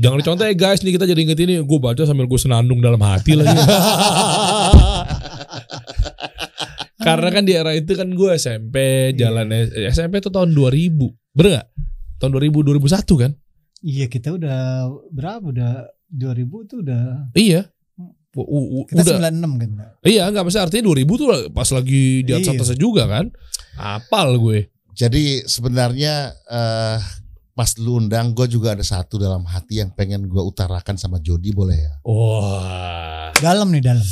jangan 0.03 0.19
dicontoh 0.19 0.43
ya 0.49 0.57
guys 0.57 0.83
nih 0.83 0.97
kita 0.97 1.07
jadi 1.07 1.21
inget 1.23 1.39
ini. 1.45 1.61
Gue 1.63 1.79
baca 1.79 2.03
sambil 2.09 2.27
gue 2.27 2.41
senandung 2.41 2.81
dalam 2.83 2.99
hati 3.05 3.37
lagi. 3.39 3.53
Karena 7.01 7.29
kan 7.33 7.45
di 7.49 7.53
era 7.57 7.73
itu 7.73 7.97
kan 7.97 8.13
gue 8.13 8.31
SMP 8.37 8.77
jalan 9.17 9.49
eh, 9.53 9.89
SMP 9.89 10.21
itu 10.21 10.29
tahun 10.29 10.53
2000 10.53 11.01
bener 11.33 11.63
gak? 11.63 11.69
tahun 12.21 12.33
2000 12.37 12.77
2001 12.85 13.23
kan? 13.25 13.33
Iya 13.81 14.07
kita 14.13 14.37
udah 14.37 14.61
berapa? 15.09 15.41
Udah 15.41 15.89
2000 16.13 16.69
tuh 16.69 16.79
udah 16.85 17.33
iya 17.33 17.71
U- 18.33 18.47
u- 18.47 18.71
u- 18.77 18.87
kita 18.87 19.03
udah 19.03 19.19
96 19.27 19.59
kan. 19.59 19.71
iya 20.03 20.23
nggak 20.27 20.43
maksudnya 20.43 20.65
artinya 20.65 20.85
2000 20.87 21.03
tuh 21.17 21.27
pas 21.51 21.69
lagi 21.69 22.03
di 22.23 22.31
atas 22.31 22.47
Iya. 22.47 22.55
atasnya 22.57 22.79
juga 22.79 23.03
kan 23.05 23.27
apal 23.77 24.39
gue 24.39 24.71
Jadi 24.91 25.25
sebenarnya 25.45 26.15
eh, 26.45 26.99
pas 27.51 27.71
lu 27.77 27.99
undang 27.99 28.31
gue 28.31 28.47
juga 28.47 28.73
ada 28.73 28.83
satu 28.83 29.17
dalam 29.17 29.43
hati 29.43 29.81
yang 29.81 29.91
pengen 29.91 30.25
gue 30.25 30.39
utarakan 30.41 30.95
sama 30.95 31.19
Jody 31.19 31.51
boleh 31.51 31.75
ya? 31.77 31.93
Wah. 32.03 33.33
Dalam 33.35 33.69
nih 33.69 33.81
dalam. 33.81 34.05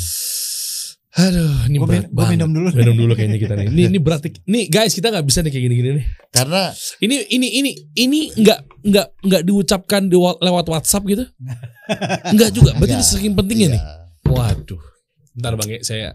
Aduh, 1.11 1.65
ini 1.65 1.77
Gua 1.77 1.85
berat 1.85 2.05
min- 2.05 2.13
banget. 2.15 2.31
minum 2.31 2.49
dulu. 2.49 2.67
Minum 2.71 2.95
dulu 2.95 3.11
kayaknya 3.13 3.37
kita 3.37 3.53
nih. 3.55 3.65
Ini 3.67 3.81
ini 3.87 3.99
berat. 3.99 4.21
Nih 4.45 4.65
guys, 4.65 4.93
kita 4.93 5.09
nggak 5.09 5.25
bisa 5.25 5.41
nih 5.41 5.51
kayak 5.51 5.63
gini-gini 5.63 5.89
nih. 5.99 6.05
Karena 6.29 6.69
Ini 6.97 7.15
ini 7.27 7.47
ini 7.51 7.71
ini 7.95 8.19
nggak 8.31 8.59
nggak 8.83 9.07
nggak 9.19 9.41
diucapkan 9.43 10.05
di 10.05 10.15
wa- 10.15 10.37
lewat 10.37 10.65
WhatsApp 10.65 11.03
gitu? 11.05 11.25
Nggak 12.33 12.49
juga. 12.51 12.71
Berarti 12.73 12.93
ini 12.93 12.97
Nggak. 12.99 13.11
saking 13.11 13.33
pentingnya 13.35 13.67
iya. 13.67 13.75
nih. 13.75 13.81
Waduh. 14.29 14.81
Bentar 15.33 15.55
Bang, 15.55 15.69
ya, 15.71 15.79
saya 15.81 16.07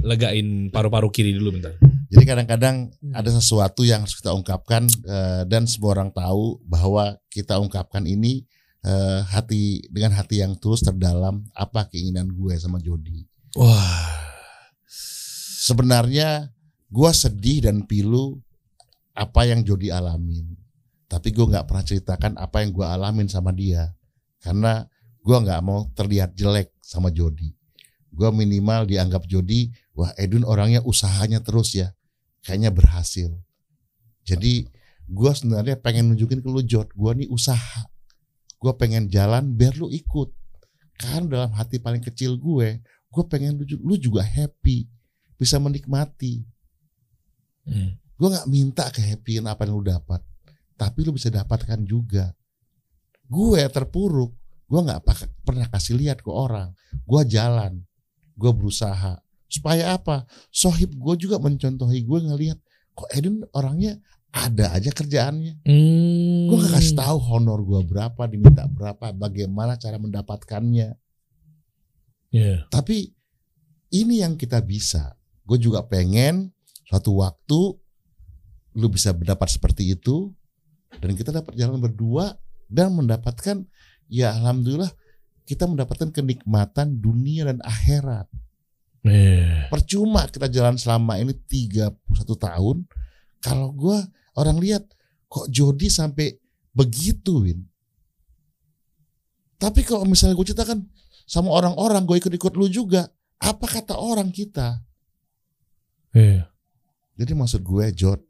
legain 0.00 0.72
paru-paru 0.72 1.12
kiri 1.12 1.36
dulu 1.36 1.60
bentar. 1.60 1.76
Jadi 2.10 2.24
kadang-kadang 2.26 2.90
ada 3.12 3.30
sesuatu 3.30 3.84
yang 3.86 4.02
harus 4.02 4.16
kita 4.16 4.34
ungkapkan 4.34 4.88
eh, 5.04 5.42
dan 5.46 5.68
semua 5.68 6.00
orang 6.00 6.10
tahu 6.10 6.58
bahwa 6.66 7.14
kita 7.30 7.60
ungkapkan 7.60 8.02
ini 8.08 8.42
eh, 8.82 9.20
hati 9.28 9.84
dengan 9.92 10.16
hati 10.16 10.40
yang 10.40 10.56
tulus 10.56 10.80
terdalam 10.80 11.44
apa 11.52 11.86
keinginan 11.92 12.32
gue 12.32 12.56
sama 12.56 12.80
Jody. 12.80 13.28
Wah. 13.54 14.16
Sebenarnya 15.60 16.48
gue 16.88 17.10
sedih 17.12 17.68
dan 17.68 17.84
pilu 17.84 18.40
apa 19.12 19.44
yang 19.44 19.60
Jody 19.60 19.92
alamin. 19.92 20.56
Tapi 21.04 21.36
gue 21.36 21.46
nggak 21.46 21.68
pernah 21.68 21.84
ceritakan 21.84 22.32
apa 22.40 22.64
yang 22.64 22.70
gue 22.72 22.86
alamin 22.86 23.28
sama 23.28 23.52
dia 23.52 23.92
karena 24.40 24.88
gue 25.20 25.36
nggak 25.36 25.60
mau 25.60 25.84
terlihat 25.92 26.32
jelek 26.32 26.72
sama 26.80 27.12
Jody. 27.12 27.59
Gue 28.20 28.28
minimal 28.36 28.84
dianggap 28.84 29.24
Jody, 29.24 29.72
wah 29.96 30.12
Edun 30.20 30.44
orangnya 30.44 30.84
usahanya 30.84 31.40
terus 31.40 31.72
ya, 31.72 31.88
kayaknya 32.44 32.68
berhasil. 32.68 33.32
Jadi 34.28 34.68
gue 35.08 35.32
sebenarnya 35.32 35.80
pengen 35.80 36.12
nunjukin 36.12 36.44
ke 36.44 36.48
lu 36.52 36.60
Jod, 36.60 36.92
gue 36.92 37.12
nih 37.16 37.32
usaha. 37.32 37.88
Gue 38.60 38.76
pengen 38.76 39.08
jalan 39.08 39.56
biar 39.56 39.72
lu 39.80 39.88
ikut. 39.88 40.36
Kan 41.00 41.32
dalam 41.32 41.48
hati 41.56 41.80
paling 41.80 42.04
kecil 42.04 42.36
gue, 42.36 42.84
gue 42.84 43.24
pengen 43.24 43.56
lu, 43.56 43.64
lu 43.80 43.96
juga 43.96 44.20
happy, 44.20 44.84
bisa 45.40 45.56
menikmati. 45.56 46.44
Hmm. 47.64 47.96
Gue 48.20 48.28
nggak 48.28 48.48
minta 48.52 48.84
kehappyan 48.92 49.48
apa 49.48 49.64
yang 49.64 49.80
lu 49.80 49.84
dapat, 49.88 50.20
tapi 50.76 51.08
lu 51.08 51.16
bisa 51.16 51.32
dapatkan 51.32 51.80
juga. 51.88 52.36
Gue 53.24 53.64
terpuruk, 53.72 54.36
gue 54.68 54.80
nggak 54.84 55.08
pernah 55.40 55.72
kasih 55.72 55.96
lihat 55.96 56.20
ke 56.20 56.28
orang. 56.28 56.76
Gue 57.08 57.24
jalan, 57.24 57.80
gue 58.40 58.52
berusaha. 58.56 59.20
Supaya 59.50 60.00
apa? 60.00 60.24
Sohib 60.48 60.96
gue 60.96 61.14
juga 61.28 61.36
mencontohi 61.36 62.00
gue 62.00 62.18
ngelihat 62.24 62.58
kok 62.96 63.08
Edun 63.12 63.44
orangnya 63.52 64.00
ada 64.32 64.72
aja 64.72 64.88
kerjaannya. 64.94 65.60
Hmm. 65.66 66.48
Gue 66.48 66.56
gak 66.64 66.80
kasih 66.80 66.96
tahu 66.96 67.18
honor 67.28 67.60
gue 67.60 67.80
berapa, 67.84 68.22
diminta 68.30 68.64
berapa, 68.64 69.12
bagaimana 69.12 69.76
cara 69.76 69.98
mendapatkannya. 70.00 70.96
Iya. 72.30 72.70
Tapi 72.70 73.10
ini 73.90 74.22
yang 74.22 74.38
kita 74.38 74.62
bisa. 74.62 75.18
Gue 75.42 75.58
juga 75.58 75.82
pengen 75.82 76.54
suatu 76.86 77.18
waktu 77.18 77.60
lu 78.78 78.86
bisa 78.86 79.10
mendapat 79.10 79.50
seperti 79.50 79.98
itu 79.98 80.30
dan 81.02 81.14
kita 81.18 81.34
dapat 81.34 81.58
jalan 81.58 81.82
berdua 81.82 82.38
dan 82.70 82.94
mendapatkan 82.94 83.66
ya 84.06 84.30
alhamdulillah 84.38 84.90
kita 85.50 85.66
mendapatkan 85.66 86.14
kenikmatan 86.14 87.02
dunia 87.02 87.50
dan 87.50 87.58
akhirat. 87.66 88.30
Iya. 89.02 89.66
Percuma 89.66 90.30
kita 90.30 90.46
jalan 90.46 90.78
selama 90.78 91.18
ini 91.18 91.34
31 91.34 91.90
tahun 92.38 92.86
kalau 93.42 93.74
gua 93.74 93.98
orang 94.38 94.62
lihat 94.62 94.86
kok 95.26 95.50
Jody 95.50 95.90
sampai 95.90 96.38
begitu 96.70 97.42
Win. 97.42 97.66
Tapi 99.58 99.82
kalau 99.82 100.06
misalnya 100.06 100.38
gue 100.38 100.46
ceritakan 100.54 100.78
sama 101.28 101.52
orang-orang 101.52 102.08
gue 102.08 102.16
ikut-ikut 102.16 102.56
lu 102.56 102.64
juga, 102.72 103.04
apa 103.36 103.66
kata 103.68 103.92
orang 103.92 104.32
kita? 104.32 104.80
Iya. 106.16 106.48
Jadi 107.20 107.32
maksud 107.36 107.60
gue 107.60 107.92
Jod, 107.92 108.24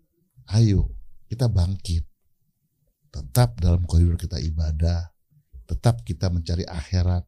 ayo 0.50 0.90
kita 1.30 1.46
bangkit. 1.46 2.02
Tetap 3.14 3.62
dalam 3.62 3.86
koridor 3.86 4.18
kita 4.18 4.42
ibadah, 4.42 5.06
tetap 5.70 6.02
kita 6.02 6.26
mencari 6.26 6.66
akhirat, 6.66 7.22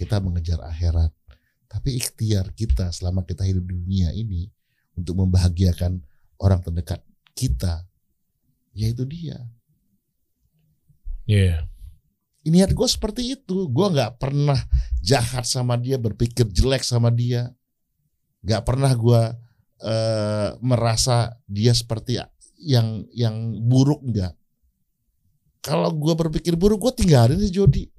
kita 0.00 0.16
mengejar 0.24 0.64
akhirat. 0.64 1.12
Tapi 1.68 2.00
ikhtiar 2.00 2.56
kita 2.56 2.88
selama 2.88 3.28
kita 3.28 3.44
hidup 3.44 3.68
di 3.68 3.76
dunia 3.76 4.08
ini 4.16 4.48
untuk 4.96 5.20
membahagiakan 5.20 6.00
orang 6.40 6.64
terdekat 6.64 7.04
kita, 7.36 7.84
yaitu 8.72 9.04
dia. 9.04 9.44
Iya. 11.28 11.68
Niat 12.46 12.72
gue 12.72 12.88
seperti 12.88 13.36
itu. 13.36 13.68
Gue 13.68 13.92
nggak 13.92 14.22
pernah 14.22 14.56
jahat 15.02 15.44
sama 15.44 15.76
dia, 15.76 16.00
berpikir 16.00 16.48
jelek 16.48 16.86
sama 16.86 17.12
dia. 17.12 17.52
Nggak 18.46 18.62
pernah 18.62 18.94
gue 18.94 19.22
eh, 19.82 20.50
merasa 20.62 21.34
dia 21.44 21.74
seperti 21.74 22.22
yang 22.62 23.04
yang 23.12 23.36
buruk 23.66 24.00
nggak. 24.00 24.32
Kalau 25.66 25.90
gue 25.90 26.14
berpikir 26.14 26.54
buruk, 26.54 26.78
gue 26.78 27.02
tinggalin 27.02 27.42
si 27.42 27.50
Jody. 27.50 27.90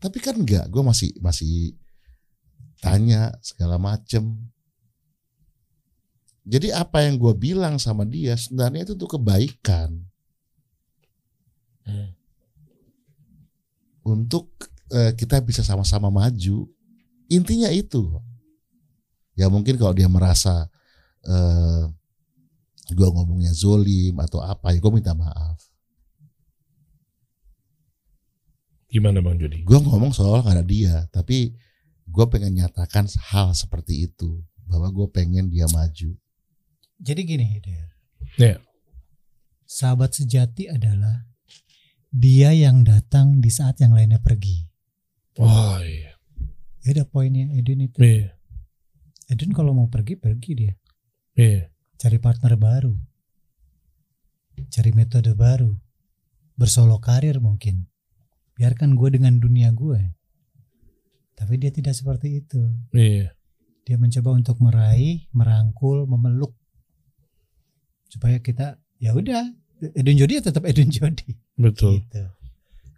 Tapi 0.00 0.16
kan 0.16 0.32
enggak, 0.40 0.64
gue 0.72 0.80
masih 0.80 1.12
masih 1.20 1.76
tanya 2.80 3.36
segala 3.44 3.76
macem. 3.76 4.40
Jadi 6.48 6.72
apa 6.72 7.04
yang 7.04 7.20
gue 7.20 7.36
bilang 7.36 7.76
sama 7.76 8.08
dia 8.08 8.32
sebenarnya 8.40 8.88
itu 8.88 8.96
untuk 8.96 9.20
kebaikan. 9.20 10.00
Hmm. 11.80 12.12
untuk 14.04 14.52
eh, 14.94 15.12
kita 15.12 15.42
bisa 15.44 15.60
sama-sama 15.60 16.08
maju. 16.08 16.68
Intinya 17.28 17.68
itu. 17.68 18.20
Ya 19.36 19.48
mungkin 19.52 19.76
kalau 19.76 19.92
dia 19.92 20.08
merasa 20.08 20.70
eh, 21.24 21.84
gue 22.92 23.08
ngomongnya 23.08 23.52
zolim 23.54 24.18
atau 24.18 24.42
apa, 24.42 24.74
ya 24.74 24.78
gue 24.78 24.92
minta 24.92 25.14
maaf. 25.14 25.58
Gimana 28.90 29.22
Bang 29.22 29.38
Jody? 29.38 29.62
Gue 29.62 29.78
ngomong 29.78 30.10
soal 30.10 30.42
gak 30.42 30.58
ada 30.58 30.66
dia, 30.66 31.06
tapi 31.14 31.54
gue 32.10 32.24
pengen 32.26 32.58
nyatakan 32.58 33.06
hal 33.30 33.54
seperti 33.54 34.10
itu 34.10 34.42
bahwa 34.66 34.90
gue 34.90 35.06
pengen 35.14 35.46
dia 35.46 35.70
maju. 35.70 36.10
Jadi 36.98 37.20
gini, 37.22 37.62
Der. 37.62 37.88
Iya. 38.36 38.58
Sahabat 39.64 40.18
sejati 40.18 40.66
adalah 40.66 41.30
dia 42.10 42.50
yang 42.50 42.82
datang 42.82 43.38
di 43.38 43.48
saat 43.54 43.78
yang 43.78 43.94
lainnya 43.94 44.18
pergi. 44.18 44.66
Oh 45.38 45.78
iya. 45.78 46.18
Ya 46.82 46.90
ada 46.98 47.04
poinnya 47.06 47.46
Edwin 47.54 47.86
itu. 47.86 48.02
Iya. 48.02 48.34
Edwin 49.30 49.54
kalau 49.54 49.70
mau 49.70 49.86
pergi 49.86 50.18
pergi 50.18 50.50
dia. 50.58 50.74
Iya. 51.38 51.69
Cari 52.00 52.16
partner 52.16 52.56
baru. 52.56 52.96
Cari 54.72 54.90
metode 54.96 55.36
baru. 55.36 55.68
Bersolo 56.56 56.96
karir 56.96 57.44
mungkin. 57.44 57.92
Biarkan 58.56 58.96
gue 58.96 59.20
dengan 59.20 59.36
dunia 59.36 59.68
gue. 59.76 60.00
Tapi 61.36 61.60
dia 61.60 61.68
tidak 61.68 61.92
seperti 61.92 62.40
itu. 62.40 62.60
Iya. 62.96 63.36
Dia 63.84 63.96
mencoba 64.00 64.32
untuk 64.32 64.56
meraih, 64.64 65.28
merangkul, 65.36 66.08
memeluk 66.08 66.56
supaya 68.10 68.42
kita 68.42 68.74
ya 68.98 69.14
udah 69.14 69.46
Edwin 69.94 70.18
Jody 70.18 70.40
ya 70.40 70.42
tetap 70.42 70.66
Edwin 70.66 70.90
Jody 70.90 71.38
Betul. 71.54 72.02
gitu. 72.04 72.26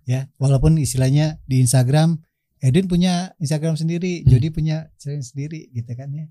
Ya, 0.09 0.27
walaupun 0.41 0.81
istilahnya 0.81 1.39
di 1.47 1.63
Instagram 1.63 2.19
Edwin 2.59 2.91
punya 2.91 3.35
Instagram 3.39 3.75
sendiri, 3.79 4.23
Hmm. 4.25 4.31
Jody 4.35 4.49
punya 4.51 4.91
Instagram 4.99 5.23
sendiri 5.23 5.61
gitu 5.71 5.93
kan 5.95 6.11
ya. 6.11 6.27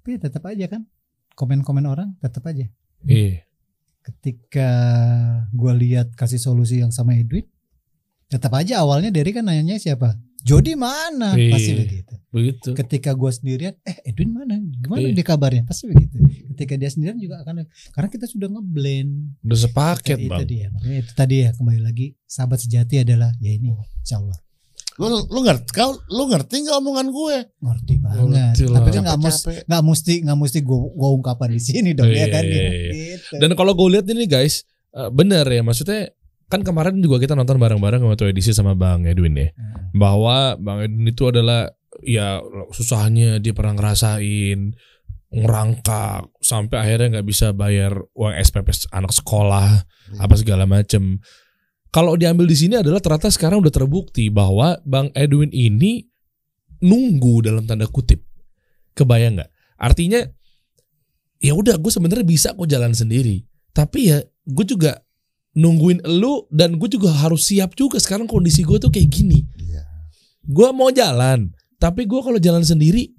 Tapi 0.00 0.20
tetap 0.22 0.44
aja 0.48 0.64
kan 0.70 0.84
komen-komen 1.34 1.84
orang 1.86 2.14
tetap 2.20 2.44
aja. 2.46 2.66
Iya. 3.04 3.42
Ketika 4.02 4.68
gua 5.54 5.72
lihat 5.74 6.12
kasih 6.18 6.38
solusi 6.38 6.82
yang 6.82 6.90
sama 6.90 7.14
Edwin, 7.14 7.46
tetap 8.26 8.50
aja 8.58 8.82
awalnya 8.82 9.14
dari 9.14 9.30
kan 9.30 9.46
nanyanya 9.46 9.78
siapa? 9.78 10.18
Jody 10.42 10.74
mana? 10.74 11.38
Iya. 11.38 11.54
Pasti 11.54 11.72
begitu. 11.78 12.14
Begitu. 12.34 12.68
Ketika 12.74 13.14
gua 13.14 13.30
sendirian, 13.30 13.78
eh 13.86 14.02
Edwin 14.02 14.34
mana? 14.34 14.58
Gimana 14.58 15.06
Iya. 15.06 15.14
dia 15.14 15.26
kabarnya? 15.26 15.62
Pasti 15.62 15.86
begitu. 15.86 16.18
Ketika 16.50 16.74
dia 16.74 16.90
sendirian 16.90 17.18
juga 17.22 17.46
akan 17.46 17.62
karena 17.94 18.08
kita 18.10 18.26
sudah 18.26 18.48
ngeblend. 18.50 19.38
Udah 19.46 19.58
sepaket 19.58 20.18
itu 20.18 20.30
Bang. 20.30 20.42
dia. 20.44 20.66
Makanya 20.74 20.98
itu 21.06 21.12
tadi 21.14 21.34
ya 21.46 21.50
kembali 21.54 21.80
lagi 21.80 22.06
sahabat 22.26 22.58
sejati 22.58 23.06
adalah 23.06 23.30
ya 23.38 23.54
ini 23.54 23.70
insya 24.02 24.18
Allah 24.18 24.36
Lu, 25.00 25.06
lu 25.08 25.40
ngerti 25.40 25.70
kau 25.72 25.96
lu 26.08 26.28
ngerti 26.28 26.54
nggak 26.62 26.76
omongan 26.76 27.06
gue? 27.08 27.36
ngerti 27.58 27.94
banget. 27.96 28.24
Ngerti. 28.28 28.62
Tapi 28.68 28.88
kan 28.90 29.02
nggak 29.02 29.20
mus 29.20 29.36
Capek-capek. 29.38 29.64
nggak 29.64 29.82
mesti 29.82 30.14
nggak 30.20 30.38
mesti 30.38 30.58
gua, 30.60 30.80
gua 30.92 31.08
ungkapkan 31.12 31.48
di 31.48 31.60
sini 31.60 31.90
dong 31.92 32.08
Iya, 32.08 32.18
ya 32.18 32.26
kan. 32.28 32.44
iya, 32.44 32.60
ya. 32.60 32.68
iya. 32.68 32.92
Gitu. 33.16 33.34
Dan 33.40 33.50
kalau 33.54 33.72
gue 33.72 33.88
lihat 33.88 34.06
ini 34.06 34.24
guys, 34.26 34.68
eh, 34.90 35.08
bener 35.08 35.44
ya 35.44 35.60
maksudnya 35.60 36.12
kan 36.46 36.60
kemarin 36.60 37.00
juga 37.00 37.16
kita 37.16 37.32
nonton 37.32 37.56
bareng-bareng 37.56 38.04
waktu 38.04 38.28
edisi 38.28 38.52
sama 38.52 38.76
Bang 38.76 39.08
Edwin 39.08 39.32
ya. 39.32 39.48
Hmm. 39.56 39.96
Bahwa 39.96 40.60
Bang 40.60 40.84
Edwin 40.84 41.08
itu 41.08 41.24
adalah 41.24 41.72
ya 42.04 42.44
susahnya 42.68 43.40
dia 43.40 43.56
pernah 43.56 43.72
ngerasain 43.72 44.76
ngerangkak 45.32 46.28
sampai 46.38 46.76
akhirnya 46.76 47.08
nggak 47.18 47.26
bisa 47.26 47.56
bayar 47.56 47.96
uang 48.12 48.36
SPP 48.36 48.68
anak 48.92 49.12
sekolah 49.12 49.88
Iya. 50.12 50.28
apa 50.28 50.34
segala 50.36 50.68
macem. 50.68 51.16
Kalau 51.92 52.16
diambil 52.16 52.48
di 52.48 52.56
sini 52.56 52.80
adalah 52.80 53.04
ternyata 53.04 53.28
sekarang 53.28 53.60
udah 53.60 53.68
terbukti 53.68 54.32
bahwa 54.32 54.80
Bang 54.88 55.12
Edwin 55.12 55.52
ini 55.52 56.08
nunggu 56.80 57.44
dalam 57.44 57.68
tanda 57.68 57.84
kutip. 57.84 58.24
Kebayang 58.96 59.36
nggak? 59.36 59.50
Artinya 59.76 60.24
ya 61.36 61.52
udah 61.52 61.76
gue 61.76 61.92
sebenarnya 61.92 62.24
bisa 62.24 62.56
kok 62.56 62.64
jalan 62.64 62.96
sendiri. 62.96 63.44
Tapi 63.76 64.08
ya 64.08 64.24
gue 64.24 64.64
juga 64.64 65.04
nungguin 65.52 66.00
elu 66.08 66.48
dan 66.48 66.80
gue 66.80 66.88
juga 66.88 67.12
harus 67.12 67.44
siap 67.44 67.76
juga 67.76 68.00
sekarang 68.00 68.24
kondisi 68.24 68.64
gue 68.64 68.80
tuh 68.80 68.88
kayak 68.88 69.12
gini. 69.12 69.44
Iya. 69.60 69.84
Gue 70.48 70.72
mau 70.72 70.88
jalan, 70.88 71.52
tapi 71.76 72.08
gue 72.08 72.20
kalau 72.24 72.40
jalan 72.40 72.64
sendiri 72.64 73.12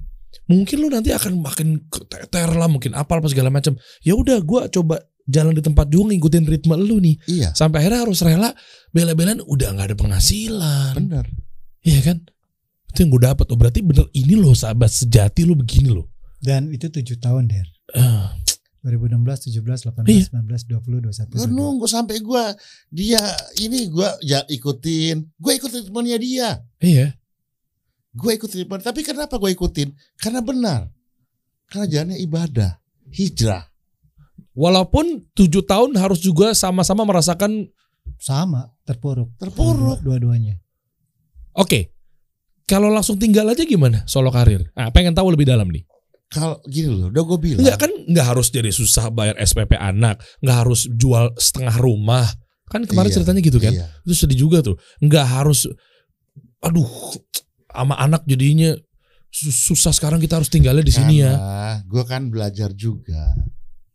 mungkin 0.49 0.81
lu 0.81 0.89
nanti 0.89 1.13
akan 1.13 1.45
makin 1.45 1.77
keteter 1.93 2.49
lah, 2.57 2.65
mungkin 2.65 2.97
apa 2.97 3.21
apa 3.21 3.29
segala 3.29 3.53
macam. 3.53 3.77
Ya 4.01 4.17
udah 4.17 4.41
gue 4.41 4.61
coba 4.73 4.97
jalan 5.23 5.55
di 5.55 5.63
tempat 5.63 5.87
juga 5.87 6.11
ngikutin 6.11 6.45
ritme 6.45 6.75
lu 6.75 6.99
nih. 6.99 7.15
Iya, 7.27 7.49
Sampai 7.55 7.83
akhirnya 7.83 8.03
harus 8.03 8.19
rela 8.21 8.51
bela-belaan 8.91 9.39
udah 9.43 9.67
nggak 9.71 9.87
ada 9.93 9.97
penghasilan. 9.97 10.93
benar. 10.99 11.25
Iya 11.83 11.99
kan? 12.03 12.17
Itu 12.91 12.97
yang 13.03 13.09
gue 13.11 13.21
dapat. 13.25 13.45
Oh 13.49 13.57
berarti 13.57 13.79
bener 13.81 14.05
ini 14.11 14.35
loh 14.35 14.53
sahabat 14.53 14.91
sejati 14.91 15.43
lu 15.43 15.55
begini 15.55 15.89
loh. 15.89 16.07
Dan 16.39 16.69
itu 16.69 16.87
tujuh 16.87 17.17
tahun 17.17 17.47
der. 17.47 17.67
Ah, 17.95 18.35
2016, 18.83 19.47
17, 19.47 19.87
18, 19.87 20.11
Iya. 20.11 20.27
19, 20.27 20.67
20, 20.67 20.99
21, 21.07 21.31
Gue 21.31 21.47
22. 21.47 21.55
nunggu 21.55 21.85
sampai 21.87 22.19
gue 22.19 22.43
dia 22.91 23.23
ini 23.57 23.87
gue 23.87 24.09
ya 24.21 24.43
ikutin, 24.43 25.23
gue 25.39 25.51
ikutin 25.55 25.87
temannya 25.87 26.19
dia, 26.19 26.59
iya. 26.83 27.15
gue 28.11 28.31
ikutin 28.35 28.67
teman. 28.67 28.83
Tapi 28.83 28.99
kenapa 29.01 29.39
gue 29.39 29.55
ikutin? 29.55 29.87
Karena 30.19 30.43
benar, 30.43 30.91
karena 31.71 31.85
jalannya 31.87 32.19
ibadah, 32.19 32.75
hijrah. 33.09 33.71
Walaupun 34.53 35.33
tujuh 35.33 35.65
tahun 35.65 35.97
harus 35.97 36.21
juga 36.21 36.53
sama-sama 36.53 37.03
merasakan 37.03 37.67
Sama, 38.19 38.67
terpuruk. 38.83 39.33
Terpuruk. 39.35 39.99
Dua- 39.99 40.19
Dua-duanya. 40.19 40.59
Oke. 41.53 41.91
Kalau 42.63 42.87
langsung 42.87 43.19
tinggal 43.19 43.47
aja 43.47 43.63
gimana 43.63 44.03
solo 44.05 44.31
karir? 44.31 44.71
Ah, 44.73 44.87
pengen 44.87 45.11
tahu 45.11 45.31
lebih 45.31 45.43
dalam 45.43 45.67
nih. 45.67 45.83
Kalau 46.27 46.57
gini 46.65 46.87
loh, 46.89 47.11
udah 47.11 47.23
gue 47.23 47.39
bilang. 47.39 47.61
Enggak 47.61 47.77
kan 47.83 47.91
nggak 47.93 48.25
harus 48.25 48.47
jadi 48.49 48.71
susah 48.71 49.11
bayar 49.11 49.35
SPP 49.37 49.75
anak, 49.75 50.17
nggak 50.39 50.57
harus 50.65 50.87
jual 50.89 51.29
setengah 51.35 51.75
rumah. 51.77 52.25
Kan 52.71 52.87
kemarin 52.89 53.11
Iya, 53.11 53.15
ceritanya 53.19 53.41
gitu 53.43 53.59
kan. 53.59 53.73
Iya. 53.75 53.85
Itu 54.01 54.13
sedih 54.15 54.39
juga 54.39 54.63
tuh. 54.63 54.75
Nggak 54.97 55.27
harus 55.29 55.67
aduh 56.59 56.87
sama 57.67 57.99
anak 57.99 58.23
jadinya 58.23 58.73
su- 59.29 59.51
susah 59.75 59.91
sekarang 59.91 60.17
kita 60.17 60.39
harus 60.39 60.47
tinggalnya 60.49 60.81
di 60.81 60.93
sini 60.93 61.21
ya. 61.21 61.33
Gue 61.85 62.03
kan 62.03 62.31
belajar 62.31 62.71
juga. 62.73 63.35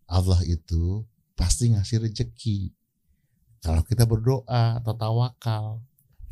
Allah 0.08 0.40
itu 0.48 1.04
pasti 1.36 1.70
ngasih 1.70 2.08
rejeki. 2.08 2.72
Kalau 3.60 3.84
kita 3.84 4.08
berdoa 4.08 4.80
atau 4.80 4.94
tawakal. 4.96 5.84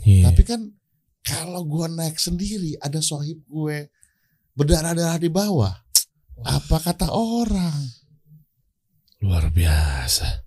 Iya. 0.03 0.33
Tapi 0.33 0.43
kan 0.43 0.61
kalau 1.27 1.67
gue 1.67 1.87
naik 1.91 2.17
sendiri, 2.17 2.79
ada 2.81 3.03
sohib 3.03 3.43
gue 3.45 3.91
berdarah-darah 4.57 5.21
di 5.21 5.29
bawah. 5.29 5.75
Apa 6.47 6.81
kata 6.81 7.13
orang? 7.13 7.77
Luar 9.21 9.51
biasa. 9.53 10.47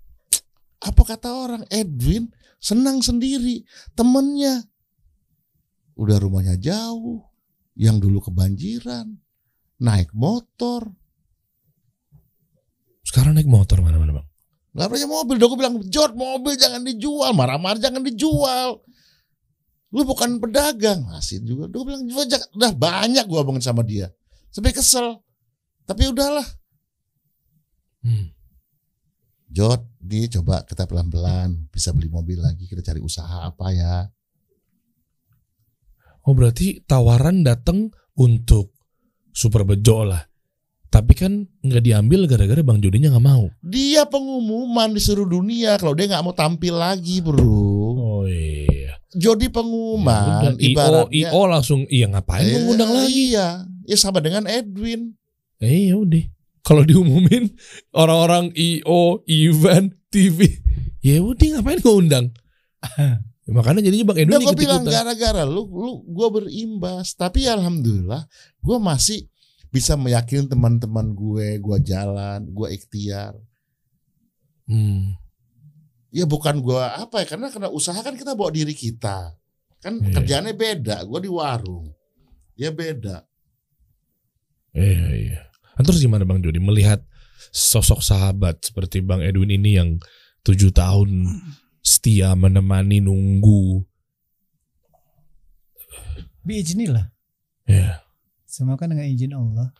Apa 0.80 1.02
kata 1.04 1.28
orang? 1.30 1.62
Edwin 1.68 2.32
senang 2.56 3.04
sendiri. 3.04 3.62
Temennya 3.92 4.64
udah 5.98 6.16
rumahnya 6.18 6.56
jauh. 6.56 7.22
Yang 7.76 7.96
dulu 8.08 8.18
kebanjiran. 8.30 9.20
Naik 9.80 10.12
motor. 10.16 10.99
Sekarang 13.10 13.34
naik 13.34 13.50
motor 13.50 13.82
mana-mana 13.82 14.22
bang? 14.22 14.26
Gak 14.70 14.86
punya 14.86 15.10
mobil. 15.10 15.34
Dong 15.34 15.50
gue 15.50 15.58
bilang, 15.58 15.74
Jod 15.90 16.14
mobil 16.14 16.54
jangan 16.54 16.86
dijual. 16.86 17.34
Marah-marah 17.34 17.82
jangan 17.82 18.06
dijual. 18.06 18.78
Lu 19.90 20.06
bukan 20.06 20.38
pedagang. 20.38 21.02
Masih 21.10 21.42
juga. 21.42 21.66
Gue 21.66 21.90
bilang, 21.90 22.06
udah 22.06 22.70
banyak 22.70 23.26
gue 23.26 23.38
omongin 23.42 23.66
sama 23.66 23.82
dia. 23.82 24.14
Sampai 24.54 24.70
kesel. 24.70 25.18
Tapi 25.90 26.06
udahlah. 26.06 26.46
Hmm. 28.06 28.30
Jod, 29.50 29.82
nih 30.06 30.30
coba 30.38 30.62
kita 30.62 30.86
pelan-pelan. 30.86 31.66
Bisa 31.74 31.90
beli 31.90 32.06
mobil 32.06 32.38
lagi. 32.38 32.70
Kita 32.70 32.78
cari 32.78 33.02
usaha 33.02 33.42
apa 33.42 33.74
ya. 33.74 34.06
Oh 36.30 36.36
berarti 36.38 36.86
tawaran 36.86 37.42
datang 37.42 37.90
untuk 38.14 38.70
super 39.34 39.66
bejo 39.66 40.06
lah. 40.06 40.29
Tapi 40.90 41.14
kan 41.14 41.46
nggak 41.62 41.86
diambil 41.86 42.26
gara-gara 42.26 42.66
bang 42.66 42.82
Jodinya 42.82 43.14
nggak 43.14 43.26
mau. 43.30 43.46
Dia 43.62 44.10
pengumuman 44.10 44.90
di 44.90 44.98
seluruh 44.98 45.38
dunia. 45.38 45.78
Kalau 45.78 45.94
dia 45.94 46.10
nggak 46.10 46.24
mau 46.26 46.34
tampil 46.34 46.74
lagi 46.74 47.22
bro. 47.22 47.38
Oh 47.40 48.22
iya. 48.26 48.98
Jody 49.14 49.46
pengumuman. 49.54 50.58
IO, 50.58 50.74
ibaratnya. 50.74 51.30
IO 51.30 51.40
langsung 51.46 51.86
iya 51.86 52.10
ngapain 52.10 52.42
Eh, 52.42 52.54
mengundang 52.58 52.90
lagi? 52.90 53.10
Iya. 53.30 53.46
Ya 53.86 53.96
sama 53.98 54.18
dengan 54.18 54.50
Edwin. 54.50 55.14
Eh 55.62 55.94
ya 55.94 55.98
udah. 55.98 56.26
Kalau 56.66 56.82
diumumin 56.82 57.54
orang-orang 57.94 58.50
IO, 58.58 59.22
event, 59.30 59.94
TV, 60.10 60.58
ya 61.00 61.22
udah 61.22 61.58
ngapain 61.58 61.80
ngundang? 61.80 62.26
Ya, 63.46 63.50
makanya 63.56 63.80
jadinya 63.86 64.10
Bang 64.10 64.18
Edwin 64.18 64.34
Udah 64.36 64.42
gue 64.42 64.56
bilang 64.58 64.82
gara-gara 64.86 65.42
lu, 65.46 65.70
lu 65.70 66.02
gue 66.02 66.28
berimbas. 66.34 67.14
Tapi 67.14 67.46
alhamdulillah 67.46 68.26
gue 68.58 68.78
masih 68.82 69.30
bisa 69.70 69.94
meyakinkan 69.94 70.50
teman-teman 70.50 71.14
gue. 71.14 71.58
Gue 71.62 71.78
jalan, 71.82 72.46
gue 72.50 72.68
ikhtiar. 72.74 73.34
Hmm. 74.66 75.14
Ya 76.10 76.26
bukan 76.26 76.58
gue 76.58 76.82
apa 76.82 77.22
ya 77.22 77.26
karena 77.26 77.54
karena 77.54 77.70
usaha 77.70 77.98
kan 78.02 78.18
kita 78.18 78.34
bawa 78.34 78.50
diri 78.50 78.74
kita. 78.74 79.34
Kan 79.80 80.02
Iya. 80.02 80.14
kerjaannya 80.18 80.54
beda. 80.58 81.06
Gue 81.06 81.22
di 81.22 81.30
warung. 81.30 81.94
Ya 82.58 82.74
beda. 82.74 83.24
Iya 84.74 85.06
iya. 85.14 85.40
Nah, 85.78 85.82
terus 85.86 86.02
gimana 86.02 86.26
Bang 86.26 86.42
Jody 86.42 86.60
melihat 86.60 87.00
sosok 87.50 88.04
sahabat 88.04 88.60
seperti 88.62 89.00
Bang 89.00 89.24
Edwin 89.24 89.50
ini 89.50 89.80
yang 89.80 89.96
tujuh 90.44 90.70
tahun 90.74 91.30
setia 91.80 92.36
menemani 92.36 93.00
nunggu. 93.00 93.86
Biiznilah. 96.44 97.08
Ya. 97.64 98.02
Semua 98.50 98.74
kan 98.74 98.90
dengan 98.90 99.06
izin 99.06 99.30
Allah. 99.30 99.70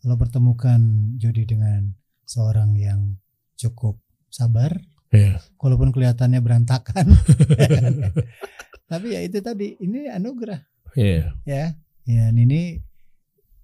Allah 0.00 0.16
pertemukan 0.16 0.80
Jody 1.20 1.44
dengan 1.44 1.92
seorang 2.24 2.72
yang 2.80 3.20
cukup 3.60 4.00
sabar, 4.32 4.72
Ya. 5.12 5.36
walaupun 5.60 5.92
kelihatannya 5.92 6.40
berantakan. 6.40 7.12
Tapi 8.90 9.06
ya 9.14 9.20
itu 9.20 9.38
tadi, 9.44 9.76
ini 9.78 10.08
anugerah 10.08 10.64
Ya. 10.96 11.36
ya. 11.44 11.64
Ya 12.04 12.24
ini 12.32 12.80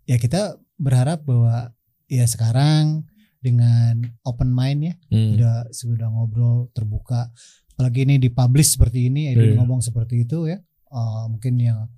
ya 0.05 0.16
kita 0.16 0.57
berharap 0.77 1.25
bahwa 1.25 1.73
ya 2.09 2.25
sekarang 2.25 3.05
dengan 3.41 4.05
open 4.25 4.53
mind 4.53 4.81
ya, 4.85 4.95
Hmm. 5.09 5.29
sudah 5.37 5.57
sudah 5.73 6.09
ngobrol 6.12 6.68
terbuka. 6.73 7.33
Apalagi 7.73 8.05
ini 8.05 8.21
dipublish 8.21 8.77
seperti 8.77 9.09
ini, 9.09 9.33
Edwin 9.33 9.57
Iya. 9.57 9.59
ngomong 9.64 9.81
seperti 9.81 10.29
itu 10.29 10.45
ya. 10.45 10.61
Eh, 10.91 11.25
mungkin 11.29 11.57
yang 11.57 11.89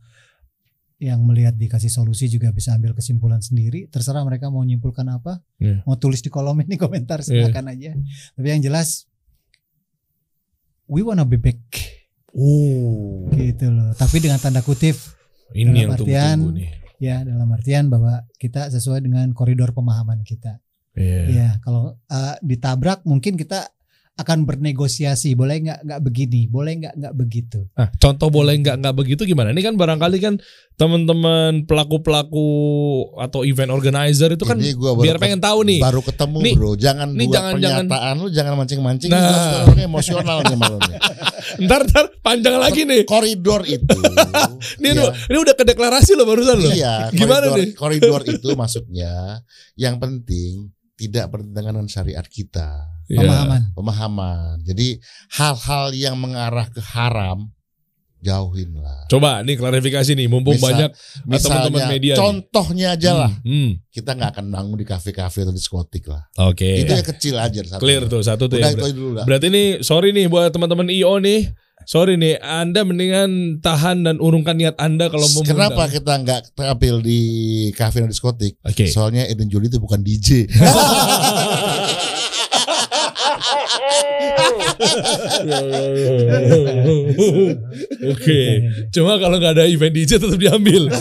yang 1.03 1.19
melihat 1.21 1.53
dikasih 1.53 1.91
solusi 1.91 2.31
juga 2.31 2.49
bisa 2.49 2.71
ambil 2.73 2.95
kesimpulan 2.95 3.43
sendiri. 3.43 3.91
Terserah 3.91 4.23
mereka 4.23 4.47
mau 4.49 4.63
nyimpulkan 4.63 5.03
apa, 5.11 5.43
Iya. 5.59 5.83
mau 5.83 5.99
tulis 5.99 6.23
di 6.23 6.31
kolom 6.31 6.63
ini 6.63 6.79
komentar 6.83 7.19
Iya. 7.21 7.51
silakan 7.51 7.75
aja. 7.75 7.91
Tapi 8.33 8.47
yang 8.49 8.63
jelas, 8.63 9.11
we 10.87 11.03
wanna 11.03 11.25
be 11.25 11.37
back 11.37 11.59
Oh. 12.33 13.29
gitu 13.31 13.69
loh. 13.69 13.93
Tapi 13.93 14.17
dengan 14.19 14.39
tanda 14.39 14.63
kutip 14.63 14.97
Ini 15.53 15.69
Dalam 15.69 15.77
yang 15.77 15.91
artian- 15.93 16.45
nih. 16.57 16.71
ya 16.97 17.17
dalam 17.21 17.49
artian 17.51 17.91
bahwa 17.91 18.25
kita 18.39 18.71
sesuai 18.71 19.03
dengan 19.03 19.27
koridor 19.33 19.75
pemahaman 19.75 20.25
kita. 20.25 20.63
Iya. 20.95 21.21
Ya 21.29 21.49
kalau 21.61 21.99
eh, 22.07 22.37
ditabrak 22.41 23.05
mungkin 23.05 23.37
kita 23.37 23.69
akan 24.13 24.45
bernegosiasi. 24.45 25.33
Boleh 25.33 25.65
nggak 25.65 25.81
nggak 25.89 26.01
begini, 26.01 26.45
boleh 26.45 26.73
nggak 26.79 26.95
nggak 26.95 27.15
begitu. 27.17 27.65
Ah, 27.73 27.89
contoh 27.97 28.29
boleh 28.29 28.61
nggak 28.61 28.77
nggak 28.79 28.95
begitu 28.95 29.25
gimana? 29.25 29.51
Ini 29.51 29.63
kan 29.65 29.75
barangkali 29.75 30.19
kan 30.21 30.35
teman-teman 30.77 31.65
pelaku-pelaku 31.65 32.47
atau 33.17 33.41
event 33.43 33.73
organizer 33.73 34.33
itu 34.33 34.45
kan 34.45 34.61
Ini 34.61 34.77
gua 34.77 34.99
biar 34.99 35.17
pengen 35.17 35.41
tahu 35.41 35.65
nih. 35.65 35.81
Baru 35.81 36.05
ketemu 36.05 36.37
Nih, 36.45 36.55
bro. 36.55 36.73
Jangan 36.77 37.09
nih 37.13 37.27
buat 37.27 37.35
jangan- 37.35 37.53
jangan- 37.57 37.87
pernyataan 37.89 38.15
lu. 38.21 38.27
Jangan 38.29 38.53
mancing-mancing. 38.61 39.11
Nah. 39.11 39.23
Sekarang 39.33 39.81
emosional 39.81 40.39
nih 40.45 40.57
lu. 40.61 40.77
Ntar 41.67 41.81
ntar 41.89 42.05
panjang 42.21 42.57
lagi 42.57 42.85
nih. 42.85 43.03
Koridor 43.05 43.65
itu. 43.67 43.97
Ini, 44.79 44.89
ya, 44.89 45.05
udah, 45.05 45.13
ini 45.29 45.37
udah 45.43 45.55
ke 45.57 45.65
deklarasi 45.67 46.15
loh 46.15 46.25
barusan 46.25 46.57
loh. 46.61 46.73
Iya, 46.73 47.09
Gimana 47.17 47.49
koridor, 47.51 47.57
nih? 47.59 47.69
koridor 47.75 48.21
itu 48.39 48.49
maksudnya 48.55 49.13
yang 49.75 49.97
penting 49.99 50.71
tidak 50.95 51.35
bertentangan 51.35 51.75
dengan 51.75 51.89
syariat 51.91 52.23
kita, 52.23 52.87
Iya. 53.13 53.21
Pemahaman. 53.21 53.61
pemahaman. 53.73 54.55
Jadi 54.65 54.89
hal-hal 55.31 55.85
yang 55.93 56.17
mengarah 56.17 56.65
ke 56.67 56.81
haram 56.83 57.53
jauhin 58.19 58.71
lah. 58.75 59.03
Coba 59.07 59.43
nih 59.43 59.59
klarifikasi 59.59 60.15
nih, 60.15 60.31
mumpung 60.31 60.55
Misal- 60.55 60.71
banyak 60.71 60.91
Misalnya 61.27 61.43
teman-teman 61.67 61.83
media 61.91 62.15
nih. 62.15 62.21
contohnya 62.23 62.87
aja 62.95 63.11
lah. 63.19 63.33
Hmm, 63.43 63.83
Kita 63.91 64.15
nggak 64.15 64.31
akan 64.33 64.47
nanggung 64.49 64.79
di 64.79 64.87
kafe-kafe 64.87 65.43
atau 65.43 65.51
diskotik 65.51 66.07
lah. 66.07 66.23
Oke. 66.41 66.81
Itu 66.81 66.89
yang 66.89 67.03
kecil 67.05 67.35
aja 67.37 67.61
satu. 67.67 67.83
Clear 67.83 68.07
tuh 68.07 68.23
satu 68.23 68.47
tuh 68.47 68.57
Udah 68.57 68.65
ya. 68.65 68.79
itu 68.79 68.95
dulu 68.95 69.11
lah. 69.19 69.25
Berarti 69.27 69.51
nih 69.51 69.83
sorry 69.83 70.11
nih 70.11 70.27
buat 70.27 70.49
teman-teman 70.49 70.87
IO 70.89 71.19
nih. 71.19 71.51
Sorry 71.83 72.15
nih, 72.15 72.39
Anda 72.39 72.87
mendingan 72.87 73.59
tahan 73.59 74.07
dan 74.07 74.23
urungkan 74.23 74.55
niat 74.55 74.79
Anda 74.79 75.11
kalau 75.11 75.27
mau 75.27 75.43
Kenapa 75.43 75.91
kita 75.91 76.15
nggak 76.15 76.55
tampil 76.55 77.03
di 77.03 77.21
kafe 77.75 77.99
dan 77.99 78.07
diskotik? 78.07 78.55
Oke. 78.63 78.87
Soalnya 78.87 79.27
Eden 79.27 79.51
Juli 79.51 79.67
itu 79.67 79.83
bukan 79.83 79.99
DJ. 79.99 80.47
Oke. 88.13 88.41
Cuma 88.91 89.19
kalau 89.19 89.37
nggak 89.39 89.55
ada 89.59 89.67
event 89.71 89.95
DJ 89.95 90.19
tetap 90.19 90.39
diambil. 90.39 90.91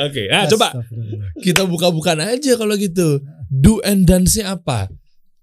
Oke. 0.00 0.32
Ah, 0.32 0.48
coba 0.48 0.72
Astagfirullah. 0.72 1.44
kita 1.44 1.68
buka-bukaan 1.68 2.20
aja 2.24 2.56
kalau 2.56 2.72
gitu. 2.78 3.20
Do 3.50 3.82
and 3.82 4.06
dance-nya 4.06 4.54
apa? 4.56 4.86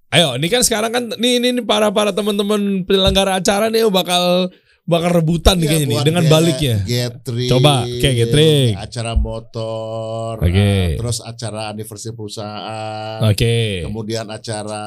Ayo, 0.08 0.40
ini 0.40 0.48
kan 0.48 0.64
sekarang 0.64 0.96
kan 0.96 1.04
nih 1.20 1.44
ini, 1.44 1.52
ini 1.52 1.62
para 1.68 1.92
para 1.92 2.16
teman-teman 2.16 2.88
penyelenggara 2.88 3.44
acara 3.44 3.68
nih 3.68 3.84
bakal 3.92 4.48
bakal 4.88 5.12
rebutan 5.14 5.60
nih 5.60 5.62
Iya, 5.62 5.70
kayaknya 5.70 5.84
nih 5.84 5.94
buat 5.94 6.06
dengan 6.06 6.24
get- 6.24 6.32
baliknya. 6.32 6.76
Gathering. 6.82 7.50
Coba, 7.50 7.74
kayak 7.84 8.16
gathering. 8.18 8.72
Acara 8.74 9.12
motor. 9.14 10.34
Oke. 10.40 10.56
eh, 10.56 10.88
terus 10.96 11.18
acara 11.20 11.62
anniversary 11.68 12.16
perusahaan. 12.16 13.20
Oke. 13.22 13.84
Kemudian 13.84 14.26
acara 14.28 14.84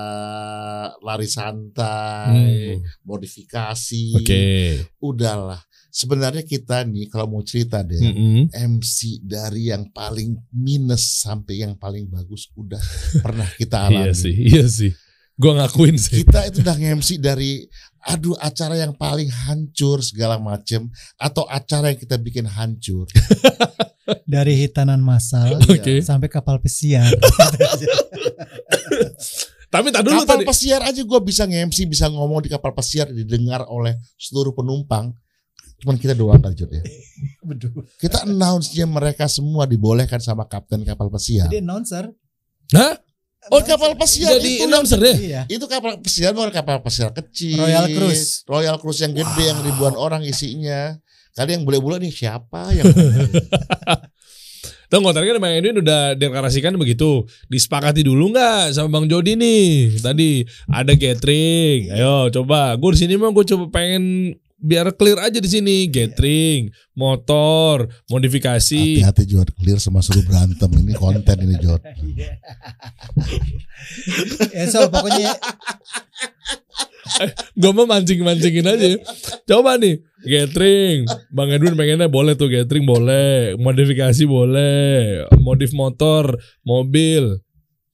lari 0.98 1.28
santai, 1.28 2.74
Hmm, 2.74 2.82
modifikasi. 3.02 4.16
Oke. 4.16 4.42
Udahlah. 4.98 5.60
Sebenarnya 5.90 6.42
kita 6.44 6.86
nih 6.86 7.04
kalau 7.06 7.26
mau 7.28 7.42
cerita 7.42 7.82
deh, 7.82 7.98
Mm-mm. 7.98 8.46
MC 8.48 9.20
dari 9.20 9.68
yang 9.68 9.90
paling 9.90 10.38
minus 10.50 11.20
sampai 11.20 11.60
yang 11.60 11.74
paling 11.74 12.06
bagus 12.06 12.46
udah 12.54 12.78
pernah 13.24 13.48
kita 13.52 13.84
alami. 13.84 14.06
Iya 14.06 14.12
sih, 14.14 14.34
iya 14.34 14.64
sih. 14.64 14.92
Gua 15.34 15.56
ngakuin 15.56 15.96
sih. 15.96 16.22
Kita 16.22 16.46
itu 16.46 16.60
udah 16.60 16.76
MC 16.78 17.18
dari 17.18 17.64
aduh 18.00 18.36
acara 18.40 18.76
yang 18.76 18.96
paling 18.96 19.28
hancur 19.28 20.00
segala 20.00 20.40
macem 20.40 20.88
atau 21.20 21.44
acara 21.48 21.92
yang 21.92 22.00
kita 22.00 22.16
bikin 22.16 22.48
hancur. 22.48 23.06
Dari 24.26 24.58
hitanan 24.58 24.98
masal 25.04 25.60
Oke. 25.70 26.02
sampai 26.02 26.26
kapal 26.26 26.58
pesiar. 26.58 27.06
Tapi 29.70 29.94
tak 29.94 30.02
dulu 30.02 30.26
kapal 30.26 30.42
tadi. 30.42 30.48
pesiar 30.50 30.82
aja 30.82 30.98
gue 30.98 31.20
bisa 31.22 31.46
nge-MC 31.46 31.86
bisa 31.86 32.10
ngomong 32.10 32.42
di 32.42 32.50
kapal 32.50 32.74
pesiar 32.74 33.06
didengar 33.06 33.62
oleh 33.70 33.94
seluruh 34.18 34.50
penumpang. 34.50 35.14
Cuman 35.80 35.96
kita 35.96 36.12
doang 36.12 36.42
kan 36.42 36.52
ya. 36.52 36.82
Betul. 37.48 37.86
Kita 37.96 38.26
announce-nya 38.26 38.84
mereka 38.90 39.30
semua 39.30 39.64
dibolehkan 39.70 40.18
sama 40.18 40.44
kapten 40.50 40.82
kapal 40.82 41.06
pesiar. 41.06 41.46
Jadi 41.46 41.62
announcer. 41.62 42.10
Hah? 42.74 42.98
Oh 43.48 43.64
kapal 43.64 43.96
pesiar 43.96 44.36
Jadi 44.36 44.60
itu 44.60 44.68
announcer 44.68 45.00
ya? 45.00 45.14
Iya. 45.16 45.42
itu 45.48 45.64
kapal 45.64 45.96
pesiar 45.96 46.36
bukan 46.36 46.52
kapal 46.52 46.84
pesiar 46.84 47.08
kecil. 47.16 47.56
Royal 47.56 47.88
Cruise. 47.88 48.44
Royal 48.44 48.76
Cruise 48.76 49.00
yang 49.00 49.16
gede 49.16 49.44
yang 49.48 49.64
ribuan 49.64 49.96
orang 49.96 50.20
isinya. 50.20 51.00
Kali 51.32 51.56
yang 51.56 51.64
bule-bule 51.64 51.96
nih 52.04 52.12
siapa 52.12 52.68
yang 52.76 52.84
Tunggu, 54.90 55.14
tadi 55.14 55.30
kan 55.30 55.38
Bang 55.38 55.54
Edwin 55.54 55.86
udah 55.86 56.18
deklarasikan 56.18 56.74
begitu. 56.74 57.22
Disepakati 57.46 58.02
dulu 58.02 58.34
nggak 58.34 58.74
sama 58.74 58.98
Bang 58.98 59.06
Jody 59.06 59.38
nih? 59.38 59.94
Tadi 60.02 60.42
ada 60.66 60.92
gathering. 60.98 61.94
Ayo 61.94 62.26
coba. 62.34 62.74
Gue 62.74 62.98
di 62.98 63.06
sini 63.06 63.14
mah 63.14 63.30
gue 63.30 63.46
coba 63.46 63.70
pengen 63.70 64.34
biar 64.60 64.92
clear 64.94 65.18
aja 65.18 65.40
di 65.40 65.48
sini. 65.48 65.88
Gathering, 65.88 66.70
motor, 66.94 67.88
modifikasi. 68.12 69.00
Hati-hati 69.00 69.24
Jod, 69.26 69.48
clear 69.56 69.80
sama 69.80 70.04
suruh 70.04 70.22
berantem 70.22 70.70
ini 70.78 70.92
konten 70.94 71.36
ini 71.40 71.56
Jod. 71.58 71.80
ya 74.56 74.64
so 74.68 74.84
pokoknya 74.92 75.32
Gue 77.58 77.72
mau 77.74 77.84
mancing-mancingin 77.84 78.64
aja. 78.64 78.96
Coba 79.44 79.76
nih, 79.76 80.00
gathering. 80.24 81.04
Bang 81.28 81.52
Edwin 81.52 81.76
pengennya 81.76 82.08
boleh 82.08 82.38
tuh 82.38 82.48
gathering 82.48 82.86
boleh, 82.86 83.58
modifikasi 83.60 84.24
boleh, 84.24 85.26
modif 85.42 85.74
motor, 85.76 86.38
mobil, 86.64 87.42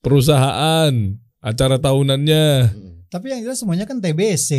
perusahaan, 0.04 0.92
acara 1.42 1.80
tahunannya. 1.80 2.46
tapi 3.06 3.32
yang 3.32 3.40
jelas 3.40 3.62
semuanya 3.62 3.88
kan 3.88 4.02
TBC. 4.02 4.50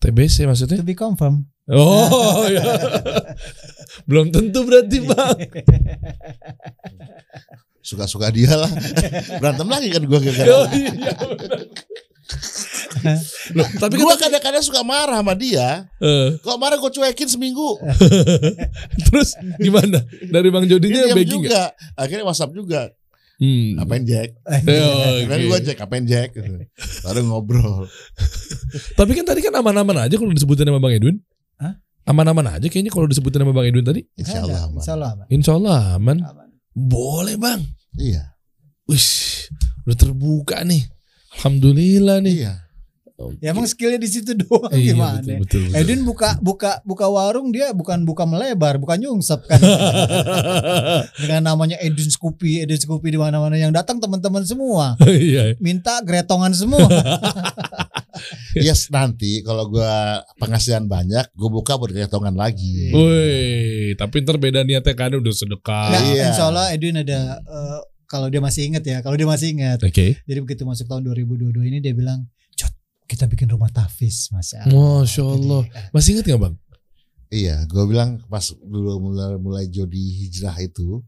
TBC 0.00 0.48
maksudnya? 0.48 0.80
To 0.80 0.84
be 0.84 0.92
confirm. 0.92 1.44
Oh 1.68 2.42
ya. 2.44 2.64
Belum 4.08 4.28
tentu 4.28 4.64
berarti 4.64 4.98
bang. 5.00 5.36
Suka-suka 7.80 8.28
dia 8.28 8.52
lah. 8.52 8.70
Berantem 9.38 9.66
lagi 9.66 9.88
kan 9.88 10.02
gue 10.02 10.10
Oh, 10.10 10.20
gara-gara. 10.20 10.68
iya. 10.70 11.12
Loh, 13.52 13.66
tapi 13.76 13.98
Gue 13.98 14.06
kan 14.14 14.28
kadang-kadang 14.28 14.62
suka 14.62 14.82
marah 14.82 15.18
sama 15.18 15.34
dia. 15.34 15.88
eh, 15.98 16.36
Kok 16.38 16.56
marah 16.56 16.76
gue 16.76 16.90
cuekin 16.90 17.26
seminggu. 17.26 17.80
terus 19.08 19.32
gimana? 19.56 19.98
Dari 20.22 20.48
Bang 20.48 20.64
Jodinya 20.64 21.08
nggak? 21.08 21.26
juga. 21.26 21.62
Akhirnya 21.94 22.22
WhatsApp 22.22 22.54
juga. 22.54 22.92
Hmm. 23.40 23.80
Apain 23.80 24.04
Jack? 24.04 24.36
Oh, 24.44 25.16
Kan 25.24 25.38
gue 25.40 25.58
Jack, 25.64 25.78
apain 25.80 26.04
Jack? 26.04 26.36
Gitu. 26.36 26.68
Baru 27.00 27.20
ngobrol. 27.24 27.88
Tapi 29.00 29.16
kan 29.16 29.24
tadi 29.24 29.40
kan 29.40 29.56
aman-aman 29.56 30.04
aja 30.04 30.14
kalau 30.20 30.28
disebutin 30.30 30.68
sama 30.68 30.76
Bang 30.76 30.92
Edwin. 30.92 31.16
Hah? 31.56 31.72
Aman-aman 32.04 32.60
aja 32.60 32.68
kayaknya 32.68 32.92
kalau 32.92 33.08
disebutin 33.08 33.40
sama 33.40 33.56
Bang 33.56 33.64
Edwin 33.64 33.88
tadi. 33.88 34.04
Insya 34.12 34.44
Allah. 34.44 34.68
aman. 34.68 34.76
Insya 34.76 34.92
Allah 34.92 35.08
aman. 35.16 35.26
Insya 35.32 35.52
Allah 35.56 35.78
aman. 35.96 36.18
Aman. 36.20 36.48
Boleh 36.76 37.40
bang. 37.40 37.64
Iya. 37.96 38.36
Wih, 38.84 39.08
udah 39.88 39.96
terbuka 39.96 40.60
nih. 40.60 40.84
Alhamdulillah 41.40 42.20
nih. 42.20 42.44
Iya. 42.44 42.54
Ya 43.38 43.50
emang 43.50 43.64
skillnya 43.64 43.96
di 43.96 44.06
situ 44.06 44.32
doang 44.42 44.70
Iya, 44.70 44.92
gimana? 44.92 45.20
betul, 45.20 45.36
betul, 45.40 45.60
betul. 45.66 45.76
Edwin 45.76 46.00
buka 46.02 46.30
buka 46.38 46.70
buka 46.82 47.06
warung 47.06 47.48
dia 47.48 47.70
bukan 47.70 48.02
buka 48.02 48.24
melebar, 48.24 48.76
bukan 48.76 48.96
nyungsep 48.98 49.44
kan. 49.44 49.60
Dengan 51.20 51.42
namanya 51.46 51.76
Edwin 51.78 52.08
Scoopy, 52.08 52.64
Edwin 52.64 52.78
Scoopy 52.78 53.08
di 53.08 53.18
mana-mana 53.18 53.54
yang 53.54 53.70
datang 53.70 53.98
teman-teman 53.98 54.42
semua. 54.42 54.96
Iya. 55.10 55.52
Minta 55.58 56.00
gretongan 56.00 56.50
semua. 56.50 56.80
Yes 58.52 58.88
nanti 58.88 59.40
kalau 59.40 59.68
gue 59.68 59.92
penghasilan 60.36 60.84
banyak, 60.84 61.30
gue 61.30 61.50
buka 61.50 61.76
buat 61.76 61.90
ketongan 61.90 62.34
lagi. 62.34 62.90
Iya. 62.90 62.96
Woi, 62.96 63.40
tapi 63.94 64.22
ntar 64.22 64.36
beda 64.36 64.62
niatnya 64.62 64.94
kan 64.94 65.12
udah 65.12 65.30
sedekah. 65.30 65.88
Nah, 65.90 66.00
Iya. 66.02 66.24
insya 66.30 66.44
Allah 66.46 66.72
Edwin 66.72 66.98
ada 66.98 67.38
eh, 67.38 67.78
kalau 68.06 68.26
dia 68.26 68.42
masih 68.42 68.66
ingat 68.66 68.82
ya, 68.82 68.98
kalau 69.00 69.14
dia 69.14 69.24
masih 69.24 69.54
ingat. 69.54 69.78
Oke. 69.80 70.18
Jadi 70.18 70.38
begitu 70.40 70.62
masuk 70.64 70.84
tahun 70.84 71.06
2022 71.06 71.62
ini 71.64 71.78
dia 71.78 71.94
bilang, 71.94 72.26
"Cot, 72.26 72.39
kita 73.10 73.26
bikin 73.26 73.50
rumah 73.50 73.66
tafis, 73.68 74.30
Mas." 74.30 74.54
Allah." 74.54 75.02
Masya 75.02 75.22
Allah. 75.26 75.62
Jadi, 75.66 75.90
Masih 75.90 76.10
ingat 76.14 76.26
gak 76.26 76.40
bang? 76.40 76.54
Iya, 77.30 77.56
gue 77.66 77.84
bilang 77.86 78.22
pas 78.26 78.42
dulu 78.54 79.10
mulai 79.10 79.34
mulai 79.36 79.64
Jody 79.66 80.26
hijrah 80.26 80.54
itu, 80.58 81.02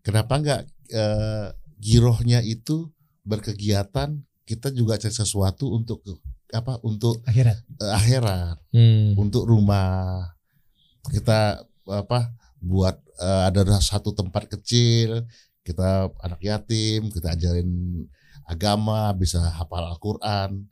kenapa 0.00 0.36
nggak 0.36 0.60
eh, 0.92 1.48
girohnya 1.76 2.40
itu 2.40 2.88
berkegiatan 3.24 4.16
kita 4.46 4.68
juga 4.70 4.94
cari 4.96 5.10
sesuatu 5.10 5.72
untuk 5.72 6.04
apa 6.52 6.78
untuk 6.80 7.24
akhirat. 7.24 7.56
eh, 7.82 7.92
akhirat, 7.92 8.56
Hmm. 8.70 9.16
untuk 9.18 9.44
rumah 9.44 10.30
kita 11.08 11.64
apa 11.88 12.30
buat 12.60 13.00
eh, 13.16 13.42
ada 13.48 13.64
satu 13.80 14.12
tempat 14.12 14.46
kecil 14.52 15.24
kita 15.62 16.12
anak 16.20 16.38
yatim 16.38 17.10
kita 17.10 17.32
ajarin 17.32 18.04
agama 18.44 19.10
bisa 19.10 19.42
hafal 19.56 19.88
Al-Quran 19.88 20.68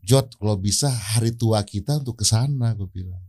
Jod 0.00 0.32
kalau 0.36 0.56
bisa 0.56 0.88
hari 0.88 1.36
tua 1.36 1.60
kita 1.62 2.00
untuk 2.00 2.20
ke 2.20 2.24
sana 2.24 2.72
gue 2.74 2.88
bilang 2.88 3.22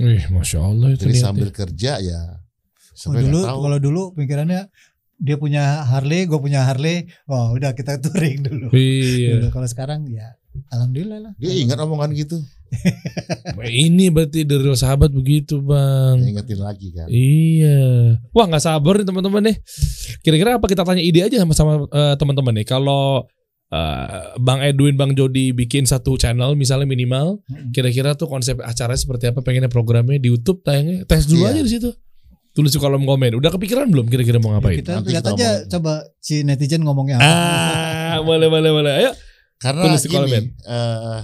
Wih, 0.00 0.24
masya 0.32 0.58
Allah 0.64 0.96
itu 0.96 1.04
jadi 1.06 1.16
sambil 1.20 1.48
kerja 1.52 2.00
ya 2.00 2.42
Oh, 2.92 2.96
sampai 3.08 3.24
dulu 3.24 3.40
tahu 3.40 3.58
kalau 3.64 3.78
dulu 3.80 4.02
pikirannya 4.12 4.68
dia 5.22 5.36
punya 5.38 5.86
Harley, 5.86 6.26
gue 6.26 6.34
punya 6.36 6.66
Harley. 6.66 7.06
Oh, 7.30 7.54
udah 7.56 7.72
kita 7.72 7.96
touring 8.02 8.42
dulu. 8.42 8.68
Iya. 8.74 9.38
Dulu 9.38 9.48
kalau 9.54 9.64
sekarang 9.70 10.04
ya 10.10 10.34
alhamdulillah 10.68 11.18
lah. 11.24 11.32
dia 11.40 11.48
ingat 11.56 11.80
omongan 11.80 12.12
gitu 12.12 12.36
Ini 13.64 14.12
berarti 14.12 14.44
dari 14.44 14.68
sahabat 14.76 15.08
begitu 15.08 15.64
bang. 15.64 16.20
dia 16.20 16.28
ingetin 16.36 16.60
lagi 16.60 16.88
kan 16.92 17.08
Iya. 17.08 17.80
Wah 18.32 18.44
nggak 18.48 18.64
sabar 18.64 19.00
nih 19.00 19.06
teman-teman 19.08 19.42
nih. 19.48 19.56
Kira-kira 20.20 20.60
apa 20.60 20.66
kita 20.68 20.84
tanya 20.84 21.00
ide 21.00 21.24
aja 21.24 21.36
sama 21.40 21.56
sama 21.56 21.72
eh, 21.88 22.14
teman-teman 22.20 22.52
nih. 22.60 22.66
Kalau 22.68 23.24
eh, 23.72 24.06
Bang 24.36 24.60
Edwin, 24.60 24.94
Bang 24.94 25.16
Jody 25.16 25.50
bikin 25.50 25.82
satu 25.82 26.14
channel 26.14 26.52
misalnya 26.54 26.84
minimal, 26.84 27.40
kira-kira 27.72 28.12
tuh 28.12 28.28
konsep 28.28 28.60
acaranya 28.60 29.00
seperti 29.00 29.32
apa? 29.32 29.40
Pengennya 29.40 29.72
programnya 29.72 30.20
di 30.20 30.28
YouTube 30.28 30.60
tayangnya. 30.60 31.08
Tes 31.08 31.24
dulu 31.24 31.42
Iya. 31.42 31.56
aja 31.56 31.62
di 31.62 31.72
situ. 31.72 31.90
Tulis 32.52 32.68
di 32.68 32.76
kolom 32.76 33.02
komen. 33.02 33.32
Udah 33.32 33.48
kepikiran 33.48 33.88
belum 33.88 34.12
kira-kira 34.12 34.36
mau 34.36 34.52
ngapain? 34.52 34.76
Kita 34.76 35.00
Nanti 35.00 35.16
lihat 35.16 35.24
kita 35.24 35.32
aja 35.32 35.48
omongin. 35.56 35.70
coba 35.72 35.92
si 36.20 36.34
netizen 36.44 36.84
ngomongnya 36.84 37.16
apa. 37.16 37.24
Ah, 37.24 38.16
boleh 38.28 38.52
boleh 38.52 38.70
boleh. 38.70 38.92
Ayo. 39.00 39.12
karena 39.56 39.88
Tulis 39.88 40.02
di 40.02 40.08
kolom, 40.10 40.26
gini 40.28 40.52
eh, 40.66 41.20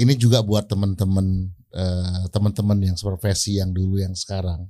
ini 0.00 0.16
juga 0.16 0.40
buat 0.40 0.64
teman-teman 0.64 1.26
eh, 1.70 2.22
teman-teman 2.32 2.78
yang 2.82 2.96
supervisi 2.96 3.60
yang 3.60 3.70
dulu 3.70 4.00
yang 4.00 4.16
sekarang 4.16 4.66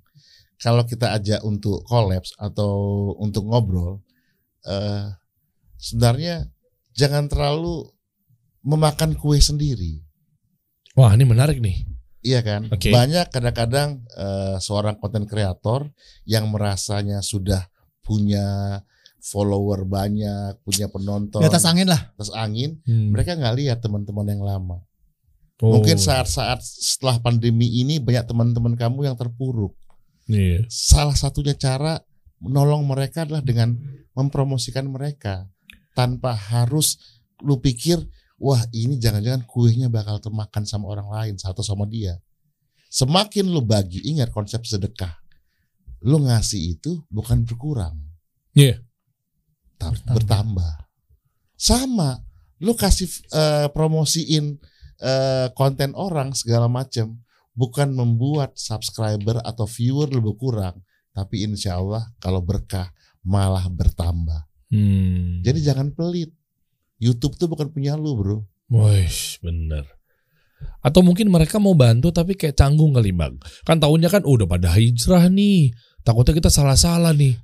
kalau 0.59 0.83
kita 0.83 1.15
ajak 1.15 1.39
untuk 1.41 1.87
kolaps 1.87 2.35
atau 2.35 2.75
untuk 3.17 3.47
ngobrol 3.47 4.03
eh, 4.67 5.07
sebenarnya 5.79 6.51
jangan 6.97 7.29
terlalu 7.29 7.87
memakan 8.65 9.15
kue 9.15 9.39
sendiri 9.39 10.03
Wah, 10.97 11.13
ini 11.13 11.29
menarik 11.29 11.61
nih. 11.61 11.85
Iya 12.25 12.41
kan? 12.41 12.73
Oke. 12.73 12.89
Banyak 12.89 13.29
kadang-kadang 13.29 14.01
eh, 14.17 14.57
seorang 14.57 14.97
konten 14.97 15.29
kreator 15.29 15.93
yang 16.25 16.49
merasanya 16.49 17.21
sudah 17.21 17.69
punya 18.01 18.81
follower 19.21 19.85
banyak, 19.85 20.57
punya 20.65 20.89
penonton 20.89 21.45
Di 21.45 21.53
atas 21.53 21.69
angin 21.69 21.85
lah. 21.93 22.01
atas 22.17 22.33
angin, 22.33 22.81
Hmm. 22.89 23.13
mereka 23.13 23.37
nggak 23.37 23.57
lihat 23.61 23.79
teman-teman 23.85 24.25
yang 24.25 24.41
lama. 24.41 24.81
Oh, 25.61 25.77
Mungkin 25.77 26.01
saat-saat 26.01 26.65
setelah 26.65 27.21
pandemi 27.21 27.69
ini 27.77 28.01
banyak 28.01 28.25
teman-teman 28.25 28.73
kamu 28.73 29.13
yang 29.13 29.17
terpuruk. 29.21 29.77
Iya. 30.33 30.65
Salah 30.73 31.13
satunya 31.15 31.53
cara 31.53 32.01
menolong 32.41 32.89
mereka 32.89 33.29
adalah 33.29 33.45
dengan 33.45 33.77
mempromosikan 34.17 34.89
mereka 34.89 35.45
tanpa 35.97 36.37
harus 36.37 37.01
lu 37.41 37.57
pikir 37.57 37.97
wah 38.37 38.61
ini 38.77 39.01
jangan-jangan 39.01 39.49
kuenya 39.49 39.89
bakal 39.89 40.21
termakan 40.21 40.69
sama 40.69 40.93
orang 40.93 41.09
lain 41.09 41.35
satu 41.41 41.65
sama 41.65 41.89
dia. 41.89 42.21
Semakin 42.93 43.49
lu 43.49 43.65
bagi, 43.65 44.05
ingat 44.05 44.29
konsep 44.31 44.63
sedekah. 44.63 45.17
Lu 46.05 46.21
ngasih 46.23 46.77
itu 46.79 47.01
bukan 47.09 47.43
berkurang. 47.49 47.97
Iya. 48.53 48.81
ta- 49.77 49.93
Bertambah. 49.93 50.15
bertambah. 50.17 50.73
Sama, 51.57 52.21
lu 52.61 52.73
kasih 52.77 53.09
eh, 53.33 53.69
promosiin 53.73 54.61
eh, 55.01 55.49
konten 55.57 55.93
orang 55.97 56.33
segala 56.37 56.69
macam, 56.69 57.17
bukan 57.57 57.89
membuat 57.93 58.57
subscriber 58.57 59.41
atau 59.45 59.65
viewer 59.65 60.09
lu 60.13 60.21
berkurang, 60.33 60.77
tapi 61.17 61.45
insya 61.45 61.81
Allah 61.81 62.05
kalau 62.21 62.41
berkah 62.45 62.93
malah 63.25 63.65
bertambah. 63.69 64.45
Hmm. 64.71 65.41
Jadi 65.47 65.59
jangan 65.63 65.95
pelit. 65.95 66.31
YouTube 66.97 67.37
tuh 67.37 67.47
bukan 67.47 67.69
punya 67.69 67.95
lu 67.95 68.17
bro. 68.17 68.39
Wih, 68.73 69.39
bener. 69.45 69.85
Atau 70.81 71.05
mungkin 71.05 71.29
mereka 71.29 71.61
mau 71.61 71.77
bantu 71.77 72.09
tapi 72.11 72.35
kayak 72.35 72.57
canggung 72.57 72.97
kali 72.97 73.13
bang. 73.13 73.37
Kan 73.69 73.79
tahunnya 73.79 74.09
kan 74.09 74.23
oh, 74.25 74.35
udah 74.35 74.49
pada 74.49 74.73
hijrah 74.73 75.29
nih. 75.29 75.77
Takutnya 76.03 76.35
kita 76.39 76.51
salah-salah 76.51 77.13
nih. 77.13 77.37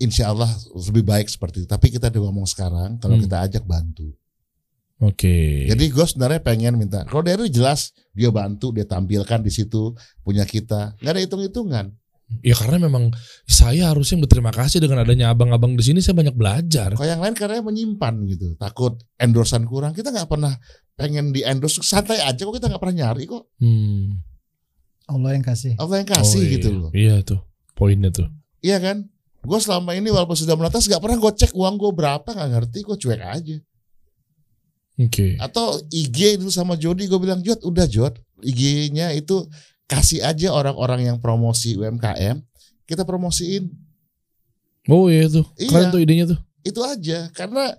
Insya 0.00 0.32
Allah 0.32 0.48
lebih 0.88 1.04
baik 1.04 1.28
seperti 1.28 1.64
itu. 1.64 1.68
Tapi 1.68 1.92
kita 1.92 2.08
udah 2.08 2.22
ngomong 2.30 2.46
sekarang 2.48 2.96
kalau 3.02 3.18
Hmm. 3.18 3.24
kita 3.26 3.36
ajak 3.44 3.64
bantu. 3.66 4.14
Oke. 5.00 5.64
Jadi 5.64 5.84
gue 5.88 6.04
sebenarnya 6.04 6.44
pengen 6.44 6.76
minta. 6.76 7.08
Kalau 7.08 7.24
dari 7.24 7.48
jelas 7.48 7.96
dia 8.12 8.28
bantu, 8.28 8.68
dia 8.72 8.84
tampilkan 8.84 9.40
di 9.40 9.48
situ 9.48 9.96
punya 10.20 10.44
kita. 10.44 10.92
Nggak 11.00 11.12
ada 11.16 11.22
hitung-hitungan. 11.24 11.86
Ya 12.40 12.54
karena 12.54 12.86
memang 12.86 13.10
saya 13.42 13.90
harusnya 13.90 14.22
berterima 14.22 14.54
kasih 14.54 14.78
dengan 14.78 15.02
adanya 15.02 15.34
abang-abang 15.34 15.74
di 15.74 15.82
sini 15.82 15.98
saya 15.98 16.14
banyak 16.14 16.38
belajar. 16.38 16.94
Kalau 16.94 17.08
yang 17.10 17.18
lain 17.18 17.34
karena 17.34 17.58
menyimpan 17.58 18.14
gitu, 18.30 18.54
takut 18.54 18.94
endorsan 19.18 19.66
kurang. 19.66 19.90
Kita 19.92 20.14
nggak 20.14 20.30
pernah 20.30 20.54
pengen 20.94 21.34
di 21.34 21.42
endorse 21.42 21.82
santai 21.82 22.22
aja 22.22 22.38
kok 22.38 22.54
kita 22.54 22.70
nggak 22.70 22.78
pernah 22.78 22.96
nyari 23.02 23.26
kok. 23.26 23.50
Hmm. 23.58 24.22
Allah 25.10 25.34
yang 25.34 25.42
kasih. 25.42 25.74
Allah 25.74 25.96
yang 26.00 26.08
kasih 26.08 26.38
Oh, 26.38 26.46
iya. 26.46 26.52
gitu 26.54 26.68
loh. 26.70 26.90
Iya 26.94 27.16
tuh 27.26 27.40
poinnya 27.74 28.14
tuh. 28.14 28.30
Iya 28.62 28.78
kan? 28.78 29.10
Gue 29.40 29.58
selama 29.58 29.96
ini 29.96 30.12
walaupun 30.12 30.36
sudah 30.38 30.54
menetas 30.54 30.86
nggak 30.86 31.02
pernah 31.02 31.18
gue 31.18 31.32
cek 31.34 31.52
uang 31.56 31.74
gue 31.80 31.90
berapa 31.96 32.28
nggak 32.28 32.50
ngerti, 32.54 32.78
gue 32.86 32.96
cuek 33.00 33.20
aja. 33.24 33.56
Oke. 35.00 35.40
Atau 35.40 35.80
IG 35.88 36.36
dulu 36.36 36.52
sama 36.52 36.76
Jody 36.76 37.08
gue 37.08 37.16
bilang 37.16 37.40
Jod 37.40 37.64
udah 37.64 37.88
Jod 37.88 38.20
IG-nya 38.44 39.16
itu 39.16 39.48
kasih 39.90 40.22
aja 40.22 40.54
orang-orang 40.54 41.10
yang 41.10 41.18
promosi 41.18 41.74
UMKM 41.74 42.38
kita 42.86 43.02
promosiin 43.02 43.66
Oh 44.88 45.12
iya 45.12 45.28
tuh. 45.28 45.44
Iya. 45.60 45.68
Keren 45.70 45.88
tuh 45.92 46.00
idenya 46.00 46.24
tuh. 46.30 46.38
itu 46.62 46.80
aja 46.80 47.28
karena 47.32 47.72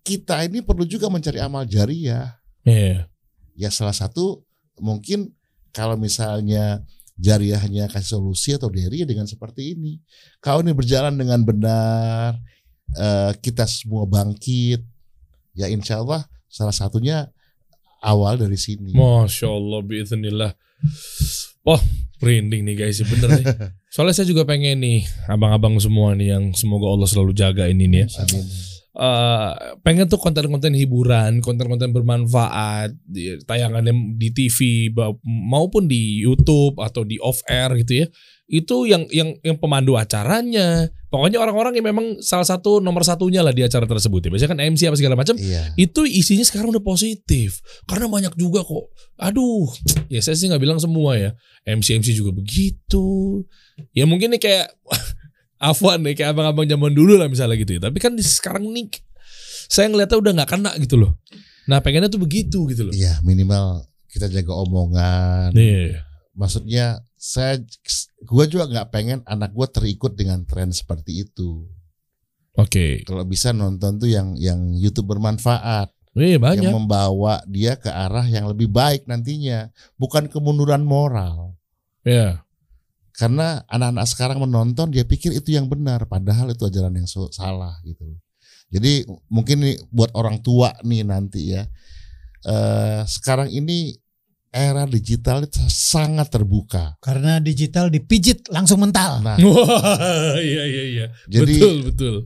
kita 0.00 0.44
ini 0.44 0.60
perlu 0.60 0.84
juga 0.84 1.08
mencari 1.08 1.36
amal 1.36 1.64
jariah 1.64 2.36
Iya. 2.62 3.08
ya 3.56 3.68
salah 3.68 3.92
satu 3.92 4.44
mungkin 4.76 5.32
kalau 5.72 5.96
misalnya 5.96 6.80
jariahnya 7.16 7.88
kasih 7.88 8.16
solusi 8.16 8.56
atau 8.56 8.68
deri 8.68 9.00
ya 9.00 9.06
dengan 9.08 9.24
seperti 9.24 9.72
ini 9.76 10.00
kalau 10.40 10.60
ini 10.60 10.72
berjalan 10.72 11.16
dengan 11.16 11.40
benar 11.44 12.36
eh, 12.92 13.32
kita 13.40 13.64
semua 13.64 14.04
bangkit 14.04 14.80
ya 15.52 15.68
insya 15.68 16.00
Allah 16.00 16.24
salah 16.48 16.72
satunya 16.72 17.28
awal 18.00 18.40
dari 18.40 18.56
sini 18.56 18.92
Masya 18.96 19.48
Allah, 19.48 19.80
biiznillah. 19.84 20.52
Wah, 21.64 21.80
merinding 22.24 22.64
nih 22.64 22.76
guys, 22.76 23.04
bener 23.04 23.30
nih. 23.40 23.46
Soalnya 23.94 24.16
saya 24.16 24.28
juga 24.28 24.48
pengen 24.48 24.80
nih, 24.80 25.04
abang-abang 25.28 25.76
semua 25.76 26.16
nih 26.16 26.36
yang 26.36 26.44
semoga 26.56 26.88
Allah 26.88 27.08
selalu 27.08 27.32
jaga 27.36 27.68
ini 27.68 27.84
nih 27.86 28.00
ya. 28.04 28.06
Amin. 28.24 28.44
Eh, 28.90 29.50
pengen 29.86 30.10
tuh 30.10 30.18
konten-konten 30.18 30.74
hiburan, 30.74 31.38
konten-konten 31.40 31.94
bermanfaat, 31.94 32.90
di, 33.06 33.38
tayangannya 33.46 34.18
di 34.18 34.28
TV 34.34 34.90
maupun 35.24 35.86
di 35.86 36.20
YouTube 36.20 36.76
atau 36.82 37.06
di 37.06 37.16
off 37.22 37.40
air 37.46 37.70
gitu 37.80 38.04
ya. 38.04 38.06
Itu 38.50 38.90
yang 38.90 39.06
yang 39.14 39.38
yang 39.46 39.56
pemandu 39.62 39.94
acaranya, 39.94 40.90
pokoknya 41.10 41.42
orang-orang 41.42 41.76
yang 41.76 41.90
memang 41.90 42.22
salah 42.22 42.46
satu 42.46 42.78
nomor 42.78 43.02
satunya 43.02 43.42
lah 43.42 43.50
di 43.50 43.66
acara 43.66 43.84
tersebut 43.84 44.24
ya. 44.24 44.30
Biasanya 44.30 44.50
kan 44.54 44.60
MC 44.62 44.80
apa 44.86 44.96
segala 44.96 45.14
macam. 45.18 45.34
Iya. 45.36 45.74
Itu 45.74 46.06
isinya 46.06 46.46
sekarang 46.46 46.70
udah 46.70 46.80
positif. 46.80 47.60
Karena 47.84 48.06
banyak 48.06 48.38
juga 48.38 48.62
kok. 48.62 48.94
Aduh. 49.18 49.66
Ya 50.06 50.22
saya 50.22 50.38
sih 50.38 50.46
nggak 50.46 50.62
bilang 50.62 50.78
semua 50.78 51.18
ya. 51.18 51.30
MC 51.66 51.98
MC 52.00 52.14
juga 52.14 52.30
begitu. 52.32 53.42
Ya 53.92 54.06
mungkin 54.06 54.32
nih 54.32 54.40
kayak 54.40 54.66
Afwan 55.60 56.00
nih 56.00 56.16
kayak 56.16 56.32
abang-abang 56.32 56.64
zaman 56.64 56.94
dulu 56.94 57.18
lah 57.18 57.26
misalnya 57.28 57.58
gitu 57.58 57.76
ya. 57.76 57.80
Tapi 57.90 57.98
kan 58.00 58.14
di 58.14 58.24
sekarang 58.24 58.70
nih 58.70 58.88
saya 59.68 59.90
ngeliatnya 59.90 60.16
udah 60.16 60.32
nggak 60.40 60.50
kena 60.50 60.70
gitu 60.78 60.96
loh. 60.96 61.20
Nah 61.68 61.82
pengennya 61.82 62.08
tuh 62.08 62.22
begitu 62.22 62.64
gitu 62.70 62.88
loh. 62.88 62.94
Iya 62.94 63.18
minimal 63.26 63.84
kita 64.10 64.26
jaga 64.26 64.52
omongan. 64.56 65.54
Nih, 65.54 65.94
maksudnya 66.34 66.98
saya 67.20 67.60
gua 68.24 68.48
juga 68.48 68.64
nggak 68.64 68.88
pengen 68.88 69.20
anak 69.28 69.52
gua 69.52 69.68
terikut 69.68 70.16
dengan 70.16 70.48
tren 70.48 70.72
seperti 70.72 71.28
itu. 71.28 71.68
Oke. 72.56 73.04
Kalau 73.04 73.28
bisa 73.28 73.52
nonton 73.52 74.00
tuh 74.00 74.08
yang 74.08 74.32
yang 74.40 74.72
YouTube 74.72 75.12
bermanfaat. 75.12 75.92
Wih, 76.16 76.40
banyak. 76.40 76.66
yang 76.66 76.74
membawa 76.74 77.38
dia 77.46 77.78
ke 77.78 77.86
arah 77.86 78.24
yang 78.24 78.48
lebih 78.48 78.66
baik 78.66 79.04
nantinya. 79.04 79.68
Bukan 80.00 80.26
kemunduran 80.32 80.82
moral. 80.82 81.54
Ya 82.02 82.42
karena 83.20 83.60
anak-anak 83.68 84.08
sekarang 84.08 84.38
menonton 84.40 84.88
dia 84.88 85.04
pikir 85.04 85.36
itu 85.36 85.52
yang 85.52 85.68
benar 85.68 86.08
padahal 86.08 86.56
itu 86.56 86.64
ajaran 86.64 86.96
yang 86.96 87.04
so- 87.04 87.28
salah 87.28 87.76
gitu. 87.84 88.16
Jadi 88.72 89.04
mungkin 89.28 89.60
nih 89.60 89.76
buat 89.92 90.08
orang 90.16 90.40
tua 90.40 90.72
nih 90.80 91.04
nanti 91.04 91.52
ya. 91.52 91.68
Eh 92.48 93.04
sekarang 93.04 93.52
ini 93.52 93.99
era 94.50 94.82
digital 94.86 95.46
itu 95.46 95.62
sangat 95.70 96.26
terbuka 96.26 96.98
Karena 96.98 97.38
digital 97.38 97.86
dipijit 97.86 98.50
langsung 98.50 98.82
mental. 98.82 99.22
nah 99.22 99.38
Wah, 99.46 100.36
iya 100.42 100.64
iya 100.66 100.84
iya 100.90 101.06
jadi 101.30 101.54
betul 101.54 101.76
betul 101.86 102.16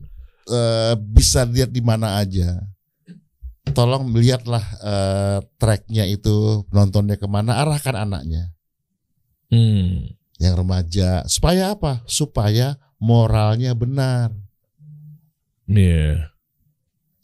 eh, 0.49 0.95
bisa 1.01 1.45
lihat 1.49 1.73
di 1.73 1.81
mana 1.81 2.21
aja. 2.21 2.61
Tolong 3.73 4.13
lihatlah 4.13 4.65
eh, 4.85 5.39
tracknya 5.57 6.05
itu 6.05 6.69
nontonnya 6.69 7.17
ke 7.17 7.25
mana, 7.25 7.65
arahkan 7.65 7.97
anaknya 7.97 8.53
hmm. 9.49 10.15
yang 10.39 10.55
remaja 10.55 11.25
supaya 11.27 11.73
apa? 11.73 12.05
Supaya 12.05 12.77
moralnya 13.01 13.73
benar. 13.73 14.31
Iya. 15.65 16.29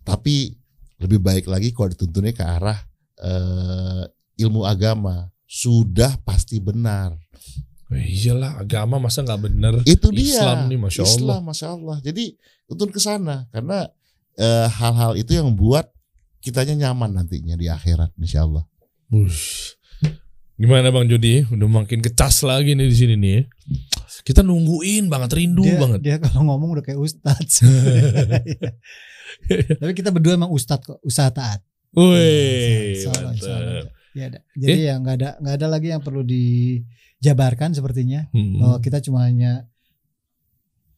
Tapi 0.01 0.57
lebih 1.01 1.21
baik 1.21 1.45
lagi 1.49 1.77
kalau 1.77 1.93
dituntunnya 1.93 2.33
ke 2.33 2.45
arah 2.45 2.81
eh, 3.21 4.05
ilmu 4.41 4.65
agama 4.65 5.29
sudah 5.45 6.17
pasti 6.25 6.57
benar. 6.57 7.13
Iyalah 7.91 8.63
agama 8.63 9.03
masa 9.03 9.19
nggak 9.27 9.41
bener 9.43 9.75
Itu 9.83 10.15
dia. 10.15 10.39
Islam 10.39 10.71
nih 10.71 10.79
masya 10.79 11.03
Allah 11.03 11.11
Islam, 11.11 11.41
masya 11.43 11.67
Allah. 11.75 11.97
Jadi 11.99 12.25
tuntun 12.65 12.89
ke 12.89 13.03
sana 13.03 13.51
karena 13.51 13.91
eh, 14.35 14.67
hal-hal 14.71 15.19
itu 15.19 15.35
yang 15.35 15.51
membuat 15.51 15.91
kitanya 16.39 16.89
nyaman 16.89 17.11
nantinya 17.13 17.59
di 17.59 17.67
akhirat, 17.67 18.15
insya 18.17 18.47
Allah. 18.47 18.63
Wush. 19.11 19.75
Gimana 20.55 20.89
Bang 20.89 21.09
Jody? 21.09 21.43
Udah 21.51 21.67
makin 21.67 21.99
kecas 21.99 22.45
lagi 22.45 22.77
nih 22.77 22.87
di 22.87 22.95
sini 22.95 23.15
nih. 23.17 23.33
ya. 23.33 23.43
Kita 24.23 24.45
nungguin 24.45 25.09
banget, 25.09 25.33
rindu 25.35 25.65
Dia, 25.65 25.81
banget. 25.81 25.99
dia 26.05 26.17
kalau 26.21 26.47
ngomong 26.47 26.77
udah 26.79 26.85
kayak 26.85 27.01
ustadz. 27.01 27.65
Tapi 29.81 29.93
kita 29.97 30.13
berdua 30.13 30.37
emang 30.37 30.53
ustadz 30.53 30.85
kok, 30.87 30.99
usaha 31.03 31.33
taat. 31.33 31.65
Wih, 31.91 32.95
Insya 32.95 33.11
Allah, 33.11 33.33
insya 33.35 33.51
Allah. 33.51 33.83
mantap. 33.83 33.99
Ya, 34.11 34.27
jadi 34.59 34.81
ya 34.91 34.95
nggak 34.99 35.15
ada 35.23 35.29
nggak 35.39 35.55
ada 35.55 35.67
lagi 35.71 35.89
yang 35.95 36.03
perlu 36.03 36.27
dijabarkan 36.27 37.75
sepertinya. 37.75 38.27
Hmm. 38.35 38.59
Bahwa 38.59 38.77
kita 38.83 38.99
cuma 39.03 39.23
hanya, 39.27 39.71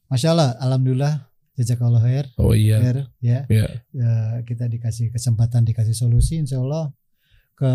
masya 0.09 0.33
Allah, 0.33 0.57
alhamdulillah, 0.61 1.29
jazakallah 1.57 2.01
khair, 2.01 2.27
Oh 2.41 2.57
iya. 2.57 2.81
khair, 2.81 2.99
ya. 3.21 3.45
Iya. 3.53 3.69
Ya, 3.93 4.13
kita 4.49 4.65
dikasih 4.69 5.13
kesempatan, 5.13 5.69
dikasih 5.69 5.93
solusi, 5.93 6.41
insya 6.41 6.65
Allah 6.65 6.89
ke 7.53 7.73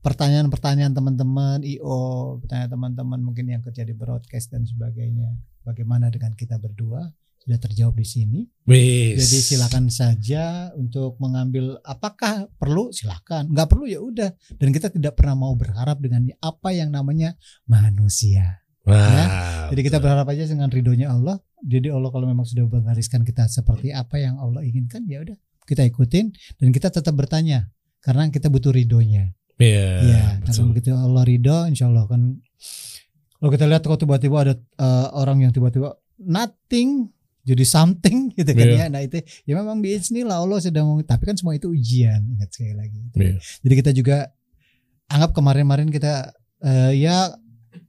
pertanyaan-pertanyaan 0.00 0.96
teman-teman 0.96 1.60
IO, 1.62 2.40
pertanyaan 2.42 2.70
teman-teman 2.72 3.20
mungkin 3.20 3.46
yang 3.52 3.62
kerja 3.62 3.84
di 3.84 3.92
broadcast 3.94 4.50
dan 4.50 4.64
sebagainya. 4.64 5.36
Bagaimana 5.62 6.08
dengan 6.08 6.32
kita 6.32 6.56
berdua? 6.56 7.04
Sudah 7.40 7.56
terjawab 7.56 7.96
di 7.96 8.04
sini. 8.04 8.40
Wis. 8.68 9.16
Jadi 9.16 9.38
silakan 9.40 9.88
saja 9.88 10.70
untuk 10.76 11.16
mengambil 11.16 11.80
apakah 11.82 12.52
perlu 12.60 12.92
silakan, 12.92 13.48
nggak 13.48 13.68
perlu 13.68 13.88
ya 13.88 14.00
udah. 14.04 14.30
Dan 14.60 14.70
kita 14.70 14.92
tidak 14.92 15.16
pernah 15.16 15.34
mau 15.34 15.56
berharap 15.56 15.96
dengan 15.98 16.28
apa 16.44 16.70
yang 16.76 16.92
namanya 16.92 17.34
manusia. 17.64 18.60
Wah, 18.84 19.68
Jadi 19.68 19.80
kita 19.84 20.00
berharap 20.00 20.24
aja 20.32 20.48
dengan 20.48 20.72
ridhonya 20.72 21.12
Allah. 21.12 21.36
Jadi 21.60 21.92
Allah 21.92 22.08
kalau 22.08 22.24
memang 22.24 22.48
sudah 22.48 22.64
menggariskan 22.64 23.24
kita 23.24 23.44
seperti 23.44 23.92
apa 23.92 24.16
yang 24.16 24.40
Allah 24.40 24.64
inginkan 24.64 25.04
ya 25.04 25.20
udah 25.20 25.36
kita 25.68 25.86
ikutin 25.86 26.32
dan 26.58 26.68
kita 26.74 26.90
tetap 26.90 27.14
bertanya 27.14 27.70
karena 28.02 28.26
kita 28.32 28.50
butuh 28.50 28.74
ridhonya. 28.74 29.30
Iya. 29.60 29.88
Iya, 30.00 30.24
betul. 30.40 30.44
karena 30.48 30.62
begitu 30.72 30.88
Allah 30.96 31.22
ridho, 31.28 31.58
insya 31.68 31.86
Allah 31.92 32.04
kan. 32.08 32.40
Kalau 33.40 33.50
kita 33.52 33.64
lihat 33.68 33.82
kok 33.84 34.00
tiba-tiba 34.00 34.36
ada 34.40 34.54
eh, 34.56 35.08
orang 35.16 35.44
yang 35.44 35.52
tiba-tiba 35.52 35.94
nothing 36.20 37.12
jadi 37.50 37.64
something 37.66 38.30
gitu 38.38 38.50
kan 38.50 38.66
Iya. 38.66 38.76
ya. 38.76 38.86
Nah 38.86 39.02
itu 39.02 39.18
ya 39.44 39.52
memang 39.54 39.78
bismillah 39.78 40.38
Allah 40.38 40.58
sedang 40.58 40.86
tapi 41.02 41.26
kan 41.26 41.34
semua 41.34 41.52
itu 41.52 41.68
ujian 41.68 42.22
ingat 42.38 42.50
sekali 42.50 42.74
lagi. 42.74 43.00
Iya. 43.14 43.36
Jadi 43.60 43.74
kita 43.74 43.90
juga 43.90 44.16
anggap 45.06 45.34
kemarin-kemarin 45.34 45.90
kita 45.90 46.30
eh, 46.62 46.92
ya 46.96 47.34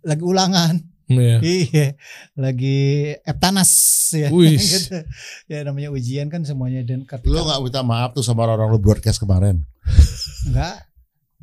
lagi 0.02 0.24
ulangan, 0.26 0.82
Iya. 1.06 1.38
iya, 1.70 1.88
lagi 2.34 2.80
eptanas 3.22 3.72
ya. 4.12 4.28
Gitu. 4.58 4.98
Ya 5.46 5.62
namanya 5.62 5.92
ujian 5.92 6.28
kan 6.28 6.42
semuanya 6.42 6.82
dan 6.82 7.04
ketika 7.04 7.28
Lu 7.28 7.44
nggak 7.44 7.60
minta 7.62 7.82
maaf 7.82 8.12
tuh 8.12 8.24
sama 8.24 8.48
orang-orang 8.48 8.72
lu 8.72 8.82
broadcast 8.82 9.20
kemarin? 9.20 9.62
enggak 10.48 10.82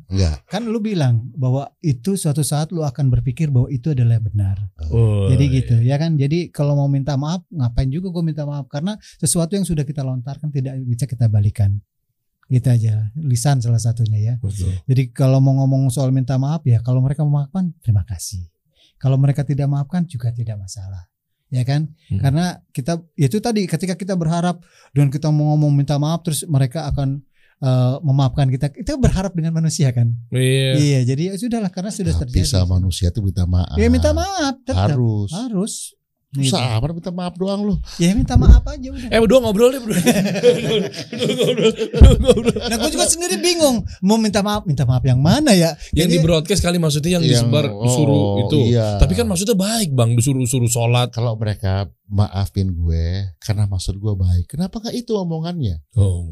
Enggak. 0.09 0.41
kan 0.49 0.65
lu 0.65 0.81
bilang 0.81 1.29
bahwa 1.37 1.69
itu 1.85 2.17
suatu 2.17 2.41
saat 2.41 2.73
lu 2.73 2.81
akan 2.81 3.13
berpikir 3.13 3.53
bahwa 3.53 3.69
itu 3.69 3.93
adalah 3.93 4.17
yang 4.17 4.25
benar. 4.25 4.57
Oh, 4.89 5.29
Jadi 5.29 5.45
iya. 5.45 5.55
gitu 5.61 5.75
ya 5.85 5.95
kan. 6.01 6.17
Jadi 6.17 6.49
kalau 6.49 6.73
mau 6.73 6.89
minta 6.89 7.13
maaf 7.13 7.45
ngapain 7.53 7.93
juga 7.93 8.09
gue 8.09 8.23
minta 8.25 8.41
maaf 8.41 8.65
karena 8.65 8.97
sesuatu 9.21 9.53
yang 9.53 9.69
sudah 9.69 9.85
kita 9.85 10.01
lontarkan 10.01 10.49
tidak 10.49 10.81
bisa 10.81 11.05
kita 11.05 11.29
balikan. 11.29 11.77
Gitu 12.49 12.65
aja. 12.65 13.13
Lisan 13.21 13.61
salah 13.61 13.77
satunya 13.77 14.17
ya. 14.17 14.33
Betul. 14.41 14.73
Jadi 14.89 15.13
kalau 15.13 15.37
mau 15.37 15.53
ngomong 15.61 15.93
soal 15.93 16.09
minta 16.09 16.41
maaf 16.41 16.65
ya 16.65 16.81
kalau 16.81 17.05
mereka 17.05 17.21
memaafkan 17.21 17.69
terima 17.85 18.01
kasih. 18.01 18.49
Kalau 18.97 19.15
mereka 19.21 19.45
tidak 19.45 19.69
maafkan 19.69 20.09
juga 20.09 20.33
tidak 20.33 20.57
masalah. 20.57 21.05
Ya 21.49 21.61
kan? 21.65 21.93
Hmm. 22.09 22.21
Karena 22.21 22.45
kita 22.73 22.97
itu 23.13 23.37
tadi 23.41 23.69
ketika 23.69 23.93
kita 23.93 24.17
berharap 24.17 24.61
dan 24.93 25.09
kita 25.13 25.29
mau 25.29 25.53
ngomong 25.53 25.73
minta 25.73 25.97
maaf 26.01 26.25
terus 26.25 26.45
mereka 26.49 26.89
akan 26.89 27.25
eh, 27.59 27.95
memaafkan 28.01 28.47
kita. 28.47 28.71
Kita 28.71 28.95
berharap 28.95 29.31
dengan 29.31 29.51
manusia 29.53 29.91
kan. 29.91 30.11
Iya. 30.31 30.71
Iya, 30.75 30.99
jadi 31.05 31.21
ya 31.31 31.33
sudahlah 31.35 31.71
karena 31.71 31.91
sudah 31.91 32.15
Tapi 32.15 32.31
terjadi. 32.31 32.47
sama 32.47 32.79
manusia 32.79 33.11
tuh 33.11 33.21
minta 33.21 33.43
maaf. 33.43 33.75
Ya 33.75 33.87
minta 33.87 34.11
maaf 34.11 34.59
tetap 34.63 34.95
Harus. 34.95 35.31
harus. 35.31 35.73
Susah 36.29 36.77
amat 36.77 36.93
minta 36.93 37.09
maaf 37.09 37.33
doang 37.33 37.65
lu. 37.65 37.75
Ya 37.97 38.13
minta 38.13 38.37
maaf 38.37 38.61
aja 38.61 38.85
udah. 38.93 39.09
Eh 39.09 39.17
berdua 39.17 39.41
ngobrol 39.41 39.73
deh 39.73 39.81
berdua. 39.81 39.97
Ngobrol, 39.97 40.81
ngobrol, 41.73 42.15
ngobrol. 42.21 42.53
Nah, 42.69 42.77
gue 42.77 42.89
juga 42.93 43.09
sendiri 43.09 43.41
bingung 43.41 43.81
mau 43.99 44.21
minta 44.21 44.45
maaf, 44.45 44.61
minta 44.61 44.85
maaf 44.85 45.01
yang 45.01 45.17
mana 45.17 45.57
ya? 45.57 45.73
Yang 45.89 46.05
Jadi- 46.05 46.13
di 46.13 46.17
broadcast 46.21 46.61
kali 46.61 46.77
maksudnya 46.77 47.17
yang, 47.17 47.25
Yang- 47.25 47.49
disebar 47.49 47.65
disuruh 47.65 48.13
oh, 48.13 48.41
itu. 48.45 48.59
iya. 48.69 49.01
Tapi 49.01 49.17
kan 49.17 49.25
maksudnya 49.25 49.57
baik 49.57 49.89
bang, 49.89 50.13
disuruh 50.13 50.45
suruh 50.45 50.69
sholat. 50.69 51.09
Kalau 51.09 51.33
mereka 51.33 51.89
maafin 52.05 52.77
gue 52.77 53.33
karena 53.41 53.65
maksud 53.65 53.97
gue 53.97 54.13
baik, 54.13 54.53
kenapa 54.53 54.85
gak 54.85 54.93
itu 54.93 55.17
omongannya? 55.17 55.81
Oh. 55.97 56.29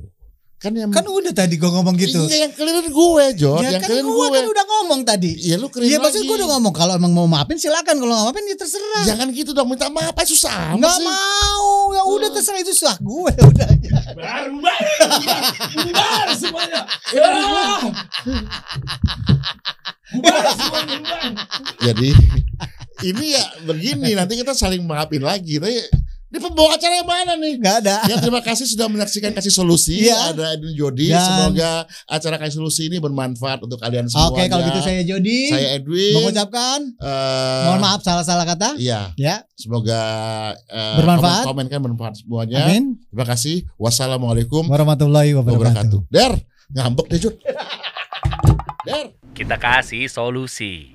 Kan 0.58 0.74
yang 0.74 0.90
kan 0.90 1.06
udah 1.06 1.30
tadi 1.32 1.54
gue 1.54 1.70
ngomong 1.70 1.94
gitu. 1.94 2.18
Iya, 2.26 2.50
yang 2.50 2.54
clear 2.54 2.82
gue, 2.82 3.26
Jod. 3.38 3.62
ya 3.62 3.78
yang 3.78 3.82
kan 3.82 3.94
gue 3.94 4.10
gue. 4.10 4.28
kan 4.34 4.46
udah 4.50 4.66
ngomong 4.66 5.06
tadi. 5.06 5.38
Iya 5.38 5.62
lu 5.62 5.70
clear 5.70 5.86
Iya 5.86 5.98
maksud 6.02 6.18
lagi. 6.18 6.28
gue 6.28 6.38
udah 6.42 6.50
ngomong 6.58 6.74
kalau 6.74 6.98
emang 6.98 7.14
mau 7.14 7.30
maafin 7.30 7.62
silakan 7.62 7.94
kalau 7.94 8.10
nggak 8.10 8.26
maafin 8.26 8.44
ya 8.44 8.58
terserah. 8.58 9.06
Jangan 9.06 9.28
gitu 9.32 9.54
dong, 9.54 9.70
minta 9.70 9.86
maaf 9.88 10.18
aja 10.18 10.26
susah 10.26 10.74
amat 10.74 10.82
Nggak 10.82 10.96
sih. 10.98 11.06
mau, 11.06 11.68
ya 11.94 12.02
udah 12.04 12.30
terserah 12.34 12.60
itu 12.60 12.74
sah 12.74 12.98
gue 12.98 13.32
udah. 13.54 13.70
Baru 14.18 14.58
bubar 14.58 16.28
semuanya. 16.34 16.82
Ya. 17.14 17.30
Bubar 20.10 20.46
semuanya. 20.58 20.96
bubar. 20.98 21.32
Jadi 21.86 22.10
ini 23.10 23.26
ya 23.30 23.44
begini 23.62 24.18
nanti 24.18 24.34
kita 24.34 24.58
saling 24.58 24.82
maafin 24.82 25.22
lagi. 25.22 25.62
Tapi 25.62 25.86
di 26.28 26.38
pembawa 26.38 26.76
acara 26.76 26.94
yang 26.94 27.06
mana 27.06 27.34
nih? 27.34 27.56
Nggak 27.56 27.76
ada. 27.82 27.96
Ya 28.06 28.16
terima 28.18 28.40
kasih 28.40 28.66
sudah 28.66 28.86
menyaksikan 28.86 29.32
kasih 29.32 29.48
solusi. 29.50 29.96
Iya. 30.04 30.32
Ada 30.32 30.54
Edwin 30.54 30.74
Jody. 30.74 31.08
Dan- 31.08 31.24
Semoga 31.24 31.72
acara 32.06 32.36
kasih 32.38 32.56
solusi 32.58 32.82
ini 32.86 32.98
bermanfaat 32.98 33.60
untuk 33.60 33.78
kalian 33.78 34.06
semua. 34.06 34.28
Oke 34.30 34.44
kalau 34.46 34.60
gitu 34.62 34.80
saya 34.82 35.02
Jody 35.02 35.48
saya 35.48 35.68
Edwin. 35.74 36.14
mengucapkan 36.14 36.80
Eh, 36.94 37.64
mohon 37.64 37.80
maaf 37.80 38.02
salah-salah 38.02 38.44
kata. 38.44 38.76
Iya, 38.76 39.16
Ya, 39.16 39.48
semoga 39.54 40.00
eh, 40.62 40.96
Bermanfaat. 40.96 41.44
Komen, 41.44 41.64
komen 41.64 41.66
kan 41.70 41.80
bermanfaat 41.82 42.14
semuanya. 42.18 42.66
amin. 42.66 43.00
Terima 43.08 43.26
kasih. 43.26 43.64
Wassalamualaikum 43.78 44.68
Warahmatullahi 44.68 45.32
wabarakatuh. 45.32 45.64
wabarakatuh. 45.64 46.00
Der, 46.10 46.34
ngambek 46.70 47.08
deh 47.08 47.20
Jud. 47.20 47.36
Der. 48.88 49.16
Kita 49.32 49.56
kasih 49.56 50.10
solusi. 50.10 50.92